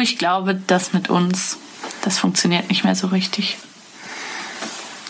[0.00, 1.58] ich glaube, das mit uns,
[2.02, 3.56] das funktioniert nicht mehr so richtig.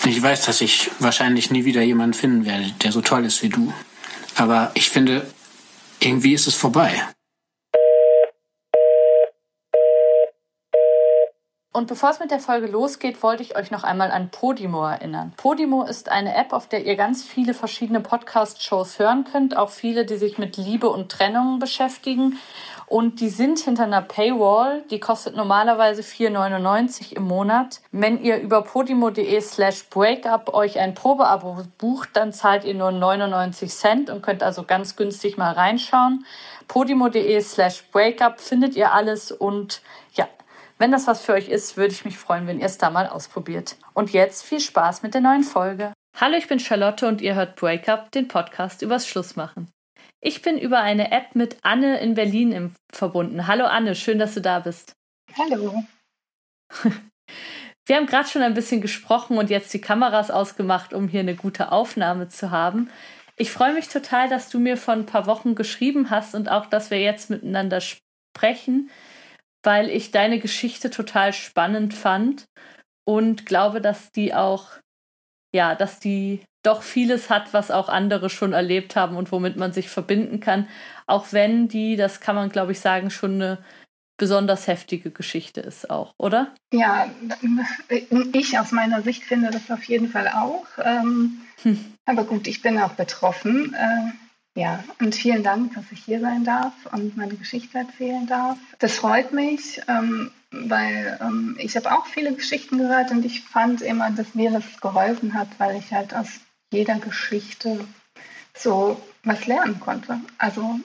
[0.04, 3.50] Ich weiß, dass ich wahrscheinlich nie wieder jemanden finden werde, der so toll ist wie
[3.50, 3.72] du.
[4.37, 5.26] Aber ich finde,
[6.00, 7.03] irgendwie ist es vorbei.
[11.81, 15.33] Und bevor es mit der Folge losgeht, wollte ich euch noch einmal an Podimo erinnern.
[15.38, 20.05] Podimo ist eine App, auf der ihr ganz viele verschiedene Podcast-Shows hören könnt, auch viele,
[20.05, 22.38] die sich mit Liebe und Trennung beschäftigen.
[22.84, 27.80] Und die sind hinter einer Paywall, die kostet normalerweise 4,99 im Monat.
[27.92, 33.70] Wenn ihr über podimo.de slash breakup euch ein Probeabo bucht, dann zahlt ihr nur 99
[33.70, 36.26] Cent und könnt also ganz günstig mal reinschauen.
[36.68, 39.80] podimo.de slash breakup findet ihr alles und
[40.80, 43.06] wenn das was für euch ist, würde ich mich freuen, wenn ihr es da mal
[43.06, 43.76] ausprobiert.
[43.92, 45.92] Und jetzt viel Spaß mit der neuen Folge.
[46.18, 49.70] Hallo, ich bin Charlotte und ihr hört Breakup, den Podcast übers Schlussmachen.
[50.22, 53.46] Ich bin über eine App mit Anne in Berlin im, verbunden.
[53.46, 54.95] Hallo Anne, schön, dass du da bist.
[55.37, 55.84] Hallo.
[57.87, 61.37] Wir haben gerade schon ein bisschen gesprochen und jetzt die Kameras ausgemacht, um hier eine
[61.37, 62.90] gute Aufnahme zu haben.
[63.37, 66.67] Ich freue mich total, dass du mir vor ein paar Wochen geschrieben hast und auch,
[66.67, 68.91] dass wir jetzt miteinander sprechen
[69.62, 72.44] weil ich deine Geschichte total spannend fand
[73.05, 74.69] und glaube, dass die auch,
[75.55, 79.72] ja, dass die doch vieles hat, was auch andere schon erlebt haben und womit man
[79.72, 80.69] sich verbinden kann.
[81.06, 83.58] Auch wenn die, das kann man glaube ich sagen, schon eine
[84.19, 86.55] besonders heftige Geschichte ist auch, oder?
[86.75, 87.08] Ja,
[88.33, 90.66] ich aus meiner Sicht finde das auf jeden Fall auch.
[90.84, 91.94] Ähm, hm.
[92.05, 93.75] Aber gut, ich bin auch betroffen.
[93.75, 94.12] Äh,
[94.56, 98.59] ja, und vielen Dank, dass ich hier sein darf und meine Geschichte erzählen darf.
[98.79, 103.81] Das freut mich, ähm, weil ähm, ich habe auch viele Geschichten gehört und ich fand
[103.81, 106.41] immer, dass mir das geholfen hat, weil ich halt aus
[106.73, 107.84] jeder Geschichte
[108.56, 110.21] so was lernen konnte.
[110.39, 110.81] Also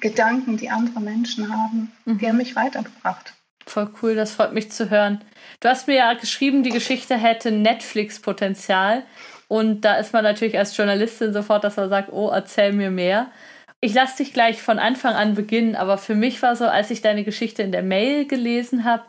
[0.00, 2.18] Gedanken, die andere Menschen haben, mhm.
[2.18, 3.34] die haben mich weitergebracht.
[3.66, 5.24] Voll cool, das freut mich zu hören.
[5.60, 9.04] Du hast mir ja geschrieben, die Geschichte hätte Netflix-Potenzial.
[9.50, 13.32] Und da ist man natürlich als Journalistin sofort, dass man sagt, oh, erzähl mir mehr.
[13.80, 17.02] Ich lasse dich gleich von Anfang an beginnen, aber für mich war so, als ich
[17.02, 19.02] deine Geschichte in der Mail gelesen habe,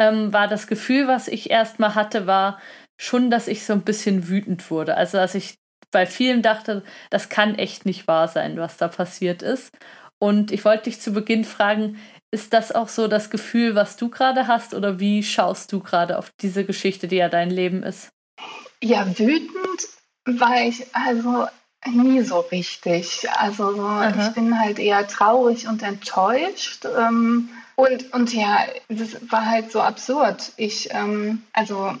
[0.00, 2.60] ähm, war das Gefühl, was ich erstmal hatte, war
[3.00, 4.96] schon, dass ich so ein bisschen wütend wurde.
[4.96, 5.54] Also, dass ich
[5.92, 9.72] bei vielen dachte, das kann echt nicht wahr sein, was da passiert ist.
[10.18, 11.96] Und ich wollte dich zu Beginn fragen,
[12.32, 16.18] ist das auch so das Gefühl, was du gerade hast, oder wie schaust du gerade
[16.18, 18.10] auf diese Geschichte, die ja dein Leben ist?
[18.82, 19.88] Ja, wütend
[20.24, 21.46] war ich also
[21.86, 23.28] nie so richtig.
[23.30, 24.28] Also Aha.
[24.28, 26.84] ich bin halt eher traurig und enttäuscht.
[26.84, 30.52] Ähm, und, und ja, das war halt so absurd.
[30.56, 31.96] Ich, ähm, also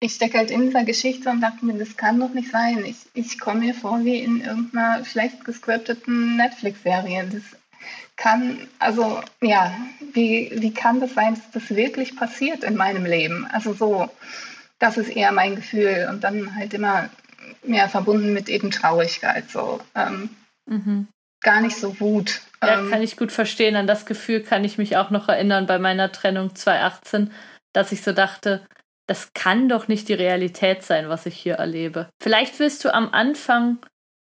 [0.00, 2.84] ich stecke halt in dieser Geschichte und dachte mir, das kann doch nicht sein.
[2.84, 7.28] Ich, ich komme mir vor wie in irgendeiner schlecht gescripteten Netflix-Serie.
[7.32, 7.42] Das
[8.16, 9.76] kann, also ja,
[10.12, 13.46] wie, wie kann das sein, dass das wirklich passiert in meinem Leben?
[13.52, 14.08] Also so
[14.78, 17.10] das ist eher mein Gefühl und dann halt immer
[17.62, 20.30] mehr verbunden mit eben Traurigkeit, so ähm,
[20.66, 21.08] mhm.
[21.42, 22.40] gar nicht so Wut.
[22.62, 23.76] Ja, ähm, kann ich gut verstehen.
[23.76, 27.32] An das Gefühl kann ich mich auch noch erinnern bei meiner Trennung 2018,
[27.72, 28.66] dass ich so dachte,
[29.06, 32.10] das kann doch nicht die Realität sein, was ich hier erlebe.
[32.22, 33.78] Vielleicht willst du am Anfang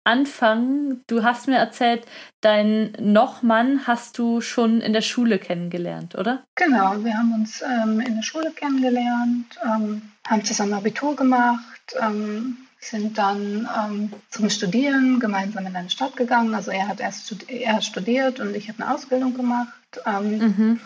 [0.03, 1.03] anfangen.
[1.07, 2.05] Du hast mir erzählt,
[2.41, 6.43] deinen Nochmann hast du schon in der Schule kennengelernt, oder?
[6.55, 12.57] Genau, wir haben uns ähm, in der Schule kennengelernt, ähm, haben zusammen Abitur gemacht, ähm,
[12.79, 16.55] sind dann ähm, zum Studieren gemeinsam in eine Stadt gegangen.
[16.55, 19.73] Also er hat erst studi er studiert und ich habe eine Ausbildung gemacht.
[20.05, 20.79] Ähm, mhm.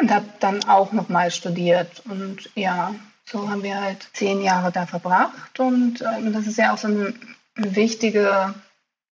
[0.00, 2.02] Und habe dann auch nochmal studiert.
[2.06, 2.94] Und ja,
[3.24, 5.60] so haben wir halt zehn Jahre da verbracht.
[5.60, 7.14] Und ähm, das ist ja auch so eine
[7.56, 8.54] wichtige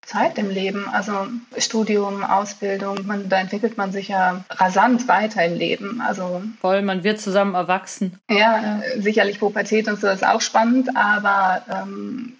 [0.02, 0.88] Zeit im Leben.
[0.88, 1.12] Also
[1.56, 6.00] Studium, Ausbildung, man, da entwickelt man sich ja rasant weiter im Leben.
[6.00, 8.18] Also voll, man wird zusammen erwachsen.
[8.28, 8.82] Ja, ja.
[8.98, 12.36] sicherlich Pubertät und so ist auch spannend, aber ähm,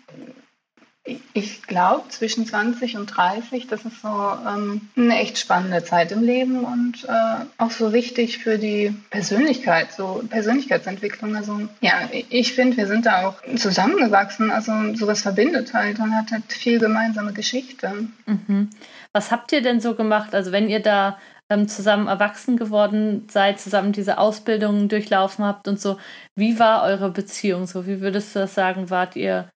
[1.32, 6.22] ich glaube, zwischen 20 und 30, das ist so ähm, eine echt spannende Zeit im
[6.22, 11.36] Leben und äh, auch so wichtig für die Persönlichkeit, so Persönlichkeitsentwicklung.
[11.36, 14.50] Also ja, ich finde, wir sind da auch zusammengewachsen.
[14.50, 18.08] Also sowas verbindet halt und hat halt viel gemeinsame Geschichte.
[18.26, 18.68] Mhm.
[19.12, 20.34] Was habt ihr denn so gemacht?
[20.34, 21.18] Also wenn ihr da
[21.48, 25.98] ähm, zusammen erwachsen geworden seid, zusammen diese Ausbildungen durchlaufen habt und so,
[26.36, 27.86] wie war eure Beziehung so?
[27.86, 28.90] Wie würdest du das sagen?
[28.90, 29.48] Wart ihr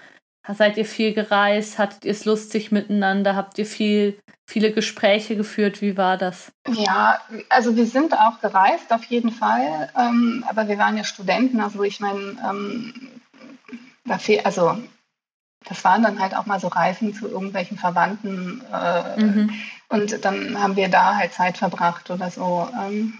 [0.52, 1.79] Seid ihr viel gereist?
[1.79, 3.35] Hattet ihr es lustig miteinander?
[3.35, 5.81] Habt ihr viel, viele Gespräche geführt?
[5.81, 6.52] Wie war das?
[6.69, 7.19] Ja,
[7.49, 9.91] also wir sind auch gereist, auf jeden Fall.
[9.99, 11.61] Ähm, aber wir waren ja Studenten.
[11.61, 12.93] Also ich meine, ähm,
[14.44, 14.76] also
[15.67, 18.62] das waren dann halt auch mal so Reisen zu irgendwelchen Verwandten.
[18.70, 19.50] Äh, mhm.
[19.88, 22.69] Und dann haben wir da halt Zeit verbracht oder so.
[22.79, 23.14] Ähm,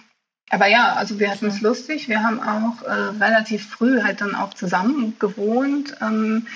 [0.50, 2.09] aber ja, also wir hatten es lustig.
[2.09, 5.97] Wir haben auch äh, relativ früh halt dann auch zusammen gewohnt.
[6.03, 6.47] Ähm,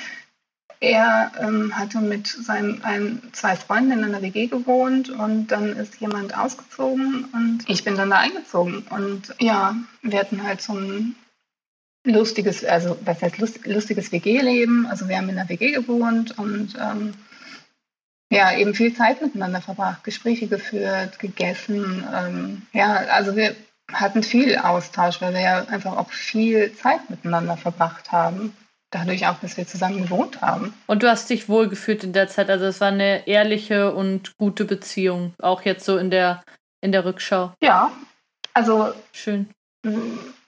[0.81, 6.01] er ähm, hatte mit seinen ein, zwei Freunden in einer WG gewohnt und dann ist
[6.01, 8.85] jemand ausgezogen und ich bin dann da eingezogen.
[8.91, 11.17] Und ja, wir hatten halt so ein
[12.05, 14.87] lustiges, also was heißt lust, lustiges WG-Leben.
[14.87, 17.15] Also wir haben in einer WG gewohnt und ähm,
[18.31, 22.05] ja, eben viel Zeit miteinander verbracht, Gespräche geführt, gegessen.
[22.15, 23.57] Ähm, ja, also wir
[23.93, 28.55] hatten viel Austausch, weil wir ja einfach auch viel Zeit miteinander verbracht haben.
[28.91, 30.73] Dadurch auch, dass wir zusammen gewohnt haben.
[30.87, 32.49] Und du hast dich wohlgefühlt in der Zeit.
[32.49, 36.43] Also es war eine ehrliche und gute Beziehung, auch jetzt so in der,
[36.81, 37.53] in der Rückschau.
[37.63, 37.93] Ja,
[38.55, 39.51] also schön.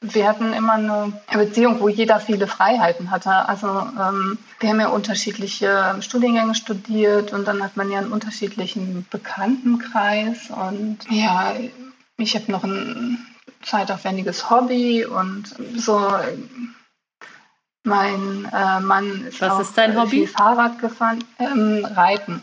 [0.01, 3.31] Wir hatten immer eine Beziehung, wo jeder viele Freiheiten hatte.
[3.31, 9.07] Also ähm, wir haben ja unterschiedliche Studiengänge studiert und dann hat man ja einen unterschiedlichen
[9.11, 10.51] Bekanntenkreis.
[10.51, 11.55] Und ja,
[12.17, 13.19] ich habe noch ein
[13.63, 16.11] zeitaufwendiges Hobby und so.
[17.85, 20.11] Mein äh, Mann ist Was auch ist dein Hobby?
[20.11, 22.43] viel Fahrrad gefahren, ähm, Reiten.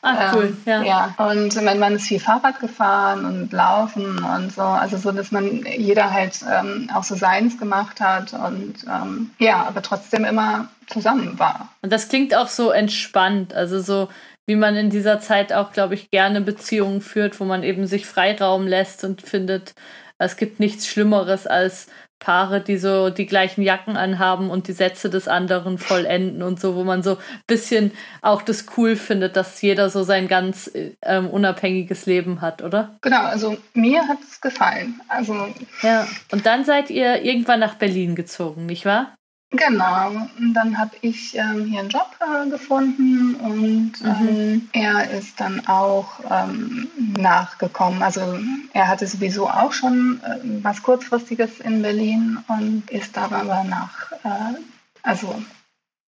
[0.00, 1.14] Ah, cool, ähm, ja.
[1.18, 1.30] ja.
[1.30, 4.62] Und mein Mann ist viel Fahrrad gefahren und Laufen und so.
[4.62, 9.66] Also so, dass man jeder halt ähm, auch so seins gemacht hat und ähm, ja,
[9.66, 11.68] aber trotzdem immer zusammen war.
[11.82, 13.52] Und das klingt auch so entspannt.
[13.52, 14.08] Also so,
[14.46, 18.06] wie man in dieser Zeit auch, glaube ich, gerne Beziehungen führt, wo man eben sich
[18.06, 19.74] Freiraum lässt und findet,
[20.16, 25.08] es gibt nichts Schlimmeres als Paare, die so die gleichen Jacken anhaben und die Sätze
[25.08, 27.92] des anderen vollenden und so, wo man so ein bisschen
[28.22, 30.70] auch das cool findet, dass jeder so sein ganz
[31.02, 32.96] ähm, unabhängiges Leben hat, oder?
[33.02, 35.00] Genau, also mir hat es gefallen.
[35.08, 35.48] Also
[35.82, 39.14] ja, und dann seid ihr irgendwann nach Berlin gezogen, nicht wahr?
[39.50, 44.28] Genau, und dann habe ich ähm, hier einen Job äh, gefunden und mhm.
[44.28, 48.02] ähm, er ist dann auch ähm, nachgekommen.
[48.02, 48.38] Also
[48.74, 54.60] er hatte sowieso auch schon äh, was Kurzfristiges in Berlin und ist aber nach, äh,
[55.02, 55.42] also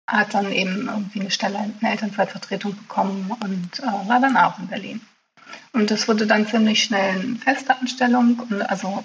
[0.07, 4.59] hat dann eben irgendwie eine Stelle in der Elternzeitvertretung bekommen und äh, war dann auch
[4.59, 5.01] in Berlin.
[5.73, 9.05] Und das wurde dann ziemlich schnell eine feste Anstellung und also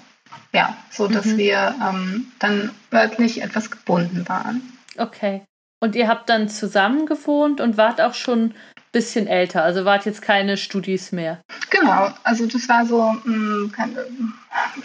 [0.52, 1.36] ja, so dass mhm.
[1.38, 4.62] wir ähm, dann örtlich etwas gebunden waren.
[4.96, 5.42] Okay.
[5.80, 8.54] Und ihr habt dann zusammen gewohnt und wart auch schon ein
[8.90, 11.40] bisschen älter, also wart jetzt keine Studis mehr.
[11.70, 14.34] Genau, also das war so, mh, hm,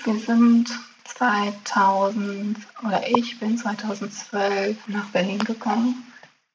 [0.03, 0.69] wir sind
[1.05, 6.03] 2000 oder ich bin 2012 nach Berlin gekommen.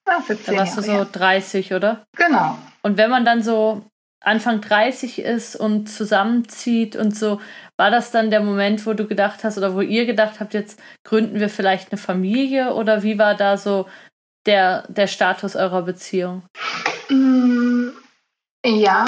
[0.07, 1.05] Ja, da warst du so her.
[1.05, 2.05] 30, oder?
[2.17, 2.59] Genau.
[2.83, 3.85] Und wenn man dann so
[4.21, 7.41] Anfang 30 ist und zusammenzieht und so,
[7.77, 10.81] war das dann der Moment, wo du gedacht hast oder wo ihr gedacht habt, jetzt
[11.05, 13.87] gründen wir vielleicht eine Familie oder wie war da so
[14.47, 16.43] der, der Status eurer Beziehung?
[17.09, 17.91] Mm,
[18.65, 19.07] ja,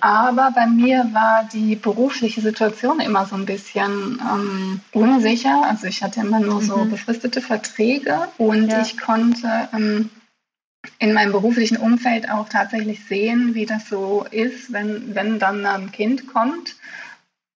[0.00, 5.62] aber bei mir war die berufliche Situation immer so ein bisschen ähm, unsicher.
[5.64, 6.90] Also ich hatte immer nur so mhm.
[6.90, 8.80] befristete Verträge und ja.
[8.80, 10.10] ich konnte ähm,
[10.98, 15.92] in meinem beruflichen Umfeld auch tatsächlich sehen, wie das so ist, wenn, wenn dann ein
[15.92, 16.74] Kind kommt.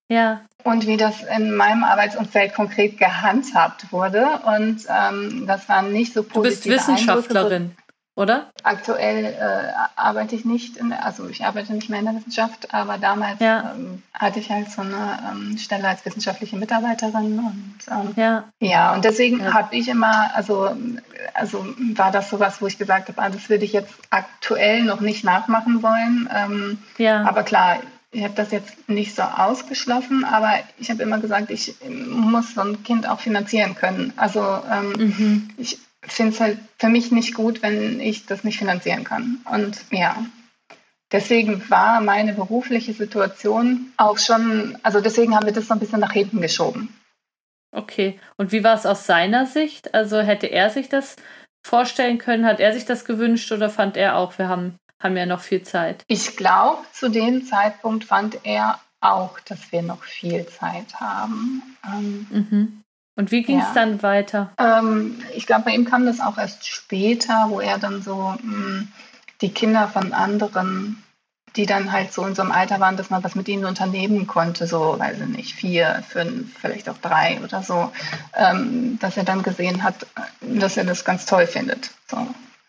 [0.09, 0.41] Ja.
[0.63, 4.25] Und wie das in meinem Arbeitsumfeld konkret gehandhabt wurde.
[4.45, 6.63] Und ähm, das waren nicht so positiv.
[6.63, 7.75] Du bist Wissenschaftlerin
[8.15, 8.51] oder?
[8.61, 12.99] Aktuell äh, arbeite ich nicht, in, also ich arbeite nicht mehr in der Wissenschaft, aber
[12.99, 13.73] damals ja.
[13.75, 18.43] ähm, hatte ich halt so eine ähm, Stelle als wissenschaftliche Mitarbeiterin und ähm, ja.
[18.59, 19.53] ja, und deswegen ja.
[19.53, 20.75] habe ich immer, also,
[21.33, 21.65] also
[21.95, 25.23] war das sowas, wo ich gesagt habe, ah, das würde ich jetzt aktuell noch nicht
[25.23, 26.29] nachmachen wollen.
[26.31, 27.23] Ähm, ja.
[27.23, 27.79] Aber klar,
[28.11, 32.61] ich habe das jetzt nicht so ausgeschlossen, aber ich habe immer gesagt, ich muss so
[32.61, 34.13] ein Kind auch finanzieren können.
[34.17, 34.39] Also
[34.71, 35.49] ähm, mhm.
[35.57, 39.39] ich finde es halt für mich nicht gut, wenn ich das nicht finanzieren kann.
[39.51, 40.25] Und ja,
[41.11, 45.99] deswegen war meine berufliche Situation auch schon, also deswegen haben wir das so ein bisschen
[45.99, 46.93] nach hinten geschoben.
[47.71, 49.95] Okay, und wie war es aus seiner Sicht?
[49.95, 51.15] Also hätte er sich das
[51.65, 52.45] vorstellen können?
[52.45, 55.63] Hat er sich das gewünscht oder fand er auch, wir haben, haben ja noch viel
[55.63, 56.03] Zeit?
[56.07, 61.63] Ich glaube, zu dem Zeitpunkt fand er auch, dass wir noch viel Zeit haben.
[61.85, 62.82] Ähm, mhm.
[63.15, 63.73] Und wie ging es ja.
[63.75, 64.51] dann weiter?
[64.57, 68.37] Ähm, ich glaube, bei ihm kam das auch erst später, wo er dann so mh,
[68.41, 68.87] hm,
[69.41, 71.03] die Kinder von anderen,
[71.55, 74.25] die dann halt so in so einem Alter waren, dass man was mit ihnen unternehmen
[74.25, 77.91] konnte, so, weiß ich nicht, vier, fünf, vielleicht auch drei oder so,
[78.35, 80.07] ähm, dass er dann gesehen hat,
[80.41, 81.91] dass er das ganz toll findet.
[82.07, 82.17] So.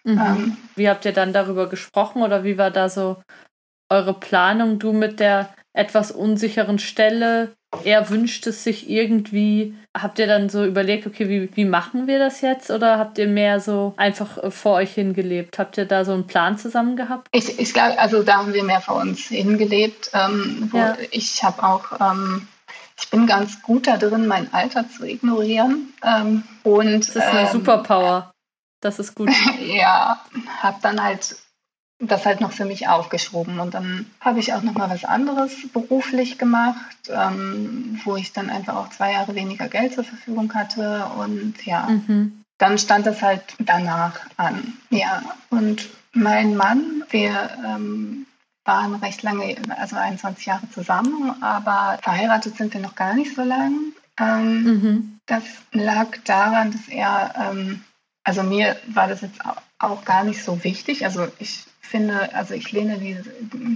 [0.05, 0.19] Mhm.
[0.19, 3.23] Ähm, wie habt ihr dann darüber gesprochen oder wie war da so
[3.89, 7.55] eure Planung, du mit der etwas unsicheren Stelle
[7.85, 9.75] er wünscht es sich irgendwie.
[9.97, 12.71] Habt ihr dann so überlegt, okay, wie, wie machen wir das jetzt?
[12.71, 15.59] Oder habt ihr mehr so einfach äh, vor euch hingelebt?
[15.59, 17.29] Habt ihr da so einen Plan zusammen gehabt?
[17.33, 20.11] Ich, ich glaube, also da haben wir mehr vor uns hingelebt.
[20.13, 20.97] Ähm, ja.
[21.11, 22.47] Ich habe auch, ähm,
[23.01, 25.93] ich bin ganz gut da drin, mein Alter zu ignorieren.
[26.03, 28.33] Ähm, und, das ist eine ähm, Superpower.
[28.81, 29.31] Das ist gut.
[29.61, 30.21] ja,
[30.61, 31.37] habe dann halt
[31.99, 33.61] das halt noch für mich aufgeschoben.
[33.61, 38.51] Und dann habe ich auch noch mal was anderes beruflich gemacht, ähm, wo ich dann
[38.51, 41.07] einfach auch zwei Jahre weniger Geld zur Verfügung hatte.
[41.19, 42.45] Und ja, mhm.
[42.59, 44.75] dann stand das halt danach an.
[44.91, 48.27] Ja, und mein Mann, wir ähm,
[48.65, 53.43] waren recht lange, also 21 Jahre zusammen, aber verheiratet sind wir noch gar nicht so
[53.43, 53.93] lang.
[54.19, 55.19] Ähm, mhm.
[55.27, 57.85] Das lag daran, dass er, ähm,
[58.25, 61.05] also mir war das jetzt auch, auch gar nicht so wichtig.
[61.05, 63.17] Also ich finde, also ich lehne die,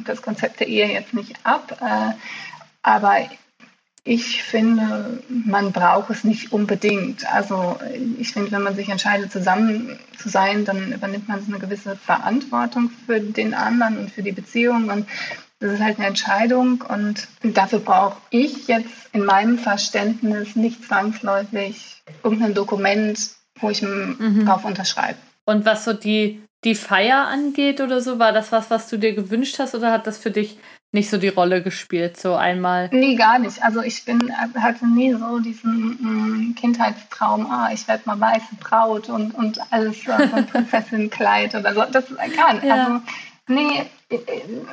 [0.04, 2.14] das Konzept der Ehe jetzt nicht ab, äh,
[2.82, 3.18] aber
[4.02, 7.32] ich finde, man braucht es nicht unbedingt.
[7.32, 7.78] Also
[8.18, 12.90] ich finde, wenn man sich entscheidet, zusammen zu sein, dann übernimmt man eine gewisse Verantwortung
[13.06, 14.88] für den anderen und für die Beziehung.
[14.88, 15.06] Und
[15.60, 16.82] das ist halt eine Entscheidung.
[16.88, 23.20] Und dafür brauche ich jetzt in meinem Verständnis nicht zwangsläufig irgendein Dokument,
[23.60, 24.46] wo ich mhm.
[24.46, 25.18] drauf unterschreibe.
[25.44, 28.18] Und was so die die Feier angeht oder so?
[28.18, 30.58] War das was, was du dir gewünscht hast oder hat das für dich
[30.90, 32.88] nicht so die Rolle gespielt, so einmal?
[32.92, 33.62] Nee, gar nicht.
[33.62, 39.08] Also ich bin, hatte nie so diesen mm, Kindheitstraum, ah, ich werde mal weiße Braut
[39.08, 41.84] und, und alles so ein Prinzessinnenkleid oder so.
[41.92, 42.64] Das ist gar nicht.
[42.64, 42.86] Ja.
[42.86, 43.00] Also,
[43.48, 43.84] nee,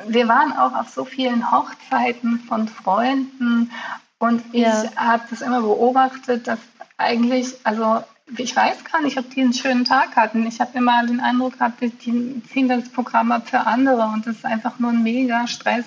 [0.08, 3.70] wir waren auch auf so vielen Hochzeiten von Freunden
[4.18, 4.84] und ich ja.
[4.96, 6.58] habe das immer beobachtet, dass
[6.96, 8.02] eigentlich, also
[8.36, 10.46] ich weiß gar nicht, ob die einen schönen Tag hatten.
[10.46, 14.36] Ich habe immer den Eindruck gehabt, die ziehen das Programm ab für andere und das
[14.36, 15.84] ist einfach nur ein mega Stress.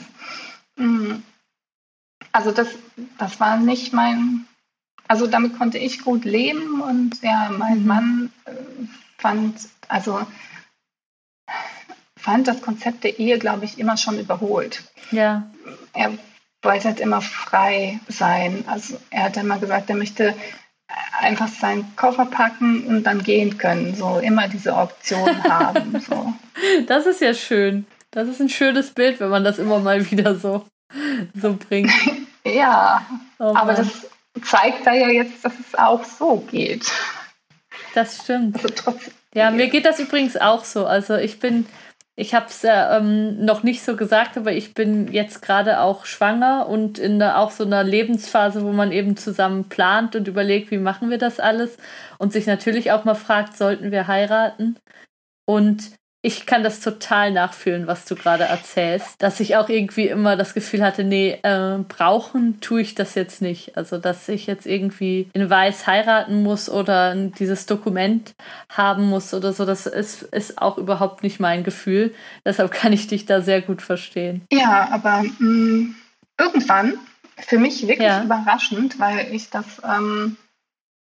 [0.78, 1.16] Mm.
[2.32, 2.68] Also das,
[3.18, 4.46] das war nicht mein,
[5.08, 7.88] also damit konnte ich gut leben und ja, mein mhm.
[7.88, 8.52] Mann äh,
[9.18, 9.56] fand,
[9.88, 10.22] also
[12.16, 14.84] fand das Konzept der Ehe, glaube ich, immer schon überholt.
[15.12, 15.50] Ja.
[15.94, 16.12] Er
[16.62, 18.64] wollte halt immer frei sein.
[18.68, 20.36] Also er hat immer gesagt, er möchte
[21.20, 23.96] einfach seinen Koffer packen und dann gehen können.
[23.96, 26.00] So immer diese Option haben.
[26.00, 26.34] So.
[26.88, 27.86] Das ist ja schön.
[28.12, 30.66] Das ist ein schönes Bild, wenn man das immer mal wieder so,
[31.36, 31.92] so bringt.
[32.44, 33.06] ja,
[33.38, 34.08] oh aber das
[34.42, 36.92] zeigt da ja jetzt, dass es auch so geht.
[37.94, 38.56] Das stimmt.
[38.56, 40.88] Also trotzdem, ja, mir geht das übrigens auch so.
[40.88, 41.68] Also ich bin
[42.20, 46.06] ich habe es ja ähm, noch nicht so gesagt, aber ich bin jetzt gerade auch
[46.06, 50.70] schwanger und in der, auch so einer Lebensphase, wo man eben zusammen plant und überlegt,
[50.70, 51.78] wie machen wir das alles
[52.18, 54.78] und sich natürlich auch mal fragt, sollten wir heiraten?
[55.46, 60.36] Und ich kann das total nachfühlen, was du gerade erzählst, dass ich auch irgendwie immer
[60.36, 63.78] das Gefühl hatte, nee, äh, brauchen tue ich das jetzt nicht.
[63.78, 68.34] Also, dass ich jetzt irgendwie in Weiß heiraten muss oder dieses Dokument
[68.70, 72.14] haben muss oder so, das ist, ist auch überhaupt nicht mein Gefühl.
[72.44, 74.42] Deshalb kann ich dich da sehr gut verstehen.
[74.52, 75.96] Ja, aber mh, mm,
[76.38, 77.00] irgendwann,
[77.38, 78.24] für mich wirklich ja.
[78.24, 80.36] überraschend, weil ich das ähm,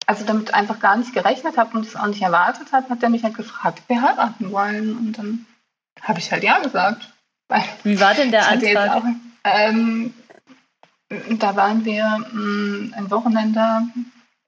[0.05, 3.09] also damit einfach gar nicht gerechnet habe und es auch nicht erwartet habe, hat er
[3.09, 4.97] mich halt gefragt, ob wir heiraten wollen.
[4.97, 5.45] Und dann
[6.01, 7.11] habe ich halt ja gesagt.
[7.83, 8.95] Wie war denn der Antrag?
[8.95, 9.03] Auch,
[9.43, 10.13] ähm,
[11.39, 13.83] da waren wir mh, mm, ein Wochenende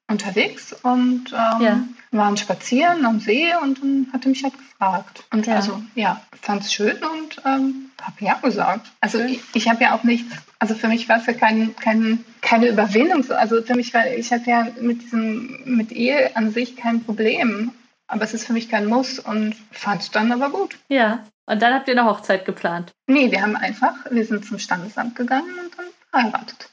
[0.08, 1.84] unterwegs und ähm, ja.
[2.12, 5.24] waren spazieren am See und dann hat er mich halt gefragt.
[5.32, 5.56] Und ja.
[5.56, 8.88] also ja, fand es schön und ähm, habe ja gesagt.
[9.02, 9.30] Also schön.
[9.30, 12.68] ich, ich habe ja auch nichts, also für mich war es ja kein, kein, keine
[12.68, 13.30] Überwindung.
[13.32, 17.72] Also für mich war, ich hatte ja mit diesem, mit Ehe an sich kein Problem.
[18.10, 20.78] Aber es ist für mich kein Muss und fand es dann aber gut.
[20.88, 21.26] Ja.
[21.46, 22.94] Und dann habt ihr eine Hochzeit geplant?
[23.08, 26.70] Nee, wir haben einfach, wir sind zum Standesamt gegangen und dann heiratet.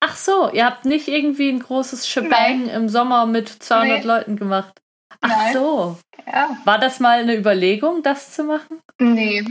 [0.00, 2.68] Ach so, ihr habt nicht irgendwie ein großes Shebang Nein.
[2.68, 4.04] im Sommer mit 200 nee.
[4.04, 4.80] Leuten gemacht.
[5.20, 5.52] Ach Nein.
[5.52, 5.98] so.
[6.26, 6.56] Ja.
[6.64, 8.80] War das mal eine Überlegung, das zu machen?
[8.98, 9.44] Nee,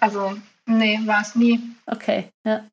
[0.00, 1.60] also nee, war es nie.
[1.86, 2.64] Okay, ja.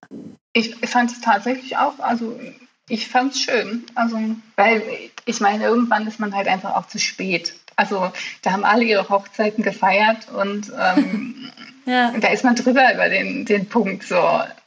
[0.54, 2.40] Ich fand es tatsächlich auch, also
[2.88, 3.86] ich fand es schön.
[3.96, 4.18] Also,
[4.56, 4.82] weil
[5.26, 7.54] ich meine, irgendwann ist man halt einfach auch zu spät.
[7.76, 11.50] Also da haben alle ihre Hochzeiten gefeiert und ähm,
[11.86, 12.12] ja.
[12.20, 14.16] da ist man drüber über den, den Punkt so.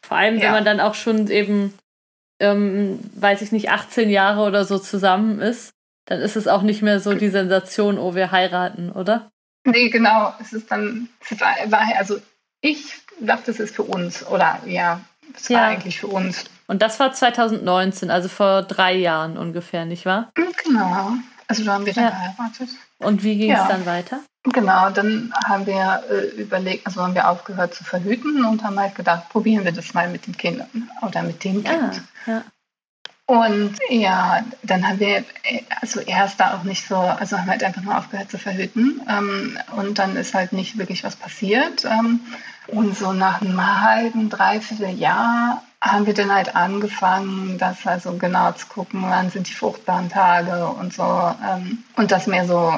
[0.03, 0.45] Vor allem, ja.
[0.45, 1.75] wenn man dann auch schon eben
[2.41, 5.73] ähm, weiß ich nicht, 18 Jahre oder so zusammen ist,
[6.07, 9.31] dann ist es auch nicht mehr so die Sensation, oh, wir heiraten, oder?
[9.65, 10.35] Nee, genau.
[10.41, 12.19] Es ist dann, es war, also
[12.61, 15.01] ich dachte, es ist für uns, oder ja,
[15.35, 15.69] es war ja.
[15.69, 16.45] eigentlich für uns.
[16.67, 20.33] Und das war 2019, also vor drei Jahren ungefähr, nicht wahr?
[20.35, 21.13] Genau.
[21.53, 22.11] Also da haben wir dann ja.
[22.11, 22.69] geheiratet.
[22.99, 24.21] Und wie ging es dann weiter?
[24.45, 28.95] Genau, dann haben wir äh, überlegt, also haben wir aufgehört zu verhüten und haben halt
[28.95, 32.03] gedacht, probieren wir das mal mit den Kindern oder mit dem Kind.
[32.27, 32.43] Ah, ja.
[33.27, 35.25] Und ja, dann haben wir
[35.81, 39.01] also erst da auch nicht so, also haben wir halt einfach nur aufgehört zu verhüten.
[39.09, 41.85] Ähm, und dann ist halt nicht wirklich was passiert.
[41.85, 42.21] Ähm,
[42.67, 48.53] und so nach einem halben, dreiviertel Jahr haben wir dann halt angefangen, das also genau
[48.53, 51.03] zu gucken, wann sind die fruchtbaren Tage und so.
[51.03, 52.73] Ähm, und das mehr so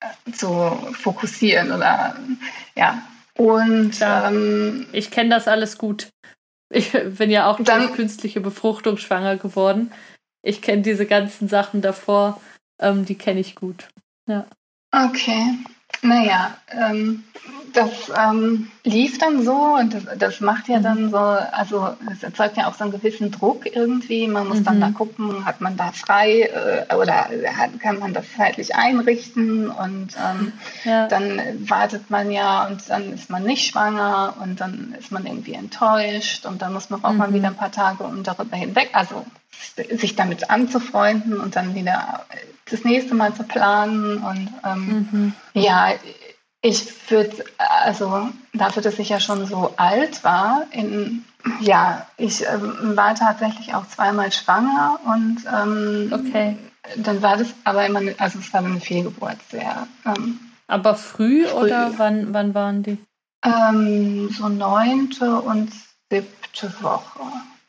[0.00, 0.48] äh, zu
[0.92, 2.16] fokussieren oder
[2.74, 3.02] ja.
[3.36, 6.08] Und ähm, ich kenne das alles gut.
[6.70, 9.92] Ich bin ja auch durch künstliche Befruchtung schwanger geworden.
[10.42, 12.40] Ich kenne diese ganzen Sachen davor,
[12.80, 13.88] ähm, die kenne ich gut.
[14.26, 14.46] Ja.
[14.90, 15.58] Okay.
[16.02, 17.24] Naja, ähm,
[17.72, 22.56] das ähm, lief dann so und das, das, macht ja dann so, also es erzeugt
[22.56, 24.26] ja auch so einen gewissen Druck irgendwie.
[24.28, 24.64] Man muss mhm.
[24.64, 29.70] dann da gucken, hat man da frei äh, oder hat, kann man das zeitlich einrichten
[29.70, 30.52] und ähm,
[30.84, 31.06] ja.
[31.08, 35.54] dann wartet man ja und dann ist man nicht schwanger und dann ist man irgendwie
[35.54, 37.18] enttäuscht und dann muss man auch mhm.
[37.18, 42.24] mal wieder ein paar Tage um darüber hinweg, also sich damit anzufreunden und dann wieder
[42.70, 44.18] das nächste Mal zu planen.
[44.18, 45.32] Und ähm, mhm.
[45.54, 45.92] ja,
[46.62, 51.24] ich würde, also dafür, dass ich ja schon so alt war, in,
[51.60, 56.56] ja, ich ähm, war tatsächlich auch zweimal schwanger und ähm, okay.
[56.96, 59.86] dann war das aber immer, also es war eine Fehlgeburt sehr.
[60.04, 62.98] Ähm, aber früh, früh, oder wann, wann waren die?
[63.44, 65.70] Ähm, so neunte und
[66.10, 67.20] siebte Woche.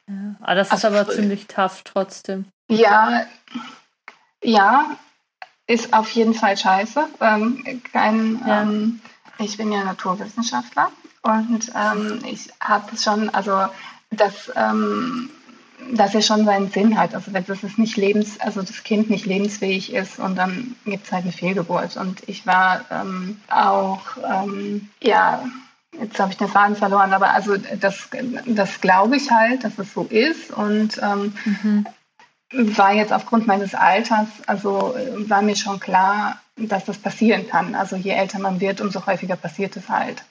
[0.07, 0.35] Ja.
[0.41, 2.45] Ah, das also ist aber ziemlich tough trotzdem.
[2.69, 3.25] Ja,
[4.43, 4.97] ja,
[5.67, 7.07] ist auf jeden Fall scheiße.
[7.19, 8.61] Ähm, kein, ja.
[8.61, 9.01] ähm,
[9.39, 13.67] ich bin ja Naturwissenschaftler und ähm, ich habe schon, also
[14.09, 15.29] das, ähm,
[15.91, 17.13] dass er schon seinen Sinn hat.
[17.13, 21.05] Also wenn das ist nicht lebens, also das Kind nicht lebensfähig ist und dann gibt
[21.05, 21.97] es halt eine Fehlgeburt.
[21.97, 25.43] Und ich war ähm, auch, ähm, ja,
[26.00, 28.10] jetzt habe ich den Faden verloren, aber also das,
[28.46, 30.51] das glaube ich halt, dass es so ist.
[30.51, 31.86] Und ähm, mhm
[32.54, 37.75] war jetzt aufgrund meines Alters, also äh, war mir schon klar, dass das passieren kann.
[37.75, 40.24] Also je älter man wird, umso häufiger passiert es halt.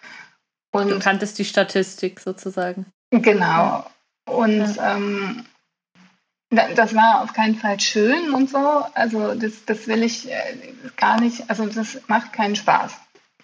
[0.73, 2.87] Und du kanntest die Statistik sozusagen.
[3.11, 3.87] Genau.
[4.29, 4.97] Und ja.
[4.97, 5.45] ähm,
[6.51, 8.85] das war auf keinen Fall schön und so.
[8.95, 10.57] Also das, das will ich äh,
[10.97, 12.93] gar nicht, also das macht keinen Spaß.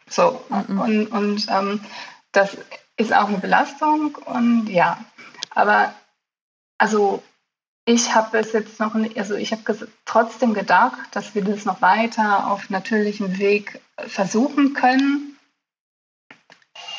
[0.09, 0.45] So.
[0.69, 0.81] Mhm.
[0.81, 1.81] Und, und ähm,
[2.33, 2.57] das
[2.97, 5.05] ist auch eine Belastung und ja.
[5.51, 5.95] Aber
[6.79, 7.23] also
[7.85, 12.51] ich habe es jetzt noch also ich habe trotzdem gedacht, dass wir das noch weiter
[12.51, 15.37] auf natürlichem Weg versuchen können.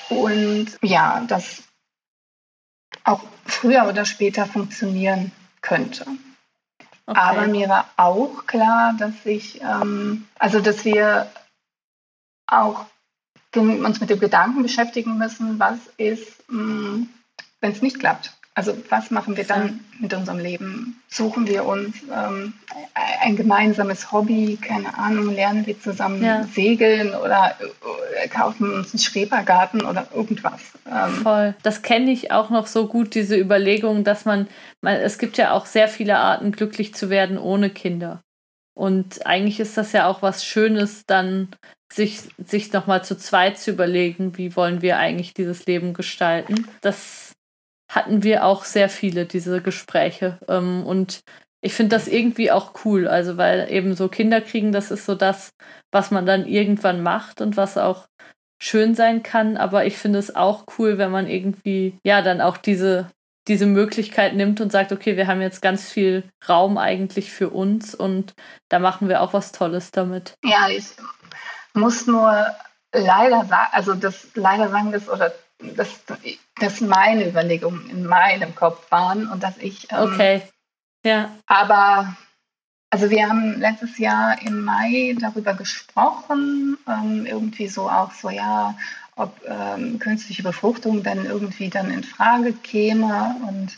[0.10, 1.63] Und ja, das
[3.04, 6.06] auch früher oder später funktionieren könnte.
[7.06, 7.19] Okay.
[7.19, 11.30] Aber mir war auch klar, dass ich, ähm, also dass wir
[12.48, 12.86] auch
[13.56, 17.10] uns mit dem Gedanken beschäftigen müssen, was ist, hm,
[17.62, 18.34] wenn es nicht klappt.
[18.56, 21.02] Also was machen wir dann mit unserem Leben?
[21.08, 22.54] Suchen wir uns ähm,
[23.22, 26.44] ein gemeinsames Hobby, keine Ahnung, lernen wir zusammen ja.
[26.54, 27.56] segeln oder
[28.22, 30.62] äh, kaufen uns einen Schrebergarten oder irgendwas.
[30.86, 31.13] Ähm.
[31.24, 31.56] Voll.
[31.63, 34.48] Das kenne ich auch noch so gut, diese Überlegung, dass man,
[34.82, 38.22] man, es gibt ja auch sehr viele Arten, glücklich zu werden ohne Kinder.
[38.74, 41.50] Und eigentlich ist das ja auch was Schönes, dann
[41.92, 46.68] sich, sich nochmal zu zweit zu überlegen, wie wollen wir eigentlich dieses Leben gestalten.
[46.82, 47.34] Das
[47.92, 50.40] hatten wir auch sehr viele diese Gespräche.
[50.48, 51.22] Ähm, und
[51.62, 55.16] ich finde das irgendwie auch cool, also weil eben so Kinder kriegen, das ist so
[55.16, 55.54] das,
[55.92, 58.08] was man dann irgendwann macht und was auch
[58.62, 59.56] schön sein kann.
[59.56, 63.10] Aber ich finde es auch cool, wenn man irgendwie, ja, dann auch diese,
[63.48, 67.94] diese Möglichkeit nimmt und sagt, okay, wir haben jetzt ganz viel Raum eigentlich für uns
[67.94, 68.34] und
[68.70, 70.36] da machen wir auch was Tolles damit.
[70.44, 70.86] Ja, ich
[71.74, 72.46] muss nur
[72.94, 75.34] leider sagen, also das leider sagen das oder
[75.76, 76.02] das,
[76.60, 79.92] das meine Überlegungen in meinem Kopf waren und dass ich.
[79.92, 80.42] Ähm, okay.
[81.06, 81.32] Ja.
[81.48, 82.16] Aber
[82.94, 88.76] also wir haben letztes Jahr im Mai darüber gesprochen, ähm, irgendwie so auch so, ja,
[89.16, 93.36] ob ähm, künstliche Befruchtung dann irgendwie dann in Frage käme.
[93.48, 93.76] Und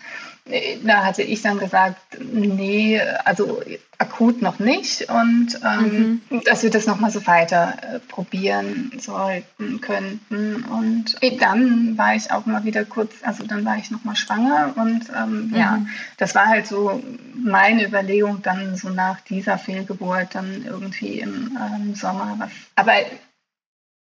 [0.83, 3.63] da hatte ich dann gesagt, nee, also
[3.97, 6.41] akut noch nicht und ähm, mhm.
[6.43, 10.63] dass wir das nochmal so weiter äh, probieren sollten, könnten.
[10.65, 15.09] Und dann war ich auch mal wieder kurz, also dann war ich nochmal schwanger und
[15.17, 15.55] ähm, mhm.
[15.55, 15.85] ja,
[16.17, 17.01] das war halt so
[17.33, 22.51] meine Überlegung dann so nach dieser Fehlgeburt dann irgendwie im ähm, Sommer was.
[22.75, 22.93] Aber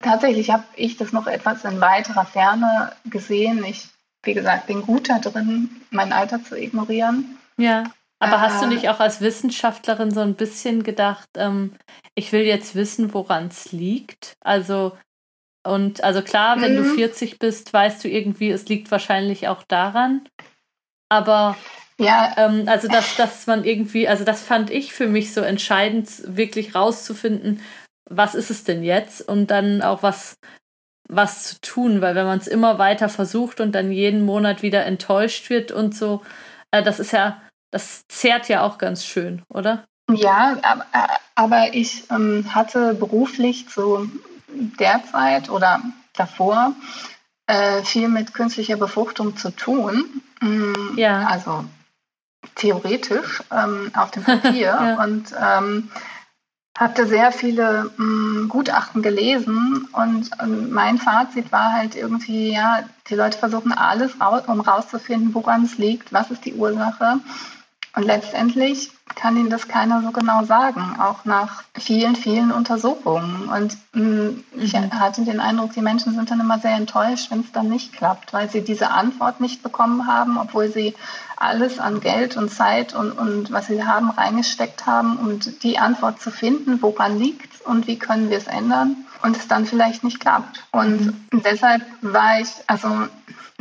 [0.01, 3.63] tatsächlich habe ich das noch etwas in weiterer Ferne gesehen.
[3.63, 3.87] Ich
[4.23, 7.37] wie gesagt, bin gut da drin, mein Alter zu ignorieren.
[7.57, 7.83] Ja.
[8.19, 11.73] Aber äh, hast du äh, nicht auch als Wissenschaftlerin so ein bisschen gedacht, ähm,
[12.15, 14.33] ich will jetzt wissen, woran es liegt?
[14.41, 14.97] Also,
[15.65, 17.37] und also klar, wenn du 40 mhm.
[17.39, 20.27] bist, weißt du irgendwie, es liegt wahrscheinlich auch daran.
[21.09, 21.57] Aber
[21.99, 22.33] Ja.
[22.37, 26.75] Ähm, also dass, dass man irgendwie, also das fand ich für mich so entscheidend, wirklich
[26.75, 27.61] rauszufinden,
[28.09, 30.35] was ist es denn jetzt und dann auch was,
[31.09, 34.85] was zu tun, weil wenn man es immer weiter versucht und dann jeden Monat wieder
[34.85, 36.21] enttäuscht wird und so,
[36.71, 39.83] äh, das ist ja, das zehrt ja auch ganz schön, oder?
[40.11, 40.57] Ja,
[41.35, 44.09] aber ich ähm, hatte beruflich zu
[44.49, 45.81] derzeit oder
[46.13, 46.75] davor
[47.47, 50.21] äh, viel mit künstlicher Befruchtung zu tun.
[50.41, 51.25] Mm, ja.
[51.27, 51.65] Also
[52.55, 55.03] theoretisch ähm, auf dem Papier ja.
[55.03, 55.89] und ähm,
[56.77, 62.79] hatte sehr viele mh, mm, Gutachten gelesen und, und, mein Fazit war halt irgendwie, ja,
[63.09, 67.19] die Leute versuchen alles, raus, um rauszufinden, woran es liegt, was ist die Ursache.
[67.95, 73.49] Und letztendlich kann Ihnen das keiner so genau sagen, auch nach vielen, vielen Untersuchungen.
[73.49, 74.99] Und mh, mm, ich mhm.
[74.99, 78.33] hatte den Eindruck, die Menschen sind dann immer sehr enttäuscht, wenn es dann nicht klappt,
[78.33, 80.95] weil sie diese Antwort nicht bekommen haben, obwohl sie
[81.35, 86.19] alles an Geld und Zeit und, und was sie haben reingesteckt haben, um die Antwort
[86.19, 90.19] zu finden, woran liegt und wie können wir es ändern und es dann vielleicht nicht
[90.19, 90.63] klappt.
[90.71, 91.43] Und mhm.
[91.43, 93.07] deshalb war ich, also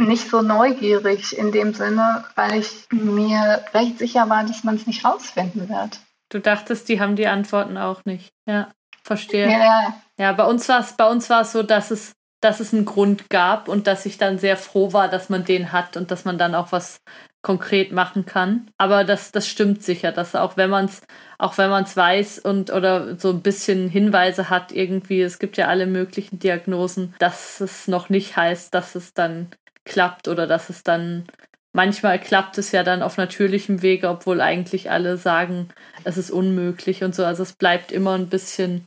[0.06, 4.86] nicht so neugierig in dem Sinne, weil ich mir recht sicher war, dass man es
[4.86, 6.00] nicht rausfinden wird.
[6.28, 8.32] Du dachtest, die haben die Antworten auch nicht.
[8.46, 8.70] Ja,
[9.02, 9.50] verstehe.
[9.50, 9.94] Ja, ja.
[10.18, 12.84] ja bei uns war es bei uns war es so, dass es dass es einen
[12.84, 16.24] Grund gab und dass ich dann sehr froh war, dass man den hat und dass
[16.24, 17.00] man dann auch was
[17.40, 18.70] konkret machen kann.
[18.78, 21.02] Aber das, das stimmt sicher, dass auch wenn man es
[21.38, 25.56] auch wenn man es weiß und oder so ein bisschen Hinweise hat irgendwie, es gibt
[25.56, 29.48] ja alle möglichen Diagnosen, dass es noch nicht heißt, dass es dann
[29.84, 31.26] klappt oder dass es dann
[31.72, 35.68] manchmal klappt es ja dann auf natürlichem Wege, obwohl eigentlich alle sagen,
[36.04, 37.24] es ist unmöglich und so.
[37.24, 38.86] Also es bleibt immer ein bisschen,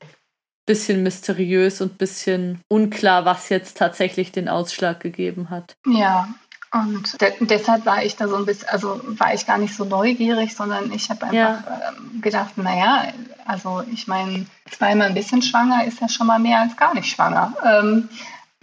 [0.65, 5.75] bisschen mysteriös und ein bisschen unklar, was jetzt tatsächlich den Ausschlag gegeben hat.
[5.85, 6.29] Ja.
[6.71, 9.85] Und de deshalb war ich da so ein bisschen, also war ich gar nicht so
[9.85, 11.63] neugierig, sondern ich habe einfach ja.
[11.87, 13.13] ähm, gedacht, naja,
[13.45, 17.09] also ich meine, zweimal ein bisschen schwanger ist ja schon mal mehr als gar nicht
[17.09, 17.53] schwanger.
[17.63, 18.09] Ähm,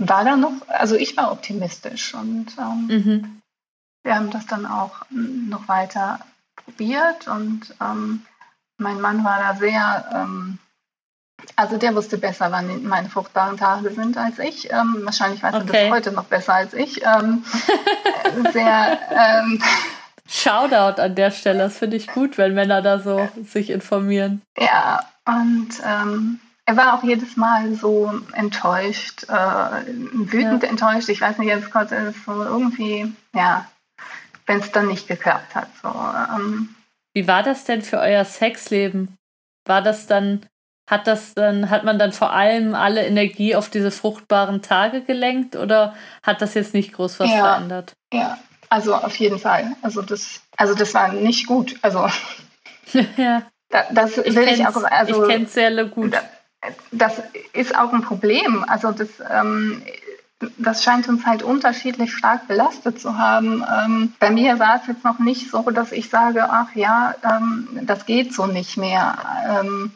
[0.08, 3.42] war da noch, also ich war optimistisch und ähm, mhm.
[4.02, 6.20] wir haben das dann auch noch weiter
[6.56, 8.22] probiert und ähm,
[8.78, 10.58] mein Mann war da sehr, ähm,
[11.56, 14.70] also der wusste besser, wann meine fruchtbaren Tage sind als ich.
[14.72, 15.66] Ähm, wahrscheinlich weiß okay.
[15.72, 17.02] er das heute noch besser als ich.
[17.04, 17.44] Ähm,
[18.52, 18.98] sehr.
[19.10, 19.62] Ähm,
[20.28, 24.42] Shoutout an der Stelle, das finde ich gut, wenn Männer da so sich informieren.
[24.56, 30.68] Ja, und ähm, er war auch jedes Mal so enttäuscht, äh, wütend ja.
[30.68, 31.08] enttäuscht.
[31.08, 33.66] Ich weiß nicht, jetzt konnte so irgendwie, ja,
[34.46, 35.68] wenn es dann nicht geklappt hat.
[35.82, 36.74] So, ähm.
[37.14, 39.16] Wie war das denn für euer Sexleben?
[39.66, 40.46] War das dann,
[40.88, 45.56] hat das dann, hat man dann vor allem alle Energie auf diese fruchtbaren Tage gelenkt
[45.56, 47.94] oder hat das jetzt nicht groß was ja, verändert?
[48.12, 49.72] Ja, also auf jeden Fall.
[49.82, 51.76] Also das, also das war nicht gut.
[51.82, 52.08] Also
[53.16, 53.42] ja.
[53.68, 54.82] Da, das ich will ich auch.
[54.84, 56.12] Also, ich kenne es sehr gut.
[56.12, 56.22] Da,
[56.90, 57.22] das
[57.52, 58.64] ist auch ein Problem.
[58.68, 59.82] Also das, ähm,
[60.58, 63.64] das scheint uns halt unterschiedlich stark belastet zu haben.
[63.70, 67.68] Ähm, bei mir war es jetzt noch nicht so, dass ich sage, ach ja, ähm,
[67.82, 69.18] das geht so nicht mehr.
[69.48, 69.92] Ähm,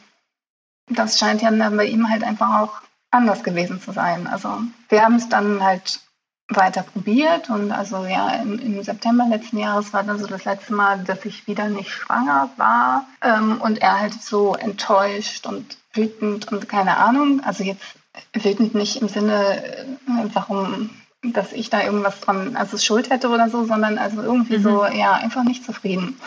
[0.89, 4.27] das scheint ja bei ihm halt einfach auch anders gewesen zu sein.
[4.27, 6.01] Also wir haben es dann halt
[6.49, 10.75] weiter probiert und also ja, im, im, September letzten Jahres war dann so das letzte
[10.75, 16.51] Mal, dass ich wieder nicht schwanger war ähm, und er halt so enttäuscht und wütend
[16.53, 17.41] und keine Ahnung.
[17.45, 17.85] Also jetzt
[18.33, 19.85] wütend nicht im Sinne, äh,
[20.33, 20.91] warum,
[21.23, 24.63] dass ich da irgendwas dran, also Schuld hätte oder so, sondern also irgendwie mhm.
[24.63, 26.19] so, ja, einfach nicht zufrieden.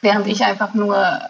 [0.00, 1.20] Während ich einfach nur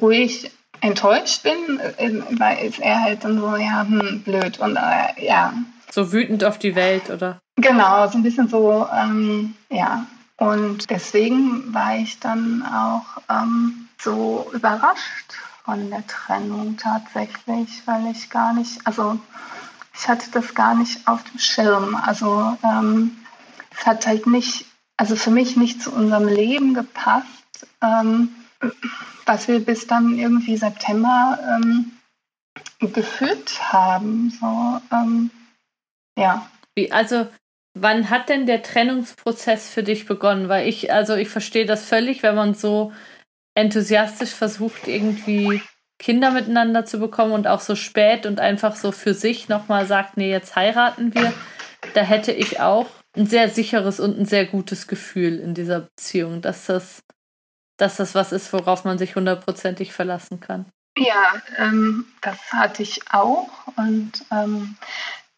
[0.00, 0.50] ruhig
[0.80, 5.52] enttäuscht bin, äh, weil ist er halt dann so, ja, hm, blöd und äh, ja.
[5.90, 7.40] So wütend auf die Welt, oder?
[7.56, 10.06] Genau, so ein bisschen so, ähm, ja.
[10.36, 15.23] Und deswegen war ich dann auch ähm, so überrascht
[15.64, 19.18] von der Trennung tatsächlich, weil ich gar nicht, also
[19.94, 21.94] ich hatte das gar nicht auf dem Schirm.
[21.94, 23.16] Also ähm,
[23.70, 27.26] es hat halt nicht, also für mich nicht zu unserem Leben gepasst,
[27.82, 28.34] ähm,
[29.26, 31.92] was wir bis dann irgendwie September ähm,
[32.80, 34.30] geführt haben.
[34.38, 35.30] So, ähm,
[36.18, 36.46] ja.
[36.74, 37.26] Wie, also
[37.74, 40.48] wann hat denn der Trennungsprozess für dich begonnen?
[40.48, 42.92] Weil ich, also ich verstehe das völlig, wenn man so
[43.54, 45.62] enthusiastisch versucht, irgendwie
[45.98, 50.16] Kinder miteinander zu bekommen und auch so spät und einfach so für sich nochmal sagt,
[50.16, 51.32] nee, jetzt heiraten wir.
[51.94, 52.86] Da hätte ich auch
[53.16, 57.04] ein sehr sicheres und ein sehr gutes Gefühl in dieser Beziehung, dass das,
[57.76, 60.66] dass das was ist, worauf man sich hundertprozentig verlassen kann.
[60.98, 63.48] Ja, ähm, das hatte ich auch.
[63.76, 64.76] Und ähm,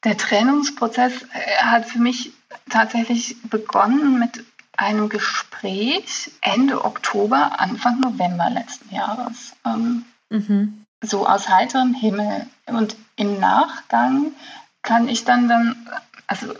[0.05, 2.33] der Trennungsprozess äh, hat für mich
[2.71, 4.45] tatsächlich begonnen mit
[4.77, 9.55] einem Gespräch Ende Oktober, Anfang November letzten Jahres.
[9.65, 10.85] Ähm, mhm.
[11.03, 12.47] So aus heiterem Himmel.
[12.67, 14.33] Und im Nachgang
[14.83, 15.89] kann ich dann dann,
[16.27, 16.55] also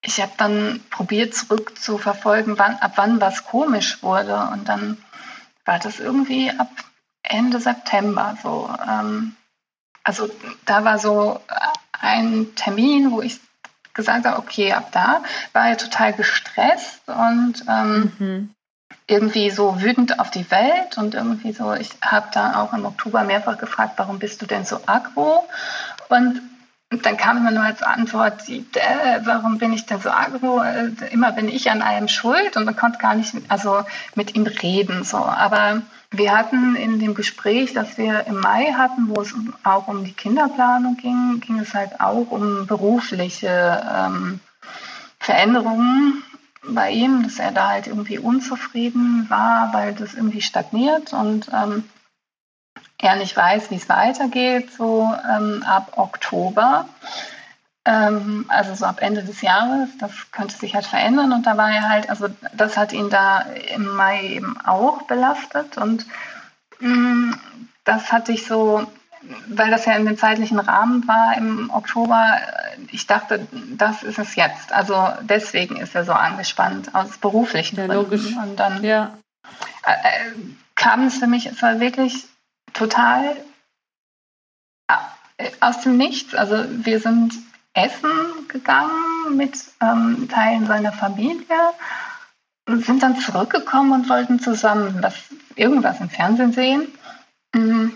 [0.00, 4.48] ich habe dann probiert zurückzuverfolgen, wann, ab wann was komisch wurde.
[4.52, 4.98] Und dann
[5.64, 6.70] war das irgendwie ab
[7.22, 8.70] Ende September so.
[8.88, 9.36] Ähm,
[10.02, 10.30] also
[10.64, 11.40] da war so
[11.92, 13.40] ein Termin, wo ich
[13.94, 15.22] gesagt habe, okay, ab da
[15.52, 18.50] war er total gestresst und ähm, mhm.
[19.06, 23.24] irgendwie so wütend auf die Welt und irgendwie so, ich habe da auch im Oktober
[23.24, 25.44] mehrfach gefragt, warum bist du denn so aggro?
[26.08, 26.40] Und
[26.90, 28.44] und dann kam immer nur als Antwort,
[29.24, 30.62] warum bin ich denn so agro?
[31.10, 35.04] Immer bin ich an allem schuld und man konnte gar nicht also mit ihm reden.
[35.04, 35.18] So.
[35.18, 40.04] Aber wir hatten in dem Gespräch, das wir im Mai hatten, wo es auch um
[40.04, 44.40] die Kinderplanung ging, ging es halt auch um berufliche ähm,
[45.20, 46.22] Veränderungen
[46.66, 51.84] bei ihm, dass er da halt irgendwie unzufrieden war, weil das irgendwie stagniert und ähm,
[53.00, 56.86] er nicht weiß, wie es weitergeht, so ähm, ab Oktober.
[57.84, 61.32] Ähm, also so ab Ende des Jahres, das könnte sich halt verändern.
[61.32, 63.42] Und da war er halt, also das hat ihn da
[63.74, 65.78] im Mai eben auch belastet.
[65.78, 66.06] Und
[66.80, 67.40] mh, mm,
[67.84, 68.86] das hatte ich so,
[69.46, 72.38] weil das ja in dem zeitlichen Rahmen war im Oktober,
[72.90, 74.72] ich dachte, das ist es jetzt.
[74.72, 78.02] Also deswegen ist er so angespannt aus beruflichen ja, Gründen.
[78.02, 78.36] Logisch.
[78.36, 79.12] Und dann ja.
[79.86, 80.32] äh, äh
[80.74, 82.28] kam es für mich, es war wirklich
[82.72, 83.36] total
[84.88, 86.34] äh, aus dem Nichts.
[86.34, 87.34] Also wir sind
[87.74, 91.72] essen gegangen mit ähm, Teilen seiner Familie
[92.66, 95.14] und sind dann zurückgekommen und wollten zusammen was,
[95.54, 96.88] irgendwas im Fernsehen sehen.
[97.54, 97.94] Mhm.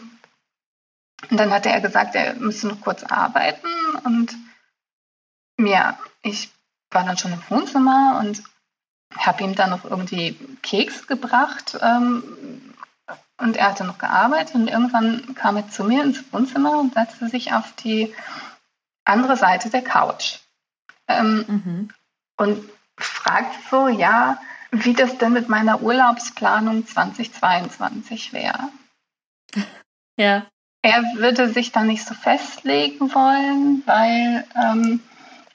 [1.31, 3.69] Und dann hatte er gesagt, er müsste noch kurz arbeiten
[4.05, 4.37] und
[5.59, 6.51] ja, ich
[6.91, 8.43] war dann schon im Wohnzimmer und
[9.17, 12.72] habe ihm dann noch irgendwie Keks gebracht, ähm,
[13.43, 17.29] und er hatte noch gearbeitet und irgendwann kam er zu mir ins Wohnzimmer und setzte
[17.29, 18.15] sich auf die
[19.05, 20.39] andere Seite der Couch.
[21.09, 21.89] Ähm, mhm.
[22.37, 22.65] Und
[22.97, 24.39] fragt so, ja,
[24.71, 28.69] wie das denn mit meiner Urlaubsplanung 2022 wäre.
[30.19, 30.45] Ja.
[30.83, 35.01] Er würde sich da nicht so festlegen wollen, weil ähm,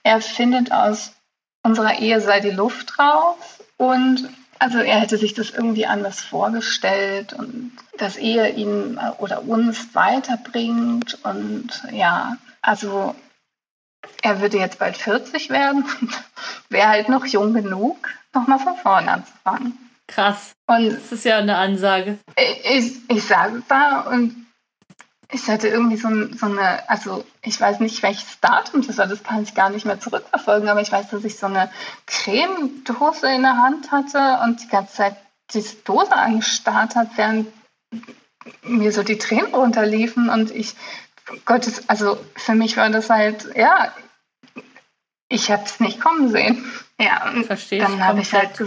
[0.02, 1.14] er findet, aus
[1.62, 3.38] unserer Ehe sei die Luft raus
[3.78, 4.28] und
[4.60, 9.94] also er hätte sich das irgendwie anders vorgestellt und dass Ehe ihn äh, oder uns
[9.94, 11.18] weiterbringt.
[11.24, 13.16] Und ja, also
[14.22, 16.24] er würde jetzt bald 40 werden und
[16.70, 19.78] wäre halt noch jung genug, nochmal von vorne anzufangen.
[20.08, 20.54] Krass.
[20.68, 22.18] Und das ist ja eine Ansage.
[22.38, 24.47] Ich, ich, ich sage es da und
[25.32, 29.24] ich hatte irgendwie so, so, eine, also ich weiß nicht, welches Datum das war, das
[29.24, 31.70] kann ich gar nicht mehr zurückverfolgen, aber ich weiß, dass ich so eine
[32.06, 35.18] Cremedose in der Hand hatte und die ganze Zeit
[35.54, 37.48] diese Dose angestarrt hat, während
[38.64, 40.76] mir so die Tränen runterliefen und ich,
[41.46, 43.94] Gottes, also für mich war das halt, ja,
[45.30, 46.64] ich habe es nicht kommen sehen.
[47.00, 48.60] Ja, und Verstehe dann habe ich halt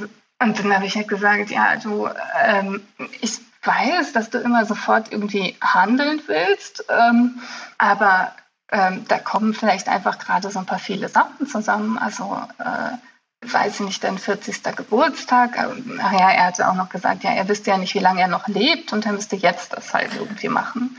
[0.43, 2.09] und dann habe ich halt gesagt, ja, du,
[2.43, 2.83] ähm,
[3.21, 7.41] ich weiß, dass du immer sofort irgendwie handeln willst, ähm,
[7.79, 8.33] aber
[8.73, 11.99] ähm, da kommen vielleicht einfach gerade so ein paar viele Sachen zusammen.
[11.99, 14.63] Also äh, weiß ich nicht, dein 40.
[14.77, 15.59] Geburtstag.
[15.59, 18.29] Ach ja, er hatte auch noch gesagt, ja, er wüsste ja nicht, wie lange er
[18.29, 20.97] noch lebt und er müsste jetzt das halt irgendwie machen.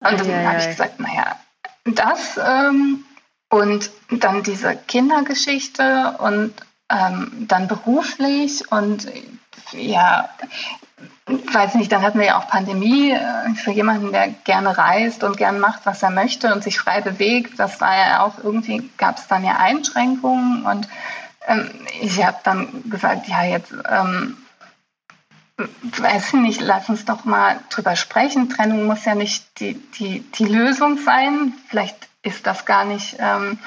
[0.00, 1.36] Und dann habe ich gesagt, naja,
[1.84, 3.04] das ähm,
[3.50, 6.54] und dann diese Kindergeschichte und
[6.90, 9.08] ähm, dann beruflich und
[9.72, 10.28] ja,
[11.28, 15.36] weiß nicht, dann hatten wir ja auch Pandemie äh, für jemanden, der gerne reist und
[15.36, 17.58] gern macht, was er möchte und sich frei bewegt.
[17.58, 20.88] Das war ja auch irgendwie, gab es dann ja Einschränkungen und
[21.46, 24.36] ähm, ich habe dann gesagt, ja, jetzt ähm,
[25.56, 28.48] weiß ich nicht, lass uns doch mal drüber sprechen.
[28.48, 31.52] Trennung muss ja nicht die, die, die Lösung sein.
[31.68, 33.58] Vielleicht ist das gar nicht, ähm,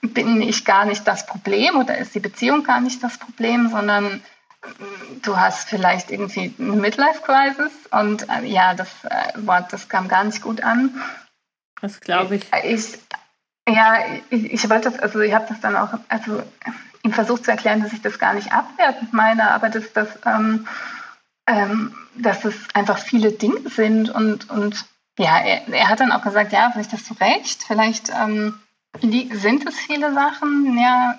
[0.00, 4.22] bin ich gar nicht das Problem oder ist die Beziehung gar nicht das Problem, sondern
[5.22, 10.24] du hast vielleicht irgendwie eine Midlife-Crisis und äh, ja, das äh, Wort, das kam gar
[10.24, 11.00] nicht gut an.
[11.80, 12.46] Das glaube ich.
[12.64, 12.98] ich.
[13.68, 13.98] Ja,
[14.30, 16.42] ich, ich wollte das, also ich habe das dann auch, also
[17.02, 20.66] ihm versucht zu erklären, dass ich das gar nicht abwertend meine, aber dass das, ähm,
[21.46, 24.86] ähm, dass es einfach viele Dinge sind und, und
[25.18, 28.58] ja, er, er, hat dann auch gesagt, ja, vielleicht hast du recht, vielleicht ähm,
[29.00, 31.18] sind es viele Sachen, ja,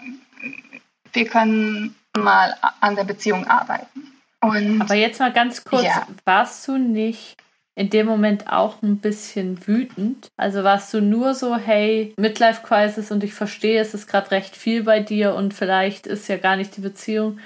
[1.13, 4.13] wir können mal an der Beziehung arbeiten.
[4.41, 6.07] Und, Aber jetzt mal ganz kurz, ja.
[6.25, 7.35] warst du nicht
[7.75, 10.27] in dem Moment auch ein bisschen wütend?
[10.37, 14.55] Also warst du nur so, hey, Midlife Crisis und ich verstehe, es ist gerade recht
[14.55, 17.39] viel bei dir und vielleicht ist ja gar nicht die Beziehung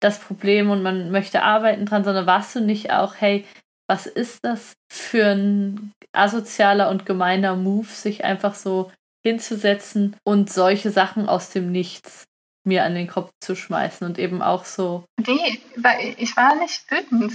[0.00, 3.44] das Problem und man möchte arbeiten dran, sondern warst du nicht auch, hey,
[3.86, 8.90] was ist das für ein asozialer und gemeiner Move, sich einfach so
[9.22, 12.24] hinzusetzen und solche Sachen aus dem Nichts
[12.64, 15.04] mir an den Kopf zu schmeißen und eben auch so.
[15.26, 17.32] Nee, weil ich war nicht wütend.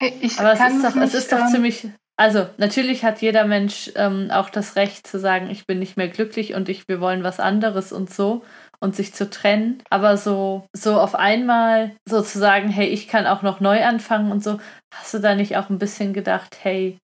[0.00, 1.88] Ich Aber es ist, doch, es ist doch ziemlich.
[2.16, 6.08] Also, natürlich hat jeder Mensch ähm, auch das Recht zu sagen, ich bin nicht mehr
[6.08, 8.44] glücklich und ich, wir wollen was anderes und so
[8.78, 9.82] und sich zu trennen.
[9.90, 14.60] Aber so, so auf einmal sozusagen, hey, ich kann auch noch neu anfangen und so,
[14.94, 16.98] hast du da nicht auch ein bisschen gedacht, hey,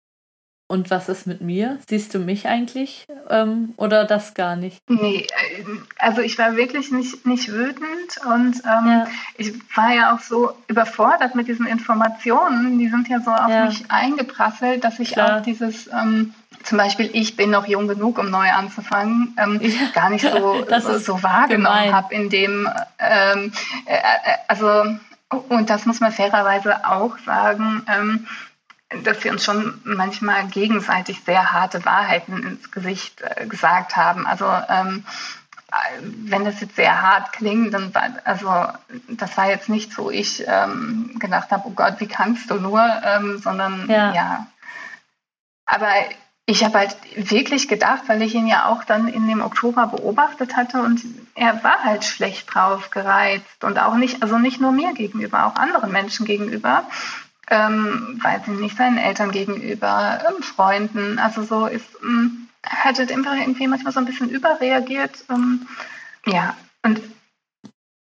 [0.67, 1.79] und was ist mit mir?
[1.89, 4.81] Siehst du mich eigentlich ähm, oder das gar nicht?
[4.89, 5.63] Nee, äh,
[5.97, 9.07] also ich war wirklich nicht, nicht wütend und ähm, ja.
[9.37, 12.77] ich war ja auch so überfordert mit diesen Informationen.
[12.79, 13.65] Die sind ja so auf ja.
[13.65, 15.37] mich eingeprasselt, dass ich Klar.
[15.37, 19.89] auch dieses, ähm, zum Beispiel, ich bin noch jung genug, um neu anzufangen, ähm, ja.
[19.93, 22.67] gar nicht so, so, so wahrgenommen habe, in dem,
[22.99, 23.53] ähm,
[23.85, 24.83] äh, äh, also,
[25.29, 28.27] und das muss man fairerweise auch sagen, ähm,
[29.03, 34.25] dass wir uns schon manchmal gegenseitig sehr harte Wahrheiten ins Gesicht äh, gesagt haben.
[34.25, 35.03] Also ähm,
[36.01, 38.49] wenn das jetzt sehr hart klingt, dann war, also
[39.09, 42.81] das war jetzt nicht so, ich ähm, gedacht habe, oh Gott, wie kannst du nur,
[43.03, 44.13] ähm, sondern ja.
[44.13, 44.47] ja.
[45.65, 45.91] Aber
[46.45, 50.55] ich habe halt wirklich gedacht, weil ich ihn ja auch dann in dem Oktober beobachtet
[50.55, 51.01] hatte und
[51.35, 55.55] er war halt schlecht drauf, gereizt und auch nicht, also nicht nur mir gegenüber, auch
[55.55, 56.85] anderen Menschen gegenüber
[57.49, 61.19] ähm, weiß ich nicht, seinen Eltern gegenüber, ähm, Freunden.
[61.19, 65.23] Also so ist, ähm, hat halt einfach irgendwie manchmal so ein bisschen überreagiert.
[65.29, 65.67] Ähm,
[66.25, 67.01] ja, und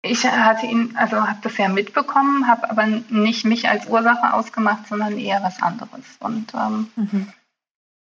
[0.02, 4.86] ich hatte ihn, also habe das ja mitbekommen, habe aber nicht mich als Ursache ausgemacht,
[4.88, 6.04] sondern eher was anderes.
[6.20, 7.32] Und ähm, mhm.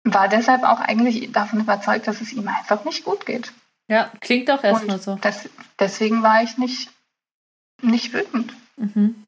[0.05, 3.53] war deshalb auch eigentlich davon überzeugt, dass es ihm einfach nicht gut geht.
[3.89, 5.19] Ja, klingt doch erstmal so.
[5.21, 6.91] Das, deswegen war ich nicht,
[7.83, 8.55] nicht wütend.
[8.77, 9.25] Mhm.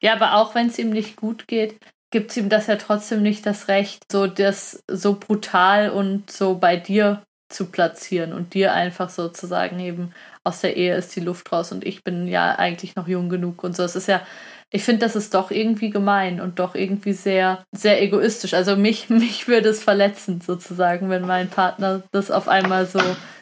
[0.00, 1.78] Ja, aber auch wenn es ihm nicht gut geht,
[2.10, 6.56] gibt es ihm das ja trotzdem nicht das Recht, so das so brutal und so
[6.58, 10.12] bei dir zu platzieren und dir einfach sozusagen eben
[10.44, 13.62] aus der Ehe ist die Luft raus und ich bin ja eigentlich noch jung genug
[13.62, 13.82] und so.
[13.82, 14.22] Es ist ja,
[14.70, 18.54] ich finde, das ist doch irgendwie gemein und doch irgendwie sehr, sehr egoistisch.
[18.54, 23.00] Also mich, mich würde es verletzen, sozusagen, wenn mein Partner das auf einmal so,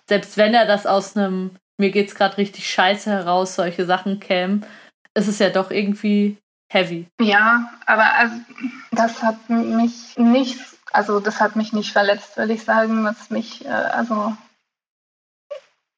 [0.08, 4.66] selbst wenn er das aus einem, mir geht's gerade richtig scheiße heraus, solche Sachen kämen,
[5.14, 6.36] ist es ja doch irgendwie
[6.68, 7.06] heavy.
[7.20, 8.36] Ja, aber also,
[8.92, 10.60] das hat mich nicht,
[10.92, 14.34] also das hat mich nicht verletzt, würde ich sagen, was mich, äh, also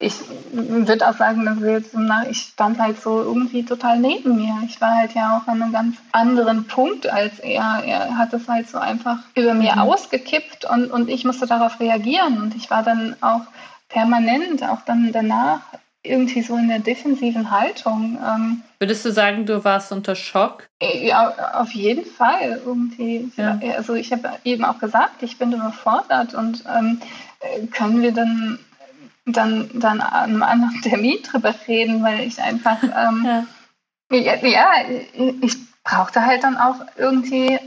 [0.03, 0.15] ich
[0.51, 1.95] würde auch sagen, dass jetzt,
[2.29, 4.53] ich stand halt so irgendwie total neben mir.
[4.67, 7.81] Ich war halt ja auch an einem ganz anderen Punkt als er.
[7.85, 9.79] Er hat es halt so einfach über mir mhm.
[9.81, 12.41] ausgekippt und, und ich musste darauf reagieren.
[12.41, 13.43] Und ich war dann auch
[13.87, 15.61] permanent, auch dann danach,
[16.03, 18.19] irgendwie so in der defensiven Haltung.
[18.23, 20.67] Ähm, Würdest du sagen, du warst unter Schock?
[20.81, 23.31] Ja, auf jeden Fall irgendwie.
[23.37, 23.57] Ja.
[23.75, 26.99] Also ich habe eben auch gesagt, ich bin überfordert und ähm,
[27.71, 28.59] können wir dann
[29.25, 33.25] dann dann an einem anderen Termin drüber reden, weil ich einfach ähm,
[34.11, 34.17] ja.
[34.17, 34.45] ja.
[34.45, 34.71] ja,
[35.41, 37.57] ich brauchte halt dann auch irgendwie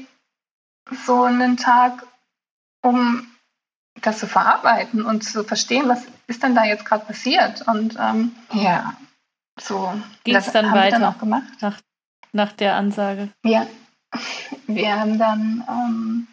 [1.07, 2.07] so einen Tag,
[2.83, 3.27] um
[4.03, 7.67] das zu verarbeiten und zu verstehen, was ist denn da jetzt gerade passiert.
[7.67, 8.95] Und ähm, ja,
[9.59, 9.93] so.
[10.25, 10.99] Ging es dann weiter?
[10.99, 11.45] Dann auch gemacht.
[11.61, 11.79] Nach,
[12.33, 13.29] nach der Ansage?
[13.45, 13.67] Ja,
[14.67, 16.29] wir haben dann ähm,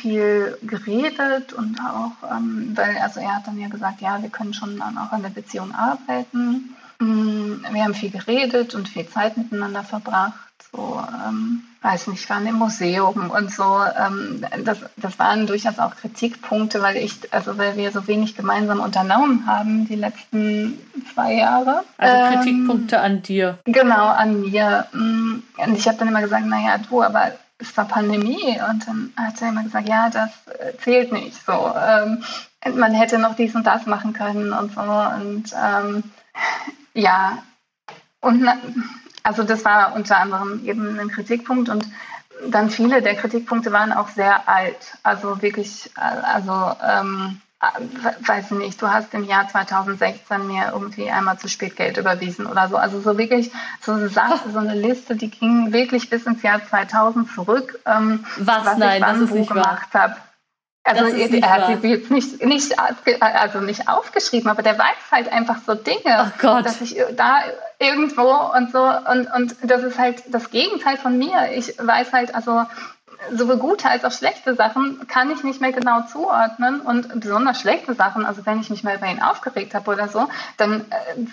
[0.00, 4.54] viel geredet und auch, ähm, weil, also er hat dann ja gesagt, ja, wir können
[4.54, 6.76] schon dann auch an der Beziehung arbeiten.
[6.98, 10.34] Mm, wir haben viel geredet und viel Zeit miteinander verbracht
[10.76, 13.80] so, ähm, weiß nicht, waren im Museum und so.
[13.98, 18.80] Ähm, das, das waren durchaus auch Kritikpunkte, weil ich, also weil wir so wenig gemeinsam
[18.80, 20.78] unternommen haben die letzten
[21.14, 21.84] zwei Jahre.
[21.98, 23.58] Also Kritikpunkte ähm, an dir.
[23.64, 24.86] Genau, an mir.
[24.92, 29.12] Mm, und ich habe dann immer gesagt, naja, du, aber es war Pandemie und dann
[29.16, 31.72] hat er immer gesagt, ja, das äh, zählt nicht so.
[31.76, 32.22] Ähm,
[32.74, 34.80] man hätte noch dies und das machen können und so.
[34.80, 36.02] Und ähm,
[36.94, 37.42] ja,
[38.20, 38.48] und
[39.22, 41.86] also das war unter anderem eben ein Kritikpunkt und
[42.48, 44.98] dann viele der Kritikpunkte waren auch sehr alt.
[45.02, 47.40] Also wirklich, also ähm,
[48.26, 52.46] weiß ich nicht, du hast im Jahr 2016 mir irgendwie einmal zu spät Geld überwiesen
[52.46, 52.76] oder so.
[52.76, 56.64] Also so wirklich so eine Sache, so eine Liste, die ging wirklich bis ins Jahr
[56.64, 60.16] 2000 zurück, ähm, was, was Nein, ich wann wo gemacht habe.
[60.86, 62.74] Also er hat sie jetzt nicht, nicht,
[63.20, 67.40] also nicht aufgeschrieben, aber der weiß halt einfach so Dinge, oh dass ich da
[67.80, 68.82] irgendwo und so.
[68.82, 71.50] Und, und das ist halt das Gegenteil von mir.
[71.54, 72.62] Ich weiß halt, also
[73.32, 77.94] sowohl gute als auch schlechte Sachen kann ich nicht mehr genau zuordnen und besonders schlechte
[77.94, 80.84] Sachen, also wenn ich mich mal über ihn aufgeregt habe oder so, dann äh,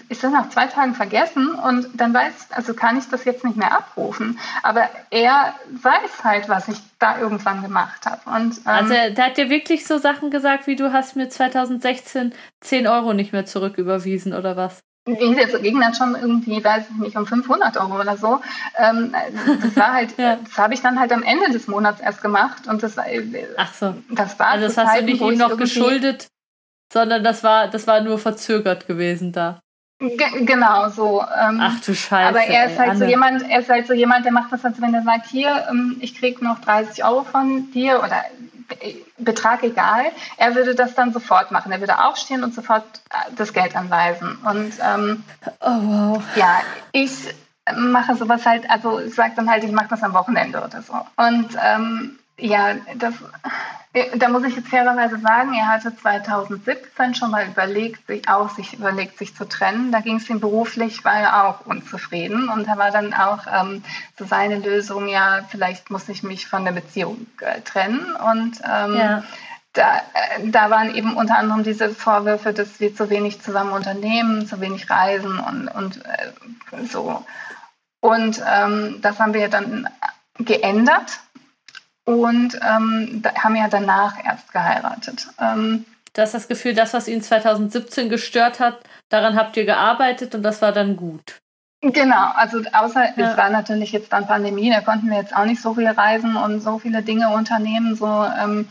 [0.10, 3.58] ist das nach zwei Tagen vergessen und dann weiß, also kann ich das jetzt nicht
[3.58, 4.40] mehr abrufen.
[4.62, 8.22] Aber er weiß halt, was ich da irgendwann gemacht habe.
[8.26, 12.34] Und, ähm, also der hat dir wirklich so Sachen gesagt, wie du hast mir 2016
[12.62, 14.80] 10 Euro nicht mehr zurücküberwiesen oder was?
[15.06, 18.40] Ging es ging dann schon irgendwie, weiß ich nicht, um 500 Euro oder so.
[18.78, 19.14] Ähm,
[19.62, 20.38] das war halt, ja.
[20.38, 22.96] das habe ich dann halt am Ende des Monats erst gemacht und das,
[23.58, 23.96] Ach so.
[24.10, 26.28] das war also das hast Zeiten, du nicht ihm noch geschuldet,
[26.92, 29.63] sondern das war, das war nur verzögert gewesen da.
[30.10, 31.22] Ge genau so.
[31.22, 32.28] Ähm, Ach du Scheiße.
[32.30, 34.66] Aber er ist halt ey, so jemand, er ist halt so jemand, der macht das,
[34.66, 38.24] als wenn er sagt, hier, ähm, ich krieg noch 30 Euro von dir oder
[39.18, 40.06] Betrag egal,
[40.38, 41.72] er würde das dann sofort machen.
[41.72, 44.38] Er würde aufstehen und sofort äh, das Geld anweisen.
[44.44, 45.24] Und ähm,
[45.62, 46.24] oh, wow.
[46.36, 47.34] ja, ich
[47.76, 50.94] mache sowas halt, also ich sage dann halt, ich mache das am Wochenende oder so.
[51.16, 53.14] Und ähm, ja, das,
[53.94, 58.50] äh, da muss ich jetzt fairerweise sagen, er hatte 2017 schon mal überlegt, sich auch
[58.50, 59.92] sich überlegt, sich zu trennen.
[59.92, 63.84] Da ging es ihm beruflich, war er auch unzufrieden und da war dann auch ähm,
[64.18, 68.96] so seine Lösung, ja, vielleicht muss ich mich von der Beziehung äh, trennen und ähm,
[68.98, 69.24] ja.
[69.76, 74.46] Da, äh, da waren eben unter anderem diese Vorwürfe, dass wir zu wenig zusammen unternehmen,
[74.46, 77.26] zu wenig reisen und, und äh, so.
[78.00, 79.90] Und ähm, das haben wir dann
[80.38, 81.22] geändert
[82.06, 85.28] und ähm, haben ja danach erst geheiratet.
[85.40, 88.80] Ähm, du hast das Gefühl, das, was ihn 2017 gestört hat,
[89.10, 91.42] daran habt ihr gearbeitet und das war dann gut.
[91.82, 93.32] Genau, also außer ja.
[93.32, 96.38] es war natürlich jetzt dann Pandemie, da konnten wir jetzt auch nicht so viel reisen
[96.38, 98.70] und so viele Dinge unternehmen, so, ähm,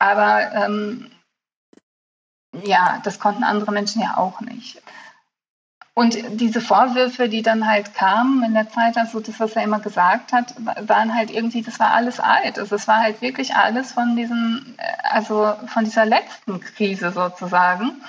[0.00, 1.08] aber ähm,
[2.64, 4.82] ja, das konnten andere Menschen ja auch nicht.
[5.98, 9.80] Und diese Vorwürfe, die dann halt kamen in der Zeit, also das, was er immer
[9.80, 10.54] gesagt hat,
[10.86, 12.56] waren halt irgendwie, das war alles alt.
[12.56, 18.00] Also es war halt wirklich alles von diesem, äh, also von dieser letzten Krise sozusagen.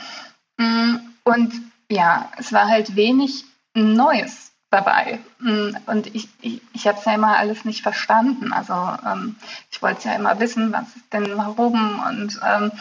[0.57, 1.51] Mm, und
[1.89, 5.17] ja, es war halt wenig Neues dabei.
[5.39, 8.53] Mm, und ich, ich, ich habe es ja immer alles nicht verstanden.
[8.53, 9.35] Also ähm,
[9.71, 12.71] ich wollte ja immer wissen, was ist denn warum und ähm,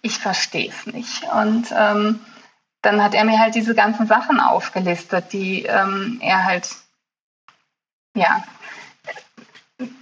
[0.00, 1.24] ich verstehe es nicht.
[1.24, 2.20] Und ähm,
[2.84, 6.68] dann hat er mir halt diese ganzen Sachen aufgelistet, die ähm, er halt,
[8.16, 8.44] ja,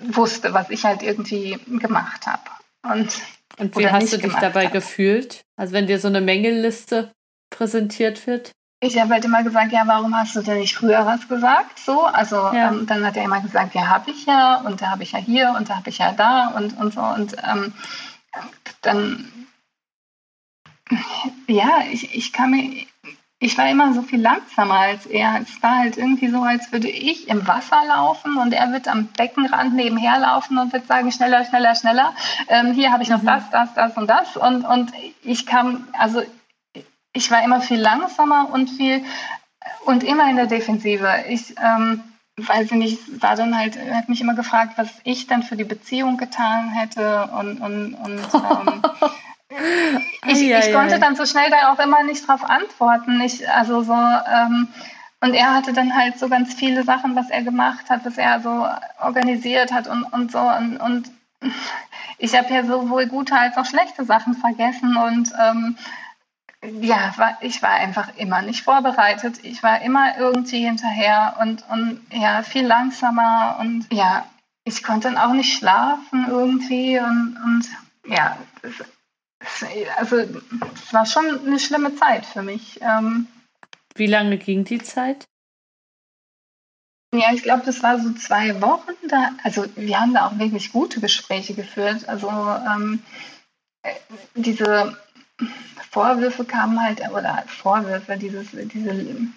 [0.01, 2.43] wusste, was ich halt irgendwie gemacht habe.
[2.83, 3.22] Und,
[3.59, 4.72] und wie hast du dich dabei hab.
[4.72, 5.43] gefühlt?
[5.57, 7.12] Also wenn dir so eine Mängelliste
[7.51, 8.51] präsentiert wird?
[8.80, 11.78] Ich habe halt immer gesagt, ja, warum hast du denn nicht früher was gesagt?
[11.78, 12.72] So, also ja.
[12.72, 15.20] ähm, dann hat er immer gesagt, ja, habe ich ja und da habe ich ja
[15.20, 17.01] hier und da habe ich ja da und, und so.
[17.01, 17.72] Und ähm,
[18.80, 19.33] dann
[21.47, 22.86] ja, ich, ich kann mir,
[23.38, 25.40] ich war immer so viel langsamer als er.
[25.43, 29.07] Es war halt irgendwie so, als würde ich im Wasser laufen und er wird am
[29.09, 32.14] Beckenrand nebenher laufen und wird sagen, schneller, schneller, schneller.
[32.49, 33.26] Ähm, hier habe ich noch mhm.
[33.26, 34.36] das, das, das und das.
[34.36, 36.22] Und, und ich kam, also
[37.12, 39.05] ich war immer viel langsamer und viel
[39.84, 41.24] und immer in der Defensive.
[41.28, 42.03] Ich ähm,
[42.36, 46.16] weiß nicht, war dann halt, hat mich immer gefragt, was ich dann für die Beziehung
[46.16, 48.82] getan hätte und, und, und ähm,
[50.27, 53.21] ich, ich konnte dann so schnell da auch immer nicht drauf antworten.
[53.21, 54.69] Ich, also so, ähm,
[55.21, 58.41] und er hatte dann halt so ganz viele Sachen, was er gemacht hat, was er
[58.41, 58.67] so
[59.01, 60.41] organisiert hat und, und so.
[60.41, 61.11] Und, und
[62.19, 65.77] ich habe ja sowohl gute als auch schlechte Sachen vergessen und ähm,
[66.81, 69.45] ja, war, ich war einfach immer nicht vorbereitet.
[69.45, 74.25] Ich war immer irgendwie hinterher und, und ja, viel langsamer und ja,
[74.65, 77.69] ich konnte dann auch nicht schlafen irgendwie und, und
[78.07, 78.37] ja,
[79.97, 82.80] also es war schon eine schlimme Zeit für mich.
[82.80, 83.26] Ähm,
[83.95, 85.26] Wie lange ging die Zeit?
[87.14, 88.93] Ja, ich glaube, das war so zwei Wochen.
[89.09, 92.09] Da, also wir haben da auch wirklich gute Gespräche geführt.
[92.09, 93.03] Also ähm,
[93.82, 93.93] äh,
[94.34, 94.97] diese
[95.90, 99.28] Vorwürfe kamen halt, oder Vorwürfe, dieses, diese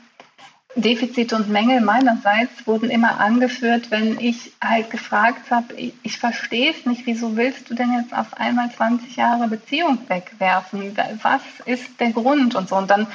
[0.76, 6.72] Defizite und Mängel meinerseits wurden immer angeführt, wenn ich halt gefragt habe, ich, ich verstehe
[6.72, 10.98] es nicht, wieso willst du denn jetzt auf einmal 20 Jahre Beziehung wegwerfen?
[11.22, 12.76] Was ist der Grund und so?
[12.76, 13.08] Und dann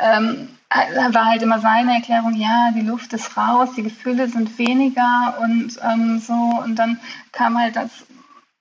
[0.00, 5.38] ähm, war halt immer seine Erklärung, ja, die Luft ist raus, die Gefühle sind weniger
[5.40, 6.60] und ähm, so.
[6.62, 7.00] Und dann
[7.32, 7.90] kam halt das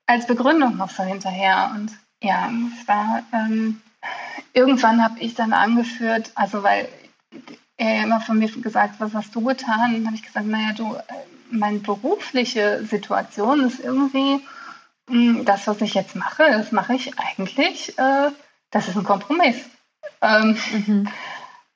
[0.08, 1.72] als Begründung noch so hinterher.
[1.76, 1.92] Und
[2.24, 2.50] ja,
[2.80, 3.82] es war, ähm,
[4.54, 6.88] irgendwann habe ich dann angeführt, also weil
[7.78, 9.94] er immer von mir gesagt, was hast du getan?
[9.94, 11.02] Dann habe ich gesagt, naja, du, äh,
[11.50, 14.42] meine berufliche Situation ist irgendwie,
[15.10, 18.30] hm, das, was ich jetzt mache, das mache ich eigentlich, äh,
[18.72, 19.58] das ist ein Kompromiss.
[20.22, 21.10] Ähm, mhm.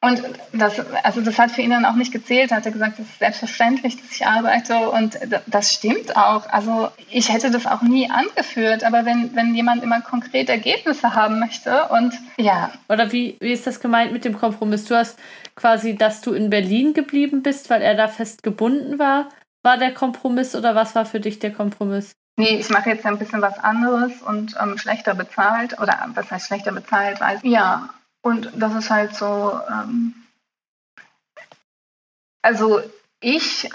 [0.04, 2.50] Und das, also das hat für ihn dann auch nicht gezählt.
[2.50, 4.90] Er hat gesagt, es ist selbstverständlich, dass ich arbeite.
[4.90, 6.50] Und das stimmt auch.
[6.50, 8.84] Also ich hätte das auch nie angeführt.
[8.84, 12.72] Aber wenn, wenn jemand immer konkret Ergebnisse haben möchte und ja.
[12.90, 14.86] Oder wie, wie ist das gemeint mit dem Kompromiss?
[14.86, 15.20] Du hast
[15.56, 19.30] quasi, dass du in Berlin geblieben bist, weil er da fest gebunden war.
[19.62, 22.14] War der Kompromiss oder was war für dich der Kompromiss?
[22.38, 25.80] Nee, ich mache jetzt ein bisschen was anderes und ähm, schlechter bezahlt.
[25.80, 27.22] Oder was heißt schlechter bezahlt?
[27.22, 27.90] Weiß, ja,
[28.22, 30.14] und das ist halt so, ähm,
[32.42, 32.82] also
[33.20, 33.70] ich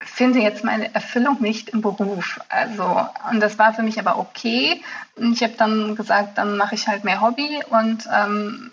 [0.00, 2.40] finde jetzt meine Erfüllung nicht im Beruf.
[2.48, 4.82] Also, und das war für mich aber okay.
[5.16, 8.70] Und ich habe dann gesagt, dann mache ich halt mehr Hobby und ähm,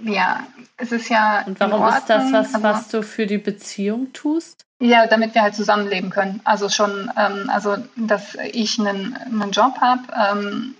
[0.00, 1.44] ja, es ist ja.
[1.46, 4.64] Und warum Ordnung, ist das was, was du für die Beziehung tust?
[4.78, 6.40] Ja, damit wir halt zusammenleben können.
[6.44, 10.74] Also schon, ähm, also dass ich einen, einen Job habe, ähm,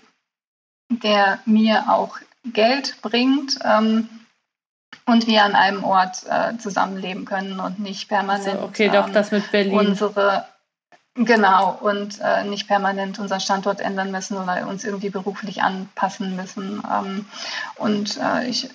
[0.91, 2.19] der mir auch
[2.53, 4.09] Geld bringt ähm,
[5.07, 8.49] und wir an einem Ort äh, zusammenleben können und nicht permanent.
[8.49, 9.79] Also okay, doch das mit Berlin.
[9.79, 10.47] Unsere
[11.19, 16.83] Genau, und äh, nicht permanent unseren Standort ändern müssen oder uns irgendwie beruflich anpassen müssen.
[16.93, 17.25] Ähm,
[17.77, 18.69] und äh, ich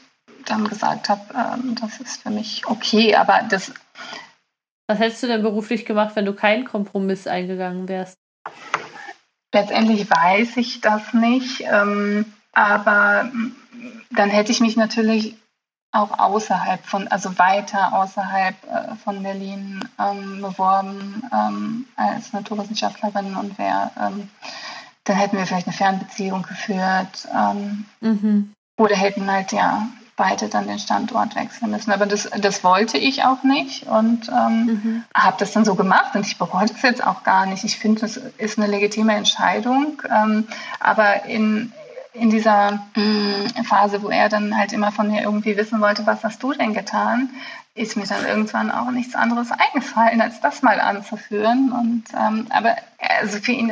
[0.46, 3.72] dann gesagt habe, ähm, das ist für mich okay, aber das.
[4.88, 8.18] Was hättest du denn beruflich gemacht, wenn du keinen Kompromiss eingegangen wärst?
[9.54, 11.62] Letztendlich weiß ich das nicht.
[11.62, 13.32] Ähm, aber
[14.12, 15.36] dann hätte ich mich natürlich
[15.92, 23.58] auch außerhalb von, also weiter außerhalb äh, von Berlin ähm, beworben ähm, als Naturwissenschaftlerin und
[23.58, 24.30] wäre, ähm,
[25.04, 28.54] dann hätten wir vielleicht eine Fernbeziehung geführt ähm, mhm.
[28.78, 31.92] oder hätten halt ja beide dann den Standort wechseln müssen.
[31.92, 35.04] Aber das, das wollte ich auch nicht und ähm, mhm.
[35.16, 37.64] habe das dann so gemacht und ich bereue das jetzt auch gar nicht.
[37.64, 40.02] Ich finde, das ist eine legitime Entscheidung.
[40.10, 40.48] Ähm,
[40.80, 41.74] aber in,
[42.14, 46.06] in dieser mh, mm, Phase, wo er dann halt immer von mir irgendwie wissen wollte,
[46.06, 47.30] was hast du denn getan,
[47.74, 51.72] ist mir dann irgendwann auch nichts anderes eingefallen, als das mal anzuführen.
[51.72, 53.72] Und ähm, aber also für ihn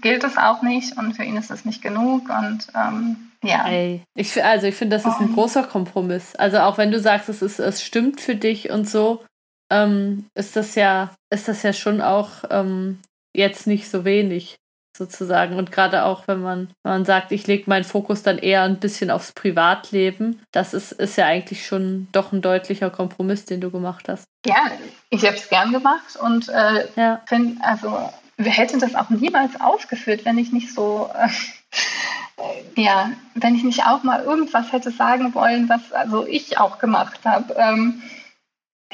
[0.00, 3.68] gilt es auch nicht und für ihn ist es nicht genug und ähm, ja.
[3.68, 6.34] Ey, ich, also ich finde, das ist ein großer Kompromiss.
[6.36, 9.22] Also auch wenn du sagst, es ist, es stimmt für dich und so,
[9.70, 13.00] ähm, ist das ja, ist das ja schon auch ähm,
[13.36, 14.56] jetzt nicht so wenig
[14.96, 15.56] sozusagen.
[15.56, 18.80] Und gerade auch, wenn man, wenn man sagt, ich lege meinen Fokus dann eher ein
[18.80, 23.70] bisschen aufs Privatleben, das ist, ist ja eigentlich schon doch ein deutlicher Kompromiss, den du
[23.70, 24.24] gemacht hast.
[24.46, 24.70] Ja,
[25.10, 27.20] ich habe es gern gemacht und äh, ja.
[27.26, 33.54] finde, also wir hätten das auch niemals aufgeführt, wenn ich nicht so, äh, ja, wenn
[33.54, 37.54] ich nicht auch mal irgendwas hätte sagen wollen, was also ich auch gemacht habe.
[37.54, 38.02] Ähm,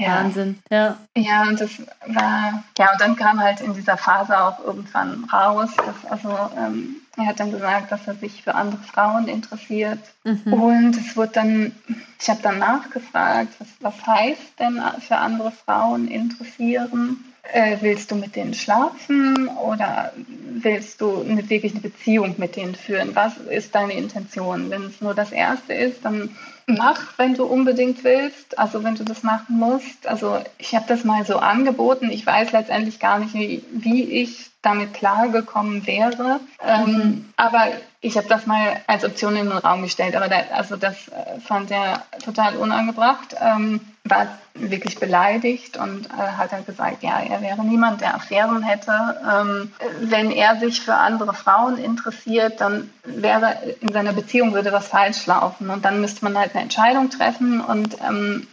[0.01, 0.17] ja.
[0.17, 0.97] Wahnsinn, ja.
[1.17, 1.71] Ja, und das
[2.07, 6.97] war, ja, und dann kam halt in dieser Phase auch irgendwann raus, dass, also ähm,
[7.17, 10.01] er hat dann gesagt, dass er sich für andere Frauen interessiert.
[10.25, 10.53] Mhm.
[10.53, 11.73] Und es wurde dann,
[12.21, 17.25] ich habe dann nachgefragt, was, was heißt denn für andere Frauen interessieren?
[17.53, 20.13] Äh, willst du mit denen schlafen oder
[20.53, 23.15] willst du eine, wirklich eine Beziehung mit denen führen?
[23.15, 24.71] Was ist deine Intention?
[24.71, 26.37] Wenn es nur das Erste ist, dann
[26.67, 30.07] mach, wenn du unbedingt willst, also wenn du das machen musst.
[30.07, 32.11] Also ich habe das mal so angeboten.
[32.11, 36.41] Ich weiß letztendlich gar nicht, wie, wie ich damit klargekommen wäre.
[36.63, 37.33] Ähm, mhm.
[37.37, 37.69] Aber
[38.01, 40.15] ich habe das mal als Option in den Raum gestellt.
[40.15, 43.81] Aber da, also das äh, fand er total unangebracht, ähm,
[44.11, 48.93] war wirklich beleidigt und äh, hat dann gesagt, ja, er wäre niemand, der Affären hätte.
[49.29, 54.89] Ähm, wenn er sich für andere Frauen interessiert, dann wäre in seiner Beziehung würde was
[54.89, 58.47] falsch laufen und dann müsste man halt eine Entscheidung treffen und ähm,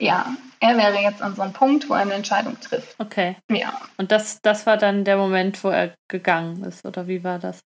[0.00, 0.26] ja,
[0.62, 2.94] er wäre jetzt an so einem Punkt, wo er eine Entscheidung trifft.
[2.98, 3.36] Okay.
[3.50, 3.72] Ja.
[3.96, 7.60] Und das, das war dann der Moment, wo er gegangen ist, oder wie war das?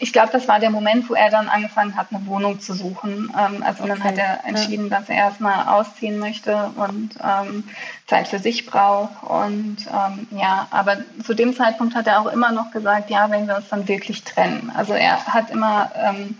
[0.00, 3.32] Ich glaube, das war der Moment, wo er dann angefangen hat, eine Wohnung zu suchen.
[3.38, 3.92] Ähm, also okay.
[3.92, 4.98] dann hat er entschieden, ja.
[4.98, 7.64] dass er erstmal ausziehen möchte und ähm,
[8.08, 9.22] Zeit für sich braucht.
[9.22, 13.46] Und ähm, ja, aber zu dem Zeitpunkt hat er auch immer noch gesagt, ja, wenn
[13.46, 14.72] wir uns dann wirklich trennen.
[14.74, 16.36] Also er hat immer ähm,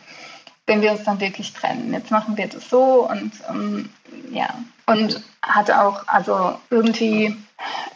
[0.66, 1.93] wenn wir uns dann wirklich trennen.
[1.93, 3.91] Jetzt machen wir das so und ähm,
[4.31, 4.49] ja.
[4.91, 7.36] Und hat auch, also irgendwie,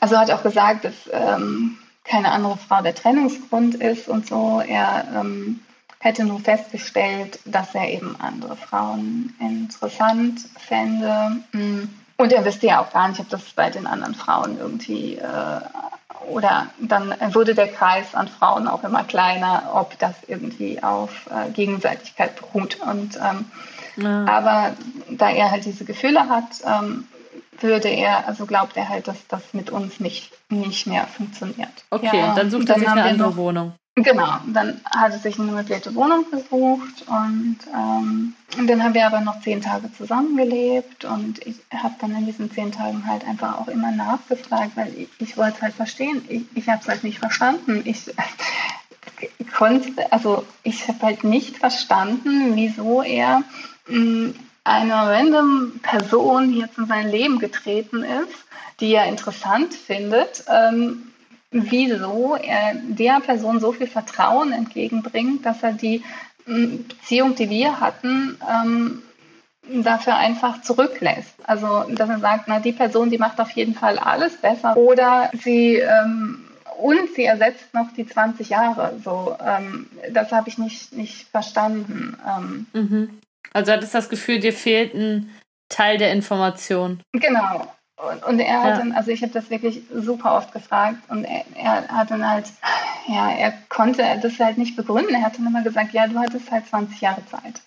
[0.01, 4.62] also hat auch gesagt, dass ähm, keine andere Frau der Trennungsgrund ist und so.
[4.66, 5.61] Er ähm,
[5.99, 11.42] hätte nur festgestellt, dass er eben andere Frauen interessant fände.
[11.53, 11.84] Mm.
[12.16, 15.61] Und er wüsste ja auch gar nicht, ob das bei den anderen Frauen irgendwie äh,
[16.30, 21.51] oder dann wurde der Kreis an Frauen auch immer kleiner, ob das irgendwie auf äh,
[21.51, 22.80] Gegenseitigkeit beruht.
[22.80, 23.47] Und, ähm,
[23.97, 24.24] ja.
[24.26, 24.74] Aber
[25.11, 27.05] da er halt diese Gefühle hat, ähm,
[27.61, 31.84] würde er, also glaubt er halt, dass das mit uns nicht, nicht mehr funktioniert.
[31.90, 33.72] Okay, ja, dann sucht er sich eine andere noch, Wohnung.
[33.97, 39.07] Genau, dann hat er sich eine möblierte Wohnung gesucht und, ähm, und dann haben wir
[39.07, 43.61] aber noch zehn Tage zusammengelebt und ich habe dann in diesen zehn Tagen halt einfach
[43.61, 46.24] auch immer nachgefragt, weil ich, ich wollte es halt verstehen.
[46.28, 47.82] Ich, ich habe es halt nicht verstanden.
[47.84, 48.11] Ich
[49.55, 53.45] konnte, also ich habe halt nicht verstanden, wieso er
[53.87, 58.35] eine random Person, jetzt in sein Leben getreten ist,
[58.80, 61.12] die er interessant findet, ähm,
[61.51, 66.03] wieso er der Person so viel Vertrauen entgegenbringt, dass er die
[66.47, 69.03] Beziehung, die wir hatten, ähm,
[69.82, 71.35] dafür einfach zurücklässt.
[71.45, 74.76] Also, dass er sagt, na, die Person, die macht auf jeden Fall alles besser.
[74.76, 76.45] Oder sie, ähm,
[76.78, 78.99] und sie ersetzt noch die 20 Jahre.
[79.03, 82.18] So, ähm, das habe ich nicht, nicht verstanden.
[82.26, 83.20] Ähm, mhm.
[83.53, 85.30] Also hattest das Gefühl, dir fehlt ein
[85.68, 87.01] Teil der Information.
[87.12, 87.66] Genau.
[87.97, 88.76] Und, und er hat ja.
[88.78, 92.47] dann, also ich habe das wirklich super oft gefragt und er, er, hat dann halt,
[93.07, 95.14] ja, er konnte das halt nicht begründen.
[95.14, 97.62] Er hat dann immer gesagt, ja, du hattest halt 20 Jahre Zeit.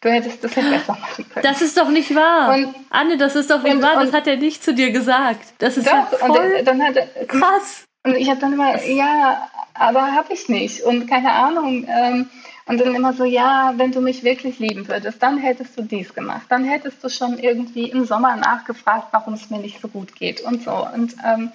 [0.00, 1.42] Du hättest das halt besser machen können.
[1.42, 2.54] Das ist doch nicht wahr.
[2.54, 4.04] Und, Anne, das ist doch nicht und, wahr.
[4.04, 5.54] Das hat er nicht zu dir gesagt.
[5.58, 7.84] Das ist doch, ja voll und dann hat er, krass.
[8.04, 10.82] Und ich habe dann immer, ja, aber habe ich nicht.
[10.82, 11.86] Und keine Ahnung.
[11.88, 12.30] Ähm,
[12.70, 16.14] und dann immer so, ja, wenn du mich wirklich lieben würdest, dann hättest du dies
[16.14, 16.46] gemacht.
[16.50, 20.40] Dann hättest du schon irgendwie im Sommer nachgefragt, warum es mir nicht so gut geht
[20.42, 20.86] und so.
[20.86, 21.50] Und, ähm,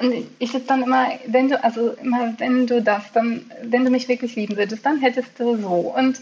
[0.00, 3.90] und ich sitze dann immer, wenn du, also immer, wenn du das, dann, wenn du
[3.92, 5.94] mich wirklich lieben würdest, dann hättest du so.
[5.96, 6.20] Und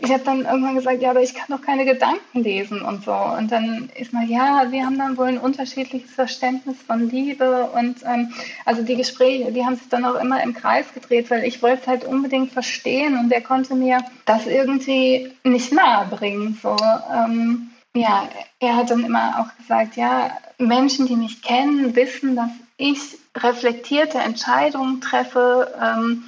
[0.00, 3.12] ich habe dann irgendwann gesagt, ja, aber ich kann doch keine Gedanken lesen und so.
[3.12, 7.70] Und dann ist man, ja, wir haben dann wohl ein unterschiedliches Verständnis von Liebe.
[7.74, 8.32] Und ähm,
[8.64, 11.82] also die Gespräche, die haben sich dann auch immer im Kreis gedreht, weil ich wollte
[11.82, 16.58] es halt unbedingt verstehen und er konnte mir das irgendwie nicht nahe bringen.
[16.62, 16.76] So,
[17.12, 18.28] ähm, ja,
[18.60, 24.18] er hat dann immer auch gesagt, ja, Menschen, die mich kennen, wissen, dass ich reflektierte
[24.18, 25.74] Entscheidungen treffe.
[25.80, 26.24] Ähm,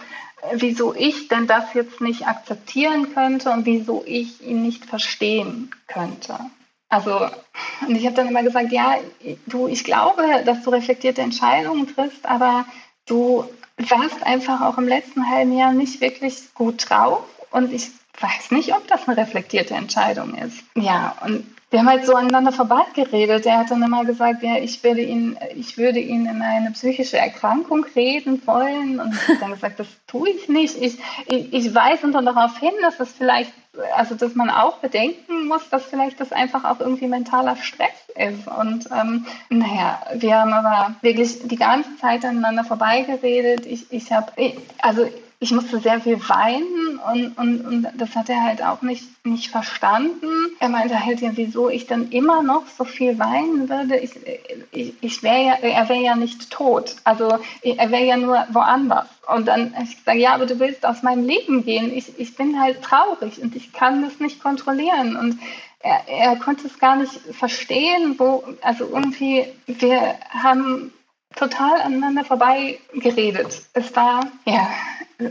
[0.53, 6.39] wieso ich denn das jetzt nicht akzeptieren könnte und wieso ich ihn nicht verstehen könnte.
[6.89, 7.29] Also,
[7.87, 8.97] und ich habe dann immer gesagt, ja,
[9.47, 12.67] du, ich glaube, dass du reflektierte Entscheidungen triffst, aber
[13.07, 13.45] du
[13.77, 18.75] warst einfach auch im letzten halben Jahr nicht wirklich gut drauf und ich weiß nicht,
[18.75, 20.63] ob das eine reflektierte Entscheidung ist.
[20.75, 23.47] Ja, und wir haben halt so aneinander vorbeigeredet.
[23.47, 27.17] Er hat dann immer gesagt, ja, ich würde ihn, ich würde ihn in eine psychische
[27.17, 28.99] Erkrankung reden wollen.
[28.99, 30.77] Und ich habe dann gesagt, das tue ich nicht.
[30.83, 33.53] Ich, ich, ich weise dann darauf hin, dass es vielleicht,
[33.95, 38.49] also dass man auch bedenken muss, dass vielleicht das einfach auch irgendwie mentaler Stress ist.
[38.49, 43.65] Und ähm, naja, wir haben aber wirklich die ganze Zeit aneinander vorbeigeredet.
[43.65, 44.33] Ich, ich habe,
[44.83, 45.09] also
[45.43, 49.51] ich musste sehr viel weinen und, und, und das hat er halt auch nicht, nicht
[49.51, 50.29] verstanden.
[50.59, 53.97] Er meinte halt ja, wieso ich dann immer noch so viel weinen würde.
[53.97, 54.11] Ich,
[54.71, 56.97] ich, ich wäre ja, er wäre ja nicht tot.
[57.05, 59.09] Also er wäre ja nur woanders.
[59.35, 61.91] Und dann habe ich gesagt, ja, aber du willst aus meinem Leben gehen.
[61.97, 65.17] Ich, ich bin halt traurig und ich kann das nicht kontrollieren.
[65.17, 65.39] Und
[65.79, 70.93] er, er konnte es gar nicht verstehen, wo, also irgendwie, wir haben
[71.37, 73.63] total aneinander vorbei geredet.
[73.73, 74.69] Es war, ja,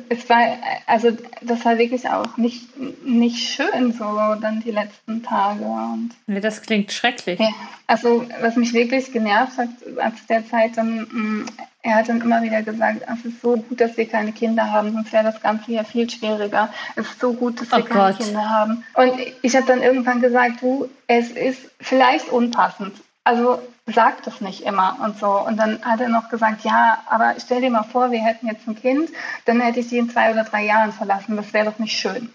[0.09, 2.67] es war, also das war wirklich auch nicht,
[3.03, 4.05] nicht schön so
[4.41, 5.63] dann die letzten Tage.
[5.63, 7.39] Und nee, das klingt schrecklich.
[7.39, 7.49] Ja,
[7.87, 11.45] also was mich wirklich genervt hat, als der Zeit dann, mm,
[11.81, 14.93] er hat dann immer wieder gesagt, es ist so gut, dass wir keine Kinder haben,
[14.93, 16.71] sonst wäre das Ganze ja viel schwieriger.
[16.95, 18.25] Es ist so gut, dass wir oh keine Gott.
[18.25, 18.83] Kinder haben.
[18.95, 22.93] Und ich habe dann irgendwann gesagt, du, es ist vielleicht unpassend.
[23.29, 25.27] Also sagt es nicht immer und so.
[25.27, 28.67] Und dann hat er noch gesagt, ja, aber stell dir mal vor, wir hätten jetzt
[28.67, 29.11] ein Kind,
[29.45, 31.37] dann hätte ich sie in zwei oder drei Jahren verlassen.
[31.37, 32.33] Das wäre doch nicht schön.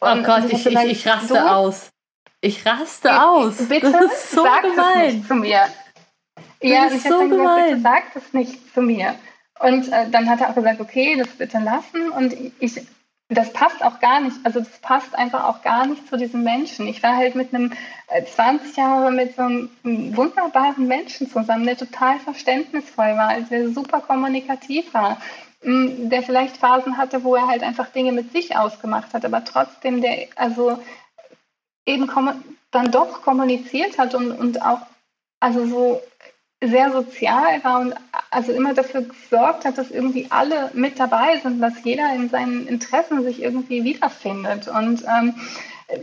[0.00, 1.90] Oh und oh Gott, ich, ich, ich, raste so, aus.
[2.40, 3.68] Ich raste ich, aus.
[3.68, 4.76] Bitte das ist so sag gemein.
[4.76, 5.60] das nicht zu mir.
[6.36, 9.14] Das ja, ich so habe dann gesagt, bitte sag das nicht zu mir.
[9.58, 12.10] Und äh, dann hat er auch gesagt, okay, das bitte lassen.
[12.10, 12.80] Und ich
[13.34, 16.86] das passt auch gar nicht, also das passt einfach auch gar nicht zu diesem Menschen.
[16.86, 17.72] Ich war halt mit einem
[18.34, 24.00] 20 äh, Jahre mit so einem wunderbaren Menschen zusammen, der total verständnisvoll war, der super
[24.00, 25.18] kommunikativ war,
[25.62, 30.00] der vielleicht Phasen hatte, wo er halt einfach Dinge mit sich ausgemacht hat, aber trotzdem
[30.02, 30.78] der also
[31.86, 32.10] eben
[32.70, 34.80] dann doch kommuniziert hat und, und auch
[35.40, 36.02] also so
[36.62, 37.94] sehr sozial war und
[38.32, 42.66] also immer dafür gesorgt hat, dass irgendwie alle mit dabei sind, dass jeder in seinen
[42.66, 44.68] Interessen sich irgendwie wiederfindet.
[44.68, 45.34] Und ähm,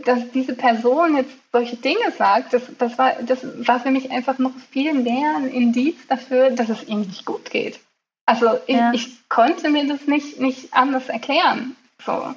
[0.04, 4.38] dass diese Person jetzt solche Dinge sagt, das, das, war, das war für mich einfach
[4.38, 7.80] noch viel mehr ein Indiz dafür, dass es ihm nicht gut geht.
[8.26, 8.92] Also ich, ja.
[8.92, 11.74] ich konnte mir das nicht, nicht anders erklären.
[12.04, 12.34] So.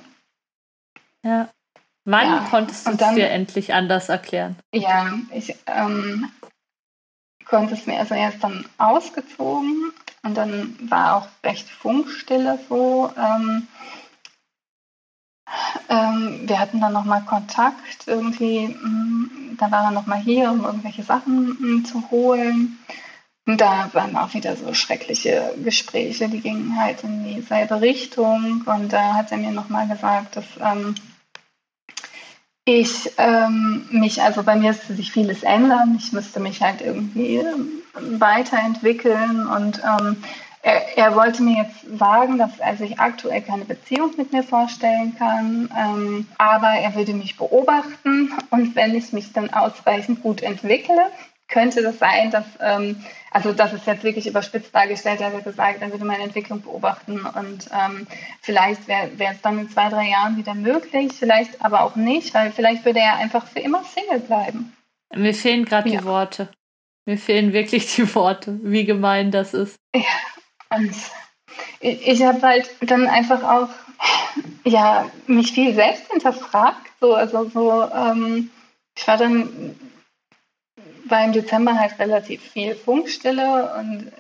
[1.22, 1.50] Ja.
[2.06, 2.48] Wann ja.
[2.50, 4.58] konntest du es dir endlich anders erklären?
[4.74, 6.30] Ja, ich ähm,
[7.54, 9.94] konnte es mir, also er ist dann ausgezogen
[10.24, 13.12] Und dann war auch recht Funkstille so.
[13.16, 13.68] Ähm,
[15.88, 18.70] ähm, wir hatten dann nochmal Kontakt irgendwie.
[18.70, 22.80] Mm, da war er nochmal hier, um irgendwelche Sachen mm, zu holen.
[23.46, 28.64] Und da waren auch wieder so schreckliche Gespräche, die gingen halt in dieselbe Richtung.
[28.66, 30.96] Und da hat er mir nochmal gesagt, dass ähm,
[32.66, 35.96] ich ähm, mich, also bei mir müsste sich vieles ändern.
[35.98, 37.84] Ich müsste mich halt irgendwie ähm,
[38.20, 40.18] weiterentwickeln und ähm,
[40.62, 45.14] er, er, wollte mir jetzt sagen, dass er sich aktuell keine Beziehung mit mir vorstellen
[45.18, 51.12] kann, ähm, aber er würde mich beobachten und wenn ich mich dann ausreichend gut entwickle,
[51.54, 55.82] könnte das sein, dass, ähm, also das ist jetzt wirklich überspitzt dargestellt, er hat gesagt,
[55.82, 58.08] er würde meine Entwicklung beobachten und ähm,
[58.42, 62.52] vielleicht wäre es dann in zwei, drei Jahren wieder möglich, vielleicht aber auch nicht, weil
[62.52, 64.74] vielleicht würde er einfach für immer Single bleiben.
[65.16, 66.00] Mir fehlen gerade ja.
[66.00, 66.50] die Worte.
[67.06, 69.78] Mir fehlen wirklich die Worte, wie gemein das ist.
[69.96, 70.02] Ja,
[70.76, 70.96] und
[71.82, 73.70] ich, ich habe halt dann einfach auch
[74.64, 76.90] ja, mich viel selbst hinterfragt.
[77.00, 78.50] So, also so, ähm,
[78.98, 79.76] ich war dann
[81.06, 84.12] war im Dezember halt relativ viel Funkstille und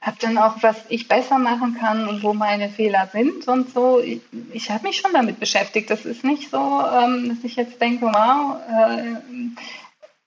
[0.00, 4.00] habe dann auch, was ich besser machen kann und wo meine Fehler sind und so.
[4.00, 5.90] Ich, ich habe mich schon damit beschäftigt.
[5.90, 9.16] Das ist nicht so, ähm, dass ich jetzt denke, wow, äh,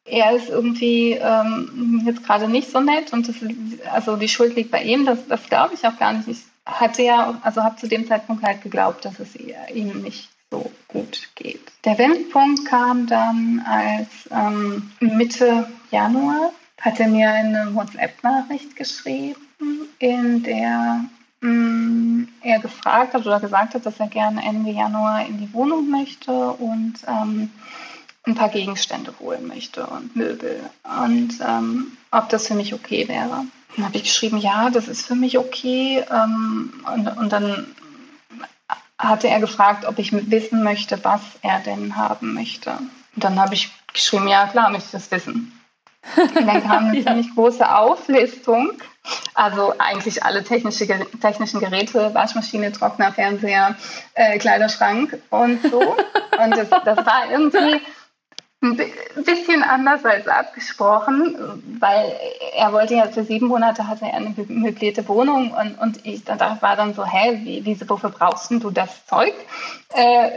[0.05, 3.35] er ist irgendwie ähm, jetzt gerade nicht so nett und das,
[3.91, 5.05] also die Schuld liegt bei ihm.
[5.05, 6.27] Das, das glaube ich auch gar nicht.
[6.27, 10.71] Ich hatte ja, also habe zu dem Zeitpunkt halt geglaubt, dass es ihm nicht so
[10.87, 11.71] gut geht.
[11.83, 19.37] Der Wendepunkt kam dann als ähm, Mitte Januar hat er mir eine WhatsApp-Nachricht geschrieben,
[19.99, 21.05] in der
[21.41, 25.53] mh, mm, er gefragt hat oder gesagt hat, dass er gerne Ende Januar in die
[25.53, 27.49] Wohnung möchte und ähm,
[28.25, 30.59] ein paar Gegenstände holen möchte und Möbel
[31.05, 33.45] und ähm, ob das für mich okay wäre.
[33.75, 36.03] Dann habe ich geschrieben, ja, das ist für mich okay.
[36.11, 37.65] Ähm, und, und dann
[39.03, 42.71] hatte er gefragt, ob ich wissen möchte, was er denn haben möchte.
[43.15, 45.59] Und dann habe ich geschrieben, ja klar, möchte ich das wissen.
[46.15, 47.05] Und dann kam eine ja.
[47.05, 48.71] ziemlich große Auflistung.
[49.33, 50.87] Also eigentlich alle technische,
[51.21, 53.75] technischen Geräte, Waschmaschine, Trockner, Fernseher,
[54.13, 55.79] äh, Kleiderschrank und so.
[56.43, 57.81] Und das, das war irgendwie
[58.63, 58.77] ein
[59.25, 61.35] bisschen anders als abgesprochen,
[61.79, 62.13] weil
[62.55, 66.39] er wollte ja für sieben Monate hatte er eine möblierte Wohnung und, und ich dann
[66.39, 69.33] war dann so, hä, wie, wie, wofür brauchst du das Zeug?
[69.93, 70.31] Äh,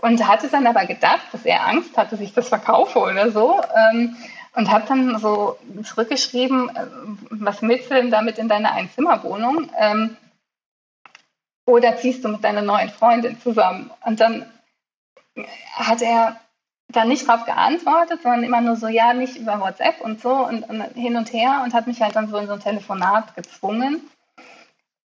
[0.00, 3.60] und hatte dann aber gedacht, dass er Angst hatte, dass ich das verkaufe oder so.
[3.74, 4.16] Ähm,
[4.54, 6.86] und habe dann so zurückgeschrieben, äh,
[7.30, 9.70] was willst du denn damit in deiner Einzimmerwohnung?
[9.78, 10.16] Ähm,
[11.66, 13.90] oder ziehst du mit deiner neuen Freundin zusammen?
[14.04, 14.46] Und dann
[15.74, 16.40] hat er
[16.88, 20.68] dann nicht darauf geantwortet, sondern immer nur so, ja, nicht über WhatsApp und so und,
[20.68, 24.00] und, hin und her und hat mich halt dann so in so ein Telefonat gezwungen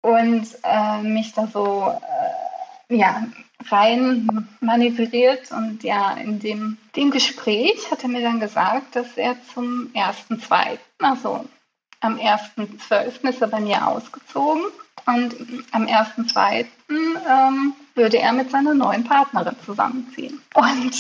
[0.00, 1.92] und äh, mich da so
[2.88, 3.24] äh, ja,
[3.68, 9.36] rein manövriert und ja, in dem, dem Gespräch hat er mir dann gesagt, dass er
[9.52, 11.44] zum 1.2., also
[12.00, 13.28] am 1.12.
[13.28, 14.62] ist er bei mir ausgezogen
[15.06, 15.34] und
[15.72, 16.66] am 1.2.
[16.88, 20.40] Ähm, würde er mit seiner neuen Partnerin zusammenziehen.
[20.54, 20.94] Und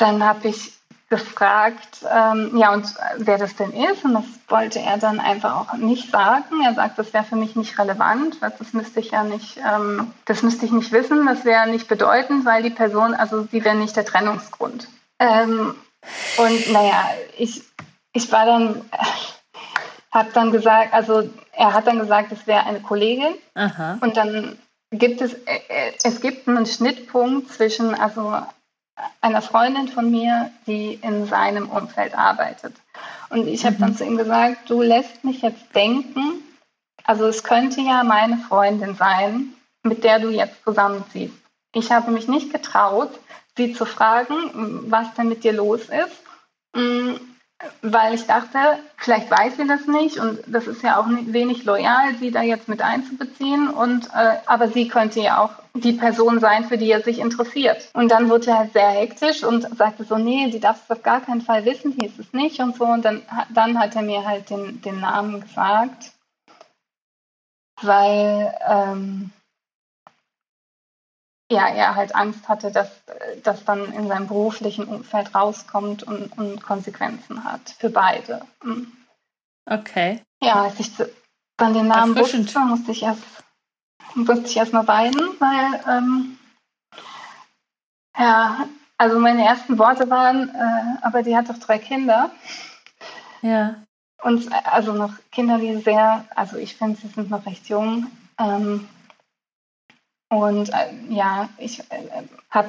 [0.00, 0.72] dann habe ich
[1.10, 2.86] gefragt, ähm, ja, und
[3.18, 4.04] wer das denn ist.
[4.04, 6.62] Und das wollte er dann einfach auch nicht sagen.
[6.64, 10.12] Er sagt, das wäre für mich nicht relevant, weil das müsste ich ja nicht, ähm,
[10.24, 13.74] das müsste ich nicht wissen, das wäre nicht bedeutend, weil die Person, also sie wäre
[13.74, 14.86] nicht der Trennungsgrund.
[15.18, 15.74] Ähm,
[16.36, 17.64] und naja, ich,
[18.12, 19.04] ich war dann, äh,
[20.12, 23.34] habe dann gesagt, also er hat dann gesagt, es wäre eine Kollegin.
[23.54, 23.98] Aha.
[24.00, 24.58] Und dann
[24.92, 28.42] gibt es, äh, äh, es gibt einen Schnittpunkt zwischen also
[29.20, 32.74] einer Freundin von mir, die in seinem Umfeld arbeitet.
[33.28, 33.96] Und ich habe dann mhm.
[33.96, 36.42] zu ihm gesagt, du lässt mich jetzt denken,
[37.04, 41.34] also es könnte ja meine Freundin sein, mit der du jetzt zusammenziehst.
[41.72, 43.10] Ich habe mich nicht getraut,
[43.56, 46.22] sie zu fragen, was denn mit dir los ist.
[47.82, 48.58] Weil ich dachte,
[48.96, 52.68] vielleicht weiß sie das nicht und das ist ja auch wenig loyal, sie da jetzt
[52.68, 53.68] mit einzubeziehen.
[53.68, 57.90] Und äh, aber sie könnte ja auch die Person sein, für die er sich interessiert.
[57.92, 61.20] Und dann wurde er sehr hektisch und sagte so, nee, die darf es auf gar
[61.20, 62.84] keinen Fall wissen, hieß es nicht und so.
[62.84, 66.12] Und dann, dann hat er mir halt den, den Namen gesagt,
[67.82, 69.32] weil ähm,
[71.50, 72.88] ja, er halt Angst hatte, dass
[73.42, 78.42] das dann in seinem beruflichen Umfeld rauskommt und, und Konsequenzen hat für beide.
[78.62, 78.92] Mhm.
[79.66, 80.22] Okay.
[80.42, 80.92] Ja, als ich
[81.56, 83.22] dann den Namen wusste, musste ich erst
[84.14, 86.38] musste ich erst mal weinen, weil ähm,
[88.18, 88.66] ja,
[88.98, 92.30] also meine ersten Worte waren, äh, aber die hat doch drei Kinder.
[93.42, 93.76] Ja.
[94.22, 98.06] und also noch Kinder, die sehr, also ich finde, sie sind noch recht jung.
[98.38, 98.86] Ähm,
[100.30, 100.74] und äh,
[101.08, 101.84] ja, ich äh,
[102.50, 102.68] habe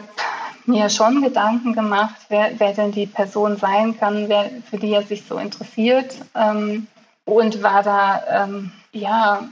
[0.66, 5.04] mir schon Gedanken gemacht, wer, wer denn die Person sein kann, wer, für die er
[5.04, 6.16] sich so interessiert.
[6.36, 6.88] Ähm,
[7.24, 9.44] und war da, ähm, ja,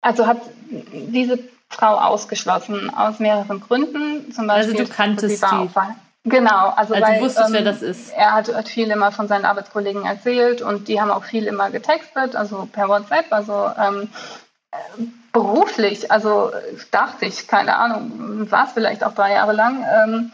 [0.00, 0.40] also hat
[0.92, 4.32] diese Frau ausgeschlossen aus mehreren Gründen.
[4.32, 5.68] Zum Beispiel, also du kanntest die.
[6.24, 8.12] Genau, also, also weil, du wusstest, ähm, wer das ist.
[8.12, 11.70] Er hat, hat, viel immer von seinen Arbeitskollegen erzählt und die haben auch viel immer
[11.70, 14.08] getextet, also per WhatsApp, also ähm,
[15.32, 16.50] beruflich, also
[16.90, 19.84] dachte ich, keine Ahnung, war es vielleicht auch drei Jahre lang.
[19.84, 20.32] Ähm,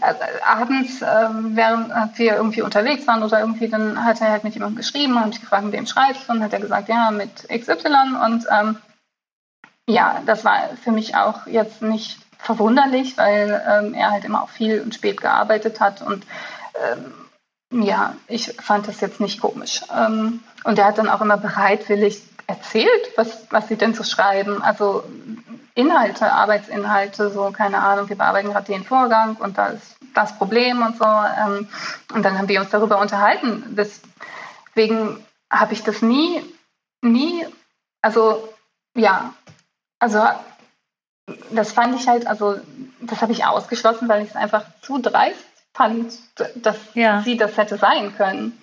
[0.00, 0.14] äh,
[0.44, 4.76] abends, äh, während wir irgendwie unterwegs waren oder irgendwie, dann hat er halt mit jemandem
[4.76, 6.32] geschrieben, habe ich gefragt, mit wem schreibst du?
[6.32, 8.16] Und hat er gesagt, ja, mit XY.
[8.24, 8.78] Und ähm,
[9.88, 14.48] ja, das war für mich auch jetzt nicht verwunderlich, weil ähm, er halt immer auch
[14.48, 16.24] viel und spät gearbeitet hat und
[16.90, 17.12] ähm,
[17.72, 19.82] ja, ich fand das jetzt nicht komisch.
[19.96, 24.62] Ähm, und er hat dann auch immer bereitwillig erzählt, was, was sie denn so schreiben.
[24.62, 25.04] Also
[25.74, 30.82] Inhalte, Arbeitsinhalte, so keine Ahnung, wir bearbeiten gerade den Vorgang und da ist das Problem
[30.82, 31.04] und so.
[31.04, 31.68] Ähm,
[32.12, 33.76] und dann haben wir uns darüber unterhalten.
[33.76, 36.42] Deswegen habe ich das nie,
[37.02, 37.46] nie,
[38.02, 38.52] also
[38.96, 39.32] ja,
[40.00, 40.26] also
[41.50, 42.58] das fand ich halt, also
[43.00, 46.12] das habe ich ausgeschlossen, weil ich es einfach zu dreist fand,
[46.56, 47.22] dass ja.
[47.22, 48.59] sie das hätte sein können.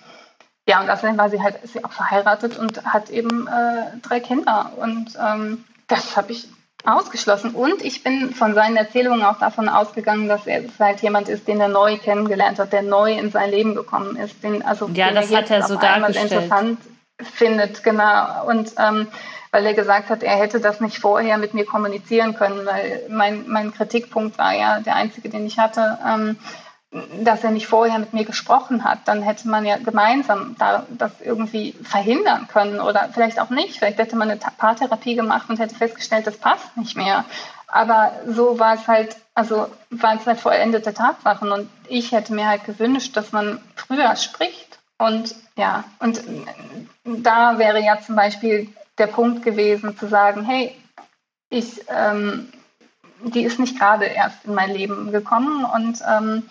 [0.68, 4.20] Ja, und außerdem war sie halt ist sie auch verheiratet und hat eben äh, drei
[4.20, 4.72] Kinder.
[4.76, 6.49] Und ähm, das habe ich
[6.84, 7.51] ausgeschlossen.
[7.51, 11.59] Und ich bin von seinen Erzählungen auch davon ausgegangen, dass er halt jemand ist, den
[11.59, 14.43] er neu kennengelernt hat, der neu in sein Leben gekommen ist.
[14.43, 16.32] Den, also, ja, das hat er so dargestellt.
[16.32, 16.80] interessant
[17.18, 18.45] findet, genau.
[18.47, 19.07] Und ähm,
[19.51, 23.45] weil er gesagt hat, er hätte das nicht vorher mit mir kommunizieren können, weil mein,
[23.47, 26.38] mein Kritikpunkt war ja der einzige, den ich hatte, ähm,
[26.91, 28.99] dass er nicht vorher mit mir gesprochen hat.
[29.05, 33.77] Dann hätte man ja gemeinsam da, das irgendwie verhindern können oder vielleicht auch nicht.
[33.77, 37.25] Vielleicht hätte man eine Paartherapie gemacht und hätte festgestellt, das passt nicht mehr.
[37.67, 42.47] Aber so war es halt, also waren es halt vollendete Tatsachen und ich hätte mir
[42.47, 46.23] halt gewünscht, dass man früher spricht und ja, und
[47.03, 50.75] da wäre ja zum Beispiel der Punkt gewesen, zu sagen, hey,
[51.49, 52.51] ich, ähm,
[53.21, 56.49] die ist nicht gerade erst in mein Leben gekommen und ähm,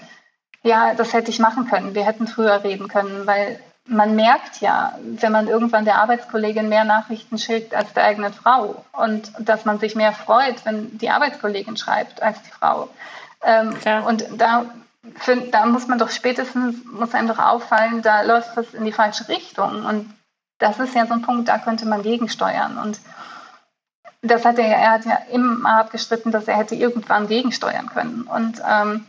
[0.66, 1.94] ja, das hätte ich machen können.
[1.94, 6.84] Wir hätten früher reden können, weil man merkt ja, wenn man irgendwann der Arbeitskollegin mehr
[6.84, 11.76] Nachrichten schickt als der eigenen Frau und dass man sich mehr freut, wenn die Arbeitskollegin
[11.76, 12.88] schreibt als die Frau.
[13.42, 14.66] Ähm, und da,
[15.14, 18.92] für, da muss man doch spätestens, muss einem doch auffallen, da läuft was in die
[18.92, 19.84] falsche Richtung.
[19.84, 20.12] Und
[20.58, 22.78] das ist ja so ein Punkt, da könnte man gegensteuern.
[22.78, 22.98] Und
[24.22, 28.22] das hat er ja, er hat ja immer abgestritten, dass er hätte irgendwann gegensteuern können.
[28.22, 29.06] Und ähm,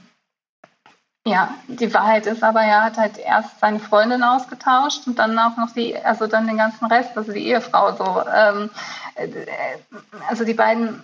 [1.28, 5.58] ja, die Wahrheit ist aber, er hat halt erst seine Freundin ausgetauscht und dann auch
[5.58, 8.24] noch die, also dann den ganzen Rest, also die Ehefrau so.
[8.34, 8.70] Ähm,
[9.16, 9.28] äh,
[10.30, 11.04] also die beiden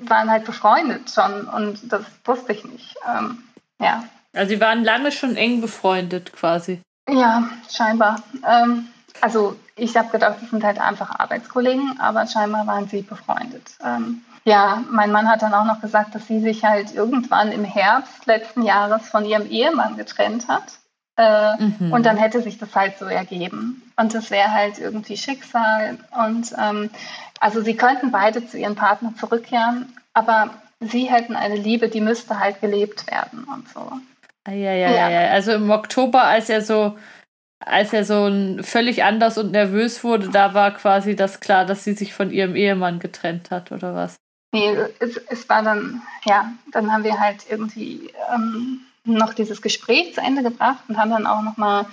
[0.00, 2.96] waren halt befreundet schon und das wusste ich nicht.
[3.08, 3.42] Ähm,
[3.80, 4.04] ja.
[4.34, 6.82] Also sie waren lange schon eng befreundet quasi.
[7.08, 8.22] Ja, scheinbar.
[8.46, 8.88] Ähm,
[9.20, 13.70] also ich habe gedacht, das sind halt einfach Arbeitskollegen, aber scheinbar waren sie befreundet.
[13.82, 17.64] Ähm, ja, mein Mann hat dann auch noch gesagt, dass sie sich halt irgendwann im
[17.64, 20.78] Herbst letzten Jahres von ihrem Ehemann getrennt hat.
[21.16, 21.92] Äh, mhm.
[21.92, 23.82] Und dann hätte sich das halt so ergeben.
[23.96, 25.98] Und das wäre halt irgendwie Schicksal.
[26.26, 26.90] Und ähm,
[27.40, 32.40] also sie könnten beide zu ihrem Partner zurückkehren, aber sie hätten eine Liebe, die müsste
[32.40, 33.92] halt gelebt werden und so.
[34.48, 35.10] Ja, ja, ja.
[35.10, 35.30] ja.
[35.30, 36.96] Also im Oktober, als er so
[37.62, 38.30] als er so
[38.62, 42.56] völlig anders und nervös wurde, da war quasi das klar, dass sie sich von ihrem
[42.56, 44.16] Ehemann getrennt hat, oder was?
[44.52, 50.14] Nee, es, es war dann, ja, dann haben wir halt irgendwie ähm, noch dieses Gespräch
[50.14, 51.86] zu Ende gebracht und haben dann auch nochmal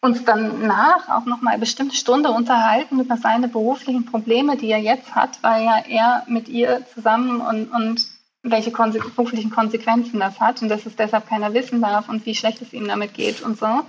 [0.00, 4.80] uns dann nach auch nochmal eine bestimmte Stunde unterhalten über seine beruflichen Probleme, die er
[4.80, 8.08] jetzt hat, weil ja er mit ihr zusammen und, und
[8.42, 12.34] welche konse beruflichen Konsequenzen das hat und dass es deshalb keiner wissen darf und wie
[12.34, 13.84] schlecht es ihm damit geht und so.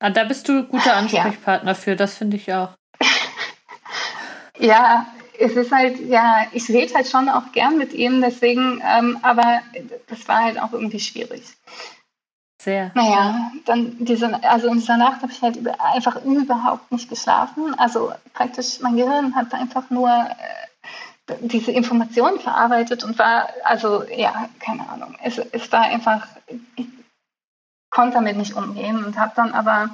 [0.00, 1.74] Ah, da bist du guter Ansprechpartner ja.
[1.74, 2.70] für, das finde ich auch.
[4.58, 5.06] ja,
[5.38, 9.60] es ist halt, ja, ich rede halt schon auch gern mit ihm, deswegen, ähm, aber
[10.08, 11.42] das war halt auch irgendwie schwierig.
[12.60, 12.90] Sehr.
[12.94, 17.74] Naja, dann diese, also in dieser Nacht habe ich halt einfach überhaupt nicht geschlafen.
[17.78, 24.48] Also praktisch, mein Gehirn hat einfach nur äh, diese Informationen verarbeitet und war, also ja,
[24.58, 25.14] keine Ahnung.
[25.22, 26.26] Es, es war einfach,
[26.74, 26.86] ich
[27.90, 29.90] konnte damit nicht umgehen und habe dann aber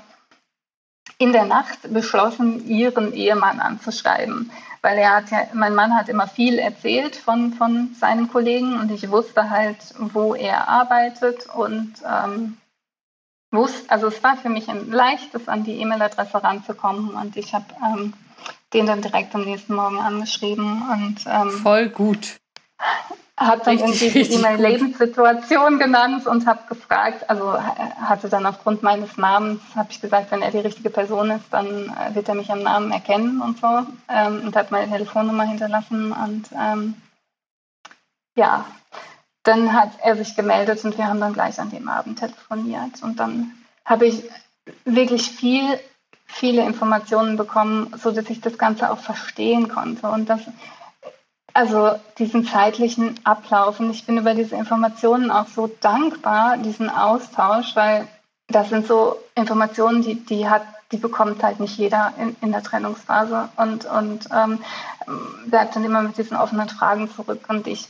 [1.19, 4.51] in der Nacht beschlossen, ihren Ehemann anzuschreiben,
[4.83, 8.91] weil er hat ja, mein Mann hat immer viel erzählt von, von seinen Kollegen und
[8.91, 12.59] ich wusste halt, wo er arbeitet und ähm,
[13.51, 17.67] wusste, also es war für mich ein leichtes, an die E-Mail-Adresse ranzukommen und ich habe
[17.83, 18.13] ähm,
[18.73, 22.37] den dann direkt am nächsten Morgen angeschrieben und ähm, voll gut.
[23.37, 29.17] Hat dann richtig, irgendwie die E-Mail-Lebenssituation genannt und habe gefragt, also hatte dann aufgrund meines
[29.17, 32.53] Namens, habe ich gesagt, wenn er die richtige Person ist, dann äh, wird er mich
[32.53, 36.95] am Namen erkennen und so ähm, und hat meine Telefonnummer hinterlassen und ähm,
[38.37, 38.67] ja,
[39.43, 43.19] dann hat er sich gemeldet und wir haben dann gleich an dem Abend telefoniert und
[43.19, 43.53] dann
[43.85, 44.23] habe ich
[44.85, 45.81] wirklich viel
[46.27, 50.41] viele Informationen bekommen, so dass ich das Ganze auch verstehen konnte und das
[51.55, 57.75] also diesen zeitlichen Ablauf und ich bin über diese Informationen auch so dankbar, diesen Austausch,
[57.77, 58.09] weil
[58.49, 62.63] das sind so Informationen, die die hat die bekommt halt nicht jeder in, in der
[62.63, 64.59] Trennungsphase und und ähm,
[65.47, 67.89] bleibt dann immer mit diesen offenen Fragen zurück und ich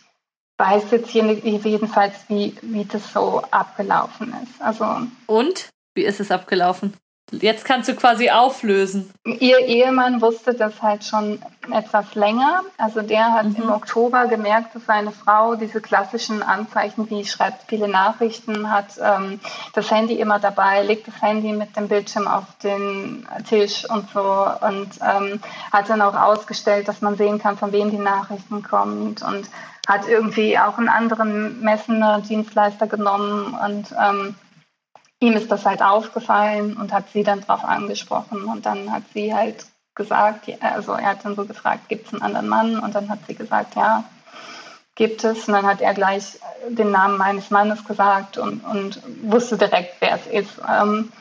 [0.59, 4.63] weiß jetzt jedenfalls, wie, wie das so abgelaufen ist.
[4.63, 4.87] Also
[5.27, 6.95] und wie ist es abgelaufen?
[7.31, 9.11] Jetzt kannst du quasi auflösen.
[9.25, 11.41] Ihr Ehemann wusste das halt schon
[11.73, 12.63] etwas länger.
[12.77, 13.57] Also der hat mhm.
[13.57, 19.41] im Oktober gemerkt, dass seine Frau diese klassischen Anzeichen wie schreibt viele Nachrichten, hat ähm,
[19.73, 24.21] das Handy immer dabei, legt das Handy mit dem Bildschirm auf den Tisch und so
[24.21, 25.41] und ähm,
[25.73, 29.49] hat dann auch ausgestellt, dass man sehen kann, von wem die Nachrichten kommen und
[29.89, 34.35] hat irgendwie auch einen anderen Messender Dienstleister genommen und ähm,
[35.25, 39.35] ihm ist das halt aufgefallen und hat sie dann darauf angesprochen und dann hat sie
[39.35, 43.09] halt gesagt, also er hat dann so gefragt, gibt es einen anderen Mann und dann
[43.09, 44.05] hat sie gesagt, ja,
[44.95, 49.57] gibt es und dann hat er gleich den Namen meines Mannes gesagt und, und wusste
[49.57, 50.61] direkt, wer es ist.
[50.69, 51.13] Ähm,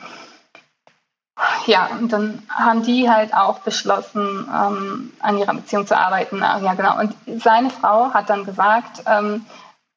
[1.66, 6.38] ja, und dann haben die halt auch beschlossen, ähm, an ihrer Beziehung zu arbeiten.
[6.38, 6.98] Ja, genau.
[6.98, 9.44] Und seine Frau hat dann gesagt, ähm,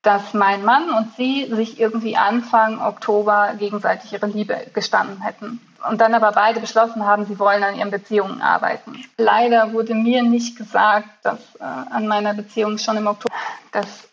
[0.02, 5.60] dass mein Mann und sie sich irgendwie Anfang Oktober gegenseitig ihre Liebe gestanden hätten.
[5.90, 9.04] Und dann aber beide beschlossen haben, sie wollen an ihren Beziehungen arbeiten.
[9.18, 13.34] Leider wurde mir nicht gesagt, dass äh, an meiner Beziehung schon im Oktober,
[13.72, 14.08] das,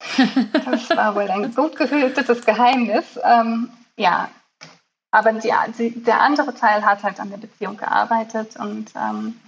[0.64, 3.18] das war wohl ein gut gehütetes Geheimnis.
[3.22, 4.28] Ähm, ja,
[5.10, 9.40] aber die, die, der andere Teil hat halt an der Beziehung gearbeitet und ähm,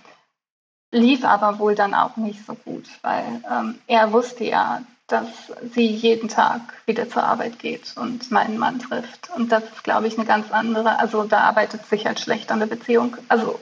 [0.91, 5.27] lief aber wohl dann auch nicht so gut, weil ähm, er wusste ja, dass
[5.75, 9.31] sie jeden Tag wieder zur Arbeit geht und meinen Mann trifft.
[9.35, 10.99] Und das ist, glaube ich, eine ganz andere.
[10.99, 13.17] Also da arbeitet sich halt schlecht an der Beziehung.
[13.29, 13.59] Also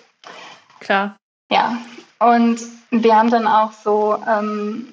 [0.81, 1.17] klar.
[1.51, 1.79] Ja.
[2.19, 4.93] Und wir haben dann auch so ähm,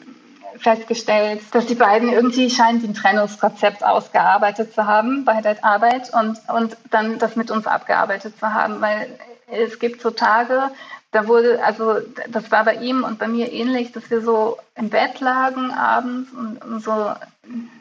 [0.57, 6.37] festgestellt, dass die beiden irgendwie scheinen ein Trennungskonzept ausgearbeitet zu haben bei der Arbeit und,
[6.49, 9.07] und dann das mit uns abgearbeitet zu haben, weil
[9.47, 10.69] es gibt so Tage,
[11.13, 11.99] da wurde, also
[12.29, 16.31] das war bei ihm und bei mir ähnlich, dass wir so im Bett lagen abends
[16.31, 17.13] und, und so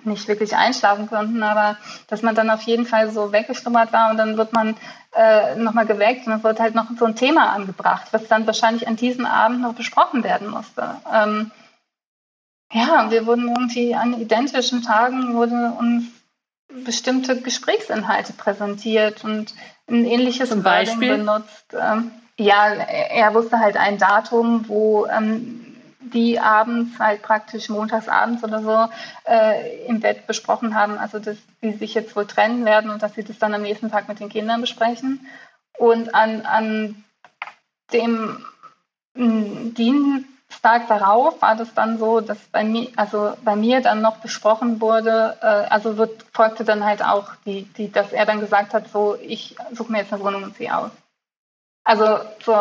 [0.05, 1.79] nicht wirklich einschlafen konnten, aber
[2.09, 4.77] dass man dann auf jeden Fall so weggeschlummert war und dann wird man
[5.15, 8.87] äh, nochmal geweckt und dann wird halt noch so ein Thema angebracht, was dann wahrscheinlich
[8.87, 10.97] an diesem Abend noch besprochen werden musste.
[11.11, 11.51] Ähm,
[12.71, 16.05] ja, wir wurden irgendwie an identischen Tagen wurde uns
[16.85, 19.55] bestimmte Gesprächsinhalte präsentiert und
[19.89, 21.75] ein ähnliches Beispiel benutzt.
[21.79, 25.63] Ähm, ja, er wusste halt ein Datum, wo ähm,
[26.13, 28.89] die abends halt praktisch montagsabends oder so
[29.31, 33.15] äh, im Bett besprochen haben, also dass sie sich jetzt wohl trennen werden und dass
[33.15, 35.27] sie das dann am nächsten Tag mit den Kindern besprechen.
[35.79, 37.05] Und an, an
[37.93, 38.45] dem
[39.15, 44.81] Dienstag darauf war das dann so, dass bei mir, also bei mir dann noch besprochen
[44.81, 48.89] wurde, äh, also wird, folgte dann halt auch die, die, dass er dann gesagt hat,
[48.89, 50.91] so ich suche mir jetzt eine Wohnung und ziehe aus.
[51.85, 52.55] Also so,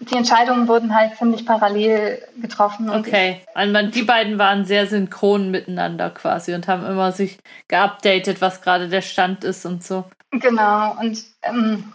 [0.00, 2.88] die Entscheidungen wurden halt ziemlich parallel getroffen.
[2.88, 8.62] Okay, also die beiden waren sehr synchron miteinander quasi und haben immer sich geupdatet, was
[8.62, 10.04] gerade der Stand ist und so.
[10.30, 11.92] Genau, und ähm,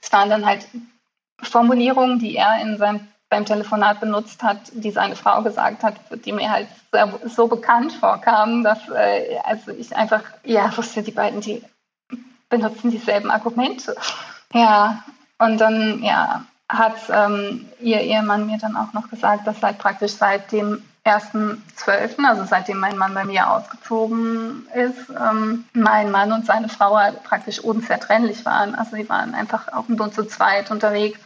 [0.00, 0.66] es waren dann halt
[1.42, 5.94] Formulierungen, die er in seinem beim Telefonat benutzt hat, die seine Frau gesagt hat,
[6.24, 6.66] die mir halt
[7.26, 11.62] so bekannt vorkamen, dass äh, also ich einfach, ja, wusste, die beiden, die
[12.50, 13.96] benutzen dieselben Argumente.
[14.52, 15.04] Ja,
[15.40, 20.12] und dann, ja, hat ähm, ihr Ehemann mir dann auch noch gesagt, dass halt praktisch
[20.12, 26.44] seit dem 1.12., also seitdem mein Mann bei mir ausgezogen ist, ähm, mein Mann und
[26.44, 28.74] seine Frau halt praktisch unzertrennlich waren.
[28.74, 31.18] Also sie waren einfach auch nur zu zweit unterwegs,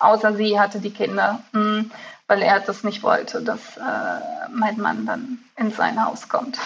[0.00, 1.90] außer sie hatte die Kinder, mh, hm,
[2.26, 6.58] weil er das nicht wollte, dass äh, mein Mann dann in sein Haus kommt.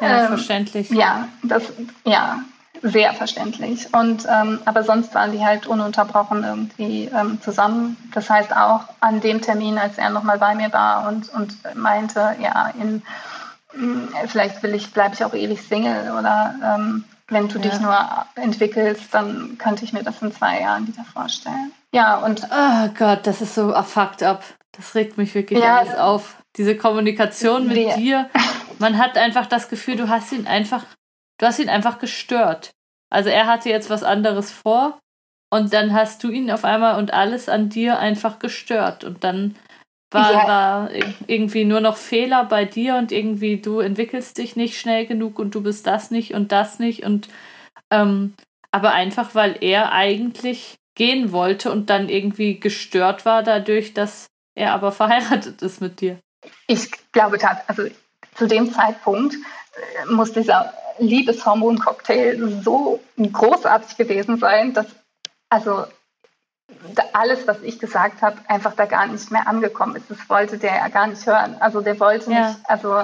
[0.00, 0.90] Ja, ähm, verständlich.
[0.90, 1.62] Ja, das,
[2.04, 2.40] ja,
[2.82, 3.92] sehr verständlich.
[3.92, 7.96] Und ähm, aber sonst waren die halt ununterbrochen irgendwie ähm, zusammen.
[8.12, 12.36] Das heißt auch an dem Termin, als er nochmal bei mir war und, und meinte,
[12.40, 13.02] ja, in,
[13.74, 17.70] mm, vielleicht will ich, bleibe ich auch ewig Single oder ähm, wenn du ja.
[17.70, 17.96] dich nur
[18.36, 21.72] entwickelst, dann könnte ich mir das in zwei Jahren wieder vorstellen.
[21.92, 22.42] Ja, und.
[22.44, 24.42] Oh Gott, das ist so fucked up.
[24.72, 26.36] Das regt mich wirklich ja, alles auf.
[26.56, 28.28] Diese Kommunikation mit dir.
[28.78, 30.84] Man hat einfach das Gefühl, du hast ihn einfach,
[31.38, 32.70] du hast ihn einfach gestört.
[33.10, 34.98] Also er hatte jetzt was anderes vor
[35.50, 39.04] und dann hast du ihn auf einmal und alles an dir einfach gestört.
[39.04, 39.56] Und dann
[40.10, 40.48] war, ja.
[40.48, 40.90] war
[41.26, 45.54] irgendwie nur noch Fehler bei dir und irgendwie du entwickelst dich nicht schnell genug und
[45.54, 47.04] du bist das nicht und das nicht.
[47.04, 47.28] Und
[47.90, 48.34] ähm,
[48.70, 54.72] aber einfach, weil er eigentlich gehen wollte und dann irgendwie gestört war dadurch, dass er
[54.72, 56.18] aber verheiratet ist mit dir.
[56.66, 57.84] Ich glaube, also
[58.34, 64.86] zu dem Zeitpunkt äh, muss dieser Liebeshormon-Cocktail so großartig gewesen sein, dass
[65.48, 65.84] also
[67.12, 70.10] alles, was ich gesagt habe, einfach da gar nicht mehr angekommen ist.
[70.10, 71.56] Das wollte der ja gar nicht hören.
[71.60, 72.48] Also der wollte ja.
[72.48, 73.02] nicht, also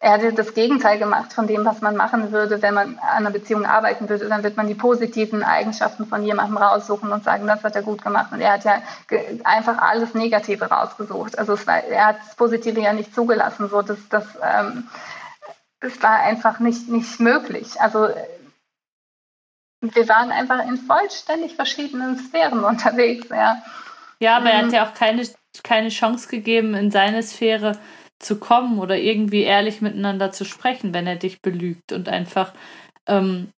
[0.00, 3.30] er hatte das Gegenteil gemacht von dem, was man machen würde, wenn man an einer
[3.30, 4.28] Beziehung arbeiten würde.
[4.28, 8.02] Dann wird man die positiven Eigenschaften von jemandem raussuchen und sagen, das hat er gut
[8.02, 8.32] gemacht.
[8.32, 8.82] Und er hat ja
[9.44, 11.38] einfach alles Negative rausgesucht.
[11.38, 13.68] Also war, er hat das Positive ja nicht zugelassen.
[13.70, 14.88] So, das, das, ähm,
[15.84, 17.78] das war einfach nicht, nicht möglich.
[17.78, 18.08] Also
[19.82, 23.62] wir waren einfach in vollständig verschiedenen Sphären unterwegs, ja.
[24.18, 24.72] Ja, aber er hat mhm.
[24.72, 25.28] ja auch keine,
[25.62, 27.78] keine Chance gegeben, in seine Sphäre
[28.18, 32.54] zu kommen oder irgendwie ehrlich miteinander zu sprechen, wenn er dich belügt und einfach
[33.06, 33.50] ähm,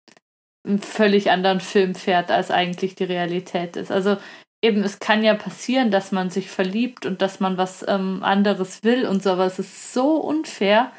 [0.66, 3.92] einen völlig anderen Film fährt, als eigentlich die Realität ist.
[3.92, 4.16] Also
[4.64, 8.82] eben, es kann ja passieren, dass man sich verliebt und dass man was ähm, anderes
[8.82, 10.90] will und so, aber es ist so unfair,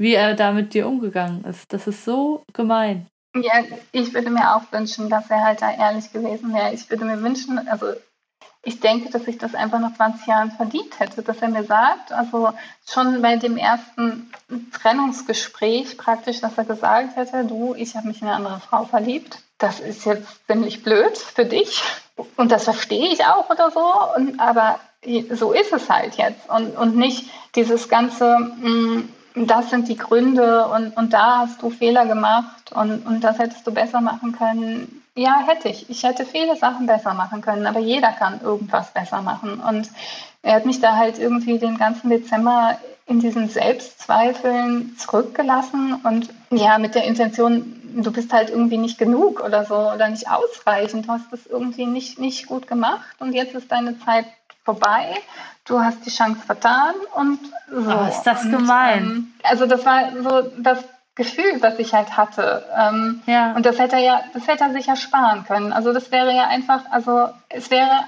[0.00, 1.70] wie er da mit dir umgegangen ist.
[1.74, 3.06] Das ist so gemein.
[3.34, 6.72] Ja, ich würde mir auch wünschen, dass er halt da ehrlich gewesen wäre.
[6.72, 7.92] Ich würde mir wünschen, also
[8.62, 12.12] ich denke, dass ich das einfach nach 20 Jahren verdient hätte, dass er mir sagt,
[12.12, 12.50] also
[12.88, 14.32] schon bei dem ersten
[14.72, 19.38] Trennungsgespräch praktisch, dass er gesagt hätte, du, ich habe mich in eine andere Frau verliebt.
[19.58, 21.82] Das ist jetzt ziemlich blöd für dich
[22.36, 23.84] und das verstehe ich auch oder so,
[24.16, 24.80] und, aber
[25.30, 29.96] so ist es halt jetzt und, und nicht dieses ganze, mh, mm, das sind die
[29.96, 30.66] Gründe.
[30.68, 32.72] Und, und da hast du Fehler gemacht.
[32.72, 35.02] Und, und das hättest du besser machen können.
[35.14, 35.90] Ja, hätte ich.
[35.90, 39.60] Ich hätte viele Sachen besser machen können, aber jeder kann irgendwas besser machen.
[39.60, 39.90] Und
[40.42, 46.00] er hat mich da halt irgendwie den ganzen Dezember in diesen Selbstzweifeln zurückgelassen.
[46.04, 49.74] Und ja, mit der Intention, du bist halt irgendwie nicht genug oder so.
[49.74, 53.16] Oder nicht ausreichend, du hast das irgendwie nicht, nicht gut gemacht.
[53.18, 54.26] Und jetzt ist deine Zeit
[54.64, 55.16] vorbei,
[55.66, 57.38] du hast die Chance vertan und
[57.70, 57.90] so.
[57.90, 59.02] Oh, ist das und, gemein.
[59.02, 60.84] Ähm, also das war so das
[61.14, 62.64] Gefühl, was ich halt hatte.
[62.76, 63.52] Ähm, ja.
[63.52, 65.72] Und das hätte er ja, das hätte er sich ja sparen können.
[65.72, 68.04] Also das wäre ja einfach, also es wäre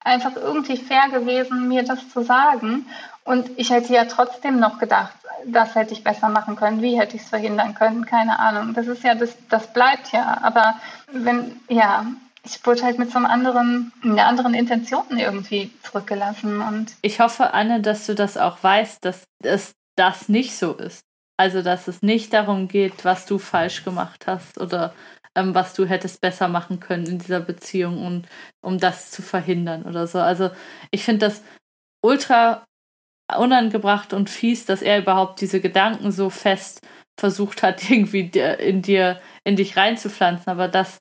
[0.00, 2.86] einfach irgendwie fair gewesen, mir das zu sagen.
[3.24, 5.12] Und ich hätte ja trotzdem noch gedacht,
[5.44, 8.74] das hätte ich besser machen können, wie hätte ich es verhindern können, keine Ahnung.
[8.74, 10.38] Das ist ja, das, das bleibt ja.
[10.42, 10.74] Aber
[11.12, 12.06] wenn, ja,
[12.46, 16.60] ich wurde halt mit so einem anderen, einer anderen Intention irgendwie zurückgelassen.
[16.60, 21.00] Und ich hoffe, Anne, dass du das auch weißt, dass es das nicht so ist.
[21.38, 24.94] Also, dass es nicht darum geht, was du falsch gemacht hast oder
[25.34, 28.26] ähm, was du hättest besser machen können in dieser Beziehung und
[28.62, 30.18] um das zu verhindern oder so.
[30.18, 30.50] Also,
[30.90, 31.42] ich finde das
[32.02, 32.64] ultra
[33.36, 36.86] unangebracht und fies, dass er überhaupt diese Gedanken so fest
[37.18, 40.50] versucht hat, irgendwie in dir, in dich reinzupflanzen.
[40.50, 40.98] Aber das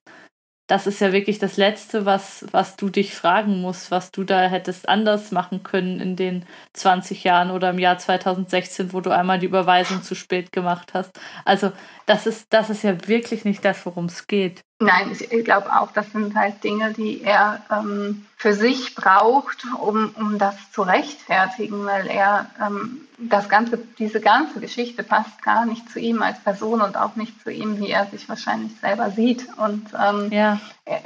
[0.68, 4.42] das ist ja wirklich das Letzte, was, was du dich fragen musst, was du da
[4.48, 9.38] hättest anders machen können in den 20 Jahren oder im Jahr 2016, wo du einmal
[9.40, 11.12] die Überweisung zu spät gemacht hast.
[11.46, 11.72] Also
[12.08, 14.64] das ist, das ist ja wirklich nicht das, worum es geht.
[14.80, 20.14] Nein, ich glaube auch, das sind halt Dinge, die er ähm, für sich braucht, um,
[20.16, 25.90] um das zu rechtfertigen, weil er ähm, das ganze, diese ganze Geschichte passt gar nicht
[25.90, 29.48] zu ihm als Person und auch nicht zu ihm, wie er sich wahrscheinlich selber sieht.
[29.58, 30.60] Und ähm, ja.
[30.84, 31.00] Äh,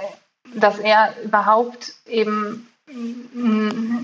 [0.55, 2.68] dass er überhaupt eben,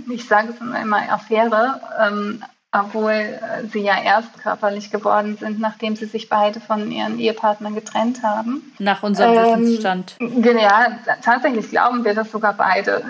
[0.09, 2.43] ich sage es immer, Affäre ähm,
[2.83, 7.75] obwohl äh, sie ja erst körperlich geworden sind, nachdem sie sich beide von ihren Ehepartnern
[7.75, 8.73] getrennt haben.
[8.79, 10.17] Nach unserem ähm, Wissensstand.
[10.19, 13.03] Ja, tatsächlich glauben wir das sogar beide.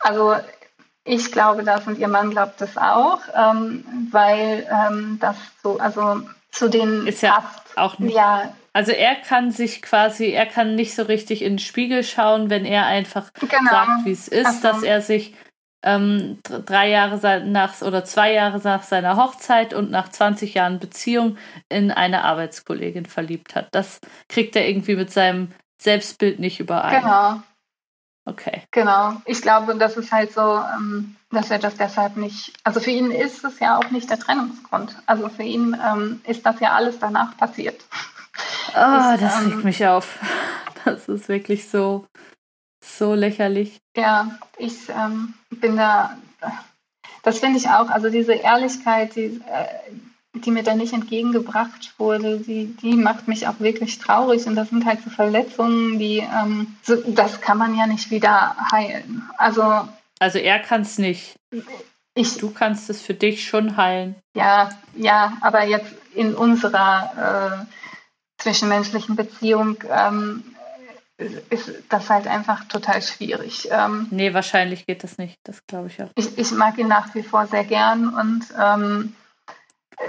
[0.00, 0.34] Also
[1.04, 6.22] ich glaube das und ihr Mann glaubt das auch, ähm, weil ähm, das so, also
[6.50, 7.42] zu den ist ja
[7.76, 8.14] auch nicht.
[8.14, 12.50] Ja, also er kann sich quasi, er kann nicht so richtig in den Spiegel schauen,
[12.50, 13.70] wenn er einfach genau.
[13.70, 14.62] sagt, wie es ist, also.
[14.62, 15.34] dass er sich
[15.82, 21.36] ähm, drei Jahre nach oder zwei Jahre nach seiner Hochzeit und nach 20 Jahren Beziehung
[21.68, 23.68] in eine Arbeitskollegin verliebt hat.
[23.72, 27.02] Das kriegt er irgendwie mit seinem Selbstbild nicht überein.
[27.02, 27.42] Genau.
[28.24, 28.62] Okay.
[28.72, 29.14] Genau.
[29.24, 33.10] Ich glaube, das ist halt so, ähm, dass er das deshalb nicht, also für ihn
[33.10, 34.96] ist es ja auch nicht der Trennungsgrund.
[35.06, 37.84] Also für ihn ähm, ist das ja alles danach passiert.
[38.76, 40.18] Oh, ich, das ähm, regt mich auf.
[40.84, 42.06] Das ist wirklich so,
[42.82, 43.80] so lächerlich.
[43.96, 46.16] Ja, ich ähm, bin da,
[47.22, 49.66] das finde ich auch, also diese Ehrlichkeit, die, äh,
[50.34, 54.46] die mir da nicht entgegengebracht wurde, die, die macht mich auch wirklich traurig.
[54.46, 58.56] Und das sind halt so Verletzungen, die, ähm, so, das kann man ja nicht wieder
[58.72, 59.28] heilen.
[59.36, 59.88] Also,
[60.20, 61.36] also er kann es nicht.
[62.14, 64.16] Ich, du kannst es für dich schon heilen.
[64.34, 70.42] Ja, ja, aber jetzt in unserer äh, zwischenmenschlichen Beziehung ähm,
[71.18, 73.68] ist das halt einfach total schwierig.
[73.70, 76.10] Ähm, nee, wahrscheinlich geht das nicht, das glaube ich auch.
[76.14, 79.14] Ich, ich, mag ihn nach wie vor sehr gern und ähm,
[79.98, 80.04] äh,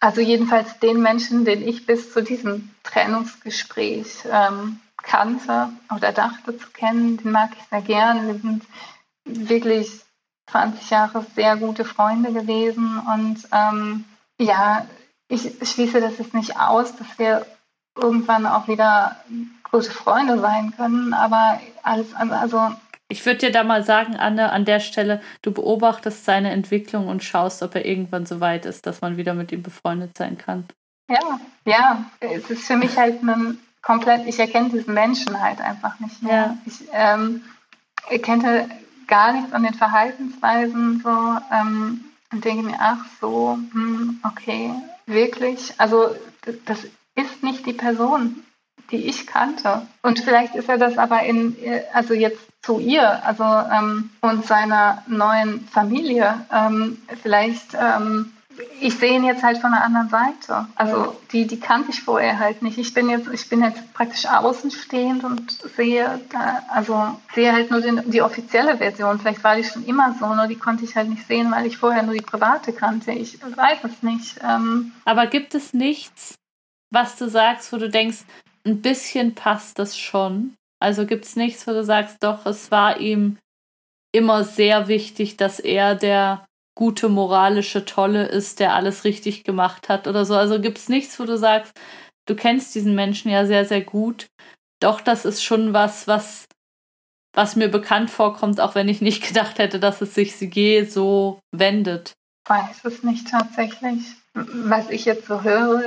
[0.00, 6.68] also jedenfalls den Menschen, den ich bis zu diesem Trennungsgespräch ähm, kannte oder dachte zu
[6.70, 8.26] kennen, den mag ich sehr gern.
[8.26, 8.64] Wir sind
[9.24, 9.90] wirklich
[10.50, 14.04] 20 Jahre sehr gute Freunde gewesen und ähm,
[14.38, 14.86] ja,
[15.28, 17.46] ich schließe das jetzt nicht aus, dass wir
[17.96, 19.16] irgendwann auch wieder
[19.70, 22.72] gute Freunde sein können, aber alles, also.
[23.08, 27.22] Ich würde dir da mal sagen, Anne, an der Stelle, du beobachtest seine Entwicklung und
[27.22, 30.64] schaust, ob er irgendwann so weit ist, dass man wieder mit ihm befreundet sein kann.
[31.08, 32.04] Ja, ja.
[32.18, 36.32] Es ist für mich halt ein komplett, ich erkenne diesen Menschen halt einfach nicht mehr.
[36.32, 36.58] Ja.
[36.66, 37.42] Ich ähm,
[38.10, 38.68] erkenne
[39.06, 44.72] gar nichts an den Verhaltensweisen so ähm, und denke mir, ach so, hm, okay,
[45.06, 45.72] wirklich.
[45.78, 46.16] Also
[46.64, 46.84] das
[47.14, 48.42] ist nicht die Person,
[48.90, 49.82] die ich kannte.
[50.02, 51.56] Und vielleicht ist er das aber in,
[51.92, 56.44] also jetzt zu ihr, also ähm, und seiner neuen Familie.
[56.52, 58.32] Ähm, vielleicht, ähm,
[58.80, 60.66] ich sehe ihn jetzt halt von einer anderen Seite.
[60.74, 62.76] Also die, die kannte ich vorher halt nicht.
[62.78, 67.80] Ich bin jetzt, ich bin jetzt praktisch außenstehend und sehe da, also sehe halt nur
[67.80, 69.20] den, die offizielle Version.
[69.20, 71.78] Vielleicht war die schon immer so, nur die konnte ich halt nicht sehen, weil ich
[71.78, 73.12] vorher nur die private kannte.
[73.12, 74.40] Ich weiß es nicht.
[74.42, 74.92] Ähm.
[75.04, 76.34] aber gibt es nichts,
[76.90, 78.24] was du sagst, wo du denkst,
[78.66, 80.54] ein bisschen passt das schon.
[80.80, 83.38] Also gibt es nichts, wo du sagst, doch, es war ihm
[84.12, 86.44] immer sehr wichtig, dass er der
[86.76, 90.34] gute, moralische, tolle ist, der alles richtig gemacht hat oder so.
[90.34, 91.72] Also gibt es nichts, wo du sagst,
[92.26, 94.26] du kennst diesen Menschen ja sehr, sehr gut.
[94.80, 96.46] Doch, das ist schon was, was,
[97.34, 101.40] was mir bekannt vorkommt, auch wenn ich nicht gedacht hätte, dass es sich je so
[101.52, 102.12] wendet.
[102.46, 104.02] Weiß es nicht tatsächlich.
[104.34, 105.82] Was ich jetzt so höre,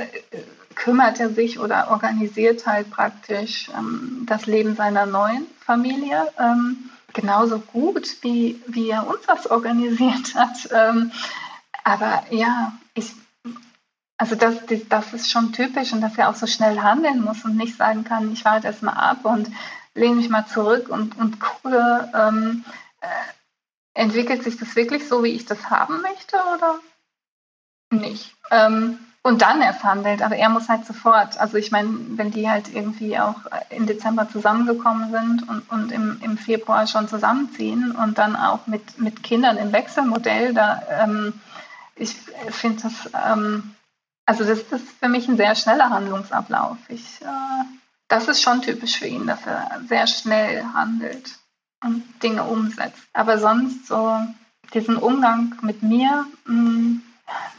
[0.79, 7.59] kümmert er sich oder organisiert halt praktisch ähm, das Leben seiner neuen Familie ähm, genauso
[7.59, 10.69] gut, wie, wie er uns das organisiert hat.
[10.71, 11.11] Ähm,
[11.83, 13.11] aber ja, ich,
[14.17, 14.55] also das,
[14.87, 18.05] das ist schon typisch und dass er auch so schnell handeln muss und nicht sagen
[18.05, 19.51] kann, ich warte erst mal ab und
[19.95, 22.63] lehne mich mal zurück und, und gucke, ähm,
[23.01, 23.07] äh,
[23.95, 26.79] entwickelt sich das wirklich so, wie ich das haben möchte oder
[27.91, 28.33] nicht?
[28.49, 30.21] Ähm, und dann erst handelt.
[30.21, 31.37] Aber er muss halt sofort.
[31.39, 36.19] Also ich meine, wenn die halt irgendwie auch im Dezember zusammengekommen sind und, und im,
[36.23, 41.33] im Februar schon zusammenziehen und dann auch mit, mit Kindern im Wechselmodell, da ähm,
[41.95, 42.15] ich
[42.49, 43.75] finde das, ähm,
[44.25, 46.77] also das ist für mich ein sehr schneller Handlungsablauf.
[46.87, 47.65] Ich, äh,
[48.07, 51.37] das ist schon typisch für ihn, dass er sehr schnell handelt
[51.83, 53.01] und Dinge umsetzt.
[53.13, 54.17] Aber sonst so
[54.73, 57.01] diesen Umgang mit mir, mh, mm,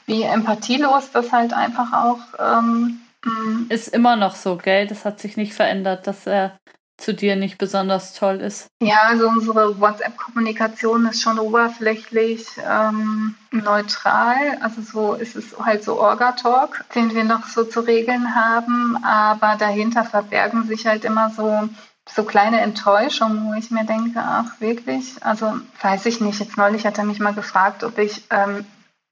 [0.06, 3.66] wie empathielos das halt einfach auch ähm, mm.
[3.68, 4.86] ist immer noch so, gell?
[4.86, 6.58] Das hat sich nicht verändert, dass er
[7.00, 8.66] zu dir nicht besonders toll ist.
[8.82, 14.58] Ja, also unsere WhatsApp-Kommunikation ist schon oberflächlich ähm, neutral.
[14.60, 19.02] Also so ist es halt so Orga-Talk, den wir noch so zu regeln haben.
[19.02, 21.68] Aber dahinter verbergen sich halt immer so
[22.14, 26.40] so kleine Enttäuschungen, wo ich mir denke, ach wirklich, also weiß ich nicht.
[26.40, 28.64] Jetzt neulich hat er mich mal gefragt, ob ich ähm,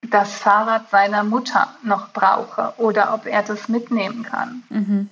[0.02, 4.62] das Fahrrad seiner Mutter noch brauche oder ob er das mitnehmen kann.
[4.68, 5.10] Mhm.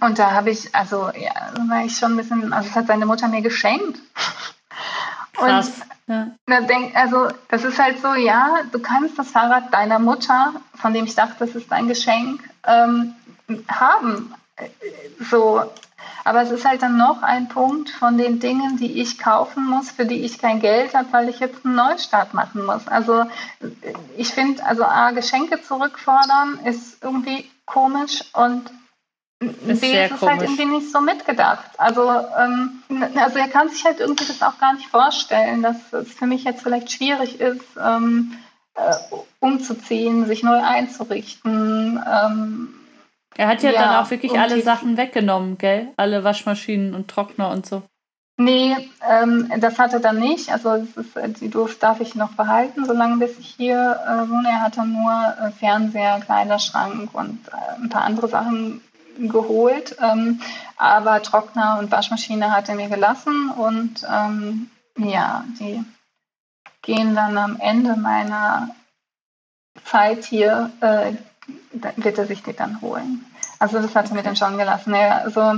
[0.00, 3.06] Und da habe ich, also ja, war ich schon ein bisschen, also das hat seine
[3.06, 4.00] Mutter mir geschenkt.
[5.34, 5.82] Krass.
[6.06, 6.26] Und ja.
[6.46, 10.92] da denk, also das ist halt so, ja, du kannst das Fahrrad deiner Mutter, von
[10.92, 13.14] dem ich dachte, das ist ein Geschenk, ähm,
[13.68, 14.34] haben.
[15.30, 15.70] So,
[16.24, 19.90] aber es ist halt dann noch ein Punkt von den Dingen, die ich kaufen muss,
[19.90, 22.86] für die ich kein Geld habe, weil ich jetzt einen Neustart machen muss.
[22.88, 23.24] Also
[24.16, 28.70] ich finde, also A, Geschenke zurückfordern ist irgendwie komisch und
[29.66, 30.32] ist B, ist es komisch.
[30.32, 31.70] halt irgendwie nicht so mitgedacht.
[31.78, 32.08] Also,
[32.38, 32.82] ähm,
[33.16, 36.44] also er kann sich halt irgendwie das auch gar nicht vorstellen, dass es für mich
[36.44, 38.38] jetzt vielleicht schwierig ist, ähm,
[38.74, 38.94] äh,
[39.40, 42.02] umzuziehen, sich neu einzurichten.
[42.06, 42.74] Ähm,
[43.36, 45.88] er hat ja, ja dann auch wirklich alle Sachen weggenommen, gell?
[45.96, 47.82] Alle Waschmaschinen und Trockner und so.
[48.38, 48.74] Nee,
[49.08, 50.50] ähm, das hat er dann nicht.
[50.50, 51.50] Also ist, äh, die
[51.80, 54.48] darf ich noch behalten, solange bis ich hier äh, wohne.
[54.48, 58.80] Er hat dann nur äh, Fernseher, Kleiderschrank und äh, ein paar andere Sachen
[59.18, 59.96] geholt.
[60.00, 60.40] Ähm,
[60.76, 65.84] aber Trockner und Waschmaschine hat er mir gelassen und ähm, ja, die
[66.80, 68.70] gehen dann am Ende meiner
[69.84, 71.12] Zeit hier, äh,
[71.96, 73.24] wird er sich die dann holen.
[73.58, 74.94] Also das hat er mir dann schon gelassen.
[74.94, 75.54] Ja, also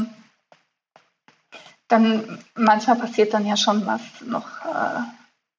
[1.88, 5.00] dann manchmal passiert dann ja schon was noch äh,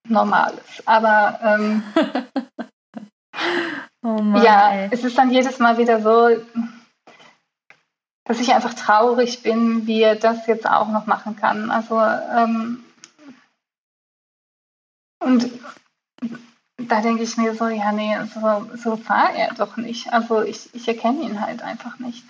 [0.07, 0.83] Normales.
[0.85, 1.83] Aber ähm,
[4.03, 4.89] oh Mann, ja, ey.
[4.91, 6.29] es ist dann jedes Mal wieder so,
[8.25, 11.71] dass ich einfach traurig bin, wie er das jetzt auch noch machen kann.
[11.71, 12.83] Also ähm,
[15.19, 15.49] und
[16.77, 20.11] da denke ich mir so, ja, nee, so, so war er doch nicht.
[20.11, 22.25] Also ich, ich erkenne ihn halt einfach nicht.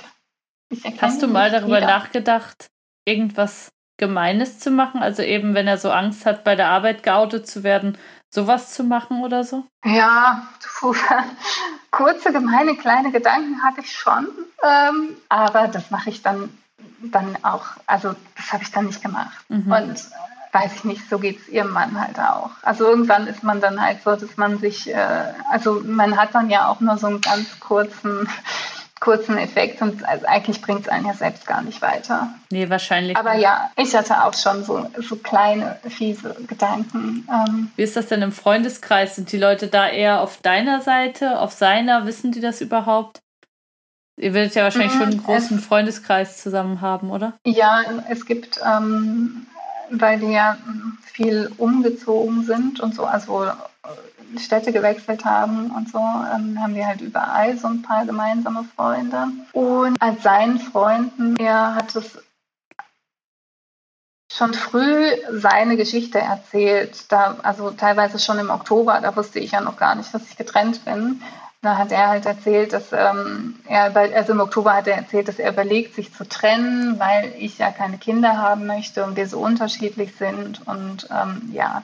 [1.00, 1.88] Hast du mal darüber wieder.
[1.88, 2.68] nachgedacht,
[3.06, 5.02] irgendwas Gemeines zu machen?
[5.02, 7.98] Also eben, wenn er so Angst hat, bei der Arbeit geoutet zu werden,
[8.34, 9.66] sowas zu machen oder so?
[9.84, 10.48] Ja,
[11.92, 14.28] kurze, gemeine, kleine Gedanken hatte ich schon.
[14.64, 16.56] Ähm, aber das mache ich dann,
[17.02, 19.38] dann auch, also das habe ich dann nicht gemacht.
[19.48, 19.72] Mhm.
[19.72, 22.52] Und äh, weiß ich nicht, so geht es ihrem Mann halt auch.
[22.62, 26.50] Also irgendwann ist man dann halt so, dass man sich, äh, also man hat dann
[26.50, 28.30] ja auch nur so einen ganz kurzen
[29.02, 32.30] kurzen Effekt und also eigentlich bringt es einen ja selbst gar nicht weiter.
[32.50, 33.18] Nee, wahrscheinlich.
[33.18, 33.44] Aber nicht.
[33.44, 37.28] ja, ich hatte auch schon so, so kleine, fiese Gedanken.
[37.30, 37.72] Ähm.
[37.76, 39.16] Wie ist das denn im Freundeskreis?
[39.16, 42.06] Sind die Leute da eher auf deiner Seite, auf seiner?
[42.08, 43.20] Wissen die das überhaupt?
[44.18, 47.34] Ihr werdet ja wahrscheinlich mhm, schon einen großen es, Freundeskreis zusammen haben, oder?
[47.46, 49.46] Ja, es gibt, ähm,
[49.90, 50.58] weil wir ja
[51.02, 53.48] viel umgezogen sind und so, also
[54.38, 59.28] Städte gewechselt haben und so, ähm, haben wir halt überall so ein paar gemeinsame Freunde.
[59.54, 62.18] Und als seinen Freunden, er hat es
[64.32, 69.62] schon früh seine Geschichte erzählt, da, also teilweise schon im Oktober, da wusste ich ja
[69.62, 71.22] noch gar nicht, dass ich getrennt bin.
[71.66, 75.40] Da hat er halt erzählt, dass ähm, er, also im Oktober hat er erzählt, dass
[75.40, 79.40] er überlegt, sich zu trennen, weil ich ja keine Kinder haben möchte und wir so
[79.40, 80.62] unterschiedlich sind.
[80.68, 81.82] Und ähm, ja,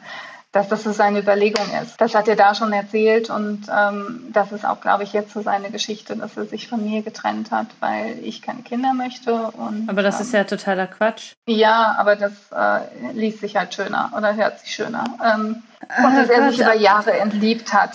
[0.52, 2.00] dass das so seine Überlegung ist.
[2.00, 5.42] Das hat er da schon erzählt und ähm, das ist auch, glaube ich, jetzt so
[5.42, 9.34] seine Geschichte, dass er sich von mir getrennt hat, weil ich keine Kinder möchte.
[9.34, 11.32] Und, aber das ähm, ist ja totaler Quatsch.
[11.48, 15.06] Ja, aber das äh, liest sich halt schöner oder hört sich schöner.
[15.26, 15.64] Ähm,
[16.04, 17.94] und dass er sich über Jahre entliebt hat.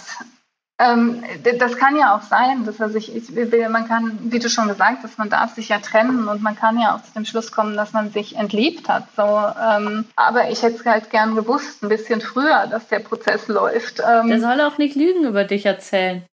[0.79, 1.25] Ähm,
[1.59, 3.31] das kann ja auch sein, dass er sich, ich
[3.71, 6.79] man kann, wie du schon gesagt hast, man darf sich ja trennen und man kann
[6.79, 9.05] ja auch zu dem Schluss kommen, dass man sich entliebt hat.
[9.17, 13.49] So, ähm, aber ich hätte es halt gern gewusst, ein bisschen früher, dass der Prozess
[13.49, 14.03] läuft.
[14.07, 16.25] Ähm, der soll auch nicht Lügen über dich erzählen.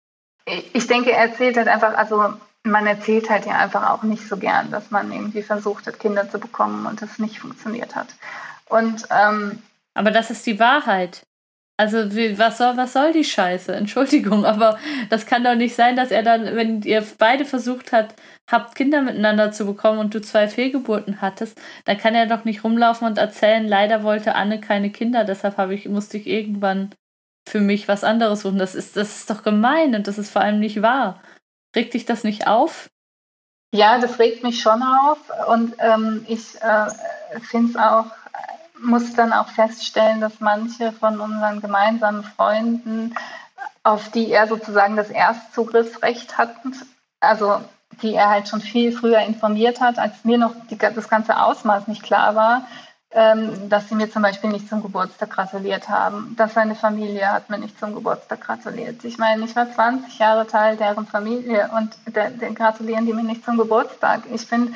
[0.74, 2.34] Ich denke, er erzählt halt einfach, also
[2.64, 6.30] man erzählt halt ja einfach auch nicht so gern, dass man irgendwie versucht hat, Kinder
[6.30, 8.08] zu bekommen und das nicht funktioniert hat.
[8.68, 9.64] Und ähm,
[9.94, 11.24] aber das ist die Wahrheit.
[11.76, 11.98] Also
[12.38, 13.76] was soll, was soll die Scheiße?
[13.76, 14.78] Entschuldigung, aber
[15.10, 18.16] das kann doch nicht sein, dass er dann, wenn ihr beide versucht habt,
[18.50, 22.64] habt Kinder miteinander zu bekommen und du zwei Fehlgeburten hattest, dann kann er doch nicht
[22.64, 26.94] rumlaufen und erzählen, leider wollte Anne keine Kinder, deshalb habe ich, musste ich irgendwann
[27.48, 28.58] für mich was anderes suchen.
[28.58, 31.22] Das ist, das ist doch gemein und das ist vor allem nicht wahr.
[31.76, 32.90] Regt dich das nicht auf?
[33.74, 35.18] Ja, das regt mich schon auf
[35.48, 38.06] und ähm, ich äh, finde es auch
[38.84, 43.16] muss dann auch feststellen, dass manche von unseren gemeinsamen Freunden,
[43.84, 46.56] auf die er sozusagen das Erstzugriffsrecht hat,
[47.20, 47.62] also
[48.02, 51.88] die er halt schon viel früher informiert hat, als mir noch die, das ganze Ausmaß
[51.88, 52.68] nicht klar war,
[53.16, 57.50] ähm, dass sie mir zum Beispiel nicht zum Geburtstag gratuliert haben, dass seine Familie hat
[57.50, 59.04] mir nicht zum Geburtstag gratuliert.
[59.04, 63.46] Ich meine, ich war 20 Jahre Teil deren Familie und der gratulieren die mir nicht
[63.46, 64.24] zum Geburtstag.
[64.34, 64.74] Ich finde,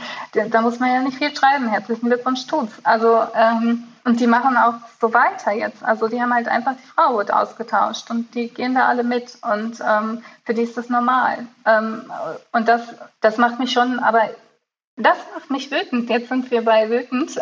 [0.49, 1.67] da muss man ja nicht viel schreiben.
[1.67, 2.73] Herzlichen Glückwunsch tut's.
[2.83, 5.83] Also ähm, und die machen auch so weiter jetzt.
[5.83, 9.37] Also die haben halt einfach die Frau wird ausgetauscht und die gehen da alle mit
[9.41, 11.45] und ähm, für die ist das normal.
[11.65, 12.09] Ähm,
[12.53, 12.81] und das,
[13.19, 14.29] das macht mich schon, aber
[14.95, 16.09] das macht mich wütend.
[16.09, 17.37] Jetzt sind wir bei wütend.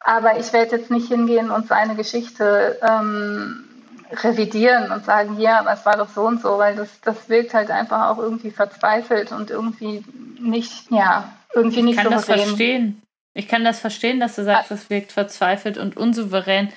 [0.00, 3.64] Aber ich werde jetzt nicht hingehen und seine Geschichte ähm,
[4.12, 7.54] revidieren und sagen, ja, aber es war doch so und so, weil das, das wirkt
[7.54, 10.04] halt einfach auch irgendwie verzweifelt und irgendwie
[10.40, 12.38] nicht, ja, irgendwie nicht ich kann souverän.
[12.38, 13.02] das verstehen.
[13.34, 16.72] Ich kann das verstehen, dass du sagst, es wirkt verzweifelt und unsouverän,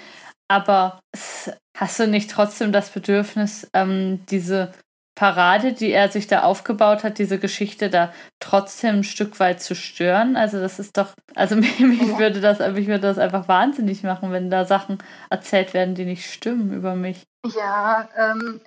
[0.48, 1.00] aber
[1.76, 4.72] hast du nicht trotzdem das Bedürfnis, ähm, diese
[5.16, 9.76] Parade, die er sich da aufgebaut hat, diese Geschichte da trotzdem ein Stück weit zu
[9.76, 10.36] stören?
[10.36, 14.32] Also das ist doch, also mich, mich würde das, mich würde das einfach wahnsinnig machen,
[14.32, 14.98] wenn da Sachen
[15.30, 17.24] erzählt werden, die nicht stimmen über mich.
[17.56, 18.60] Ja, ähm,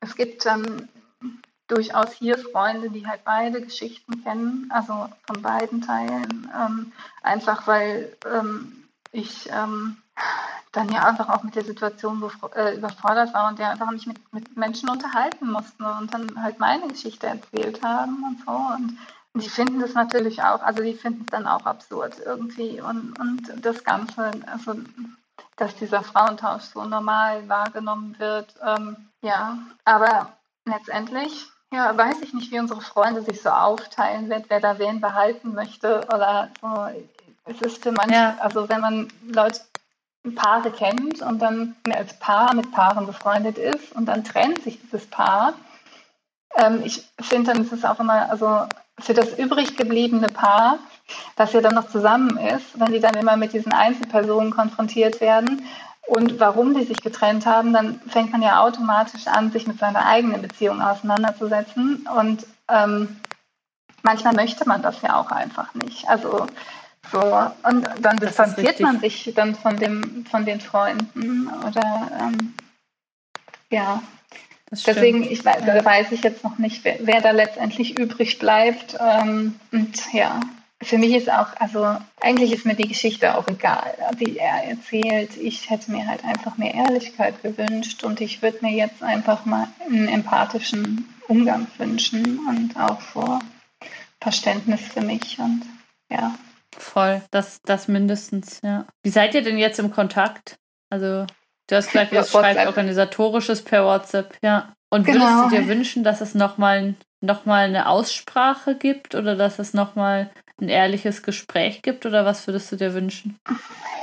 [0.00, 0.88] es gibt ähm,
[1.68, 6.92] durchaus hier Freunde, die halt beide Geschichten kennen, also von beiden Teilen, ähm,
[7.22, 9.96] einfach weil ähm, ich ähm,
[10.72, 12.22] dann ja einfach auch mit der Situation
[12.54, 16.60] äh, überfordert war und ja einfach nicht mit, mit Menschen unterhalten musste und dann halt
[16.60, 18.52] meine Geschichte erzählt haben und so.
[18.52, 18.98] Und
[19.34, 23.64] die finden das natürlich auch, also die finden es dann auch absurd irgendwie und, und
[23.64, 24.74] das Ganze, also
[25.56, 28.54] dass dieser Frauentausch so normal wahrgenommen wird.
[28.64, 30.32] Ähm, ja, aber
[30.64, 35.00] letztendlich ja, weiß ich nicht, wie unsere Freunde sich so aufteilen wird, wer da wen
[35.00, 36.88] behalten möchte oder so.
[37.44, 38.36] Es ist für manche, ja.
[38.40, 39.60] also wenn man Leute,
[40.34, 45.06] Paare kennt und dann als Paar mit Paaren befreundet ist und dann trennt sich dieses
[45.06, 45.54] Paar,
[46.56, 48.66] ähm, ich finde, dann ist es auch immer, also
[48.98, 50.78] für das übrig gebliebene Paar,
[51.36, 55.62] das ja dann noch zusammen ist, wenn die dann immer mit diesen Einzelpersonen konfrontiert werden
[56.10, 60.06] und warum die sich getrennt haben, dann fängt man ja automatisch an, sich mit seiner
[60.06, 62.08] eigenen Beziehung auseinanderzusetzen.
[62.18, 63.20] Und ähm,
[64.02, 66.08] manchmal möchte man das ja auch einfach nicht.
[66.08, 66.48] Also
[67.10, 67.18] so,
[67.64, 72.54] und dann distanziert man sich dann von dem, von den Freunden oder ähm,
[73.70, 74.02] ja.
[74.70, 75.84] Deswegen ich weiß, ja.
[75.84, 78.96] weiß ich jetzt noch nicht, wer, wer da letztendlich übrig bleibt.
[79.00, 80.38] Ähm, und ja,
[80.80, 85.36] für mich ist auch, also eigentlich ist mir die Geschichte auch egal, die er erzählt.
[85.36, 89.66] Ich hätte mir halt einfach mehr Ehrlichkeit gewünscht und ich würde mir jetzt einfach mal
[89.84, 93.40] einen empathischen Umgang wünschen und auch vor
[94.20, 95.62] Verständnis für mich und
[96.08, 96.32] ja.
[96.80, 98.86] Voll, das, das mindestens, ja.
[99.02, 100.56] Wie seid ihr denn jetzt im Kontakt?
[100.88, 101.26] Also,
[101.68, 104.72] du hast gesagt, ihr schreibt organisatorisches per WhatsApp, ja.
[104.88, 105.48] Und würdest genau.
[105.48, 110.30] du dir wünschen, dass es nochmal noch mal eine Aussprache gibt oder dass es nochmal
[110.60, 113.38] ein ehrliches Gespräch gibt oder was würdest du dir wünschen?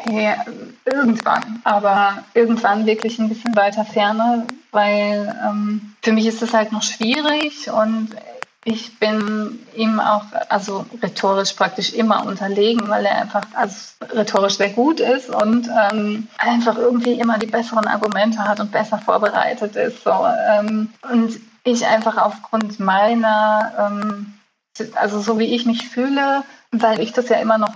[0.10, 0.46] Ja,
[0.86, 6.72] irgendwann, aber irgendwann wirklich ein bisschen weiter ferne, weil ähm, für mich ist es halt
[6.72, 8.10] noch schwierig und
[8.68, 13.76] ich bin ihm auch, also rhetorisch praktisch immer unterlegen, weil er einfach also
[14.12, 18.98] rhetorisch sehr gut ist und ähm, einfach irgendwie immer die besseren Argumente hat und besser
[18.98, 20.04] vorbereitet ist.
[20.04, 20.12] So,
[20.50, 24.34] ähm, und ich einfach aufgrund meiner ähm,
[24.96, 27.74] also so wie ich mich fühle, weil ich das ja immer noch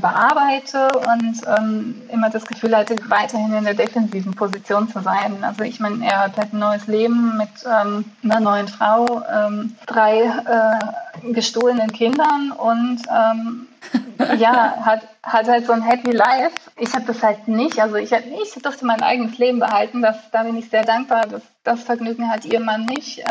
[0.00, 5.42] bearbeite und ähm, immer das Gefühl hatte, weiterhin in der defensiven Position zu sein.
[5.42, 9.76] Also ich meine, er hat halt ein neues Leben mit ähm, einer neuen Frau, ähm,
[9.86, 13.68] drei äh, gestohlenen Kindern und ähm,
[14.38, 16.70] ja, hat, hat halt so ein Happy Life.
[16.76, 17.80] Ich habe das halt nicht.
[17.80, 20.02] Also ich, ich durfte mein eigenes Leben behalten.
[20.02, 21.26] Das, da bin ich sehr dankbar.
[21.26, 23.24] Das, das Vergnügen hat ihr Mann nicht.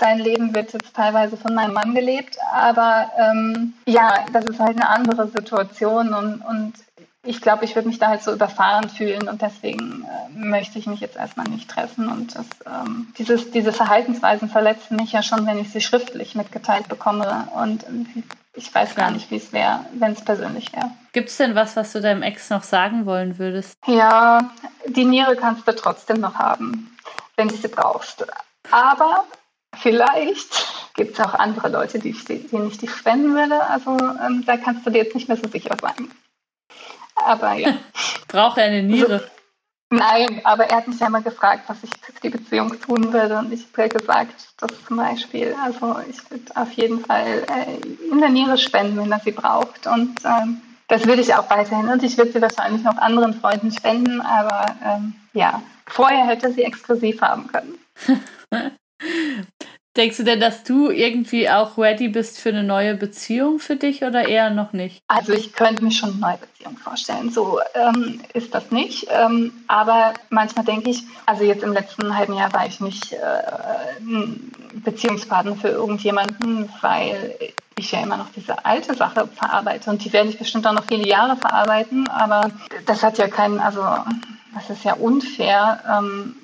[0.00, 4.76] Sein Leben wird jetzt teilweise von meinem Mann gelebt, aber ähm, ja, das ist halt
[4.76, 6.74] eine andere Situation und, und
[7.24, 10.86] ich glaube, ich würde mich da halt so überfahren fühlen und deswegen äh, möchte ich
[10.86, 12.08] mich jetzt erstmal nicht treffen.
[12.08, 16.88] Und das, ähm, dieses, diese Verhaltensweisen verletzen mich ja schon, wenn ich sie schriftlich mitgeteilt
[16.88, 17.48] bekomme.
[17.54, 17.84] Und
[18.54, 20.90] ich weiß gar nicht, wie es wäre, wenn es persönlich wäre.
[21.12, 23.74] Gibt es denn was, was du deinem Ex noch sagen wollen würdest?
[23.86, 24.50] Ja,
[24.86, 26.96] die Niere kannst du trotzdem noch haben,
[27.36, 28.26] wenn du sie brauchst.
[28.70, 29.24] Aber
[29.76, 33.64] Vielleicht gibt es auch andere Leute, die, denen ich die spenden würde.
[33.68, 36.10] Also ähm, da kannst du dir jetzt nicht mehr so sicher sein.
[37.14, 37.74] Aber ja.
[38.28, 39.14] Braucht er eine Niere?
[39.14, 39.24] Also,
[39.90, 43.38] nein, aber er hat mich ja mal gefragt, was ich für die Beziehung tun würde.
[43.38, 48.20] Und ich habe gesagt, das zum Beispiel, also ich würde auf jeden Fall äh, in
[48.20, 49.86] der Niere spenden, wenn er sie braucht.
[49.86, 51.88] Und ähm, das würde ich auch weiterhin.
[51.88, 54.20] Und ich würde sie wahrscheinlich noch anderen Freunden spenden.
[54.20, 57.78] Aber ähm, ja, vorher hätte sie exklusiv haben können.
[59.98, 64.04] Denkst du denn, dass du irgendwie auch ready bist für eine neue Beziehung für dich
[64.04, 65.02] oder eher noch nicht?
[65.08, 67.30] Also ich könnte mir schon eine neue Beziehung vorstellen.
[67.30, 69.08] So ähm, ist das nicht.
[69.10, 73.18] Ähm, aber manchmal denke ich, also jetzt im letzten halben Jahr war ich nicht äh,
[74.84, 77.36] Beziehungspartner für irgendjemanden, weil
[77.78, 80.84] ich ja immer noch diese alte Sache verarbeite und die werde ich bestimmt auch noch
[80.84, 82.50] viele Jahre verarbeiten, aber
[82.86, 83.82] das hat ja keinen, also
[84.54, 86.34] das ist ja unfair, ähm,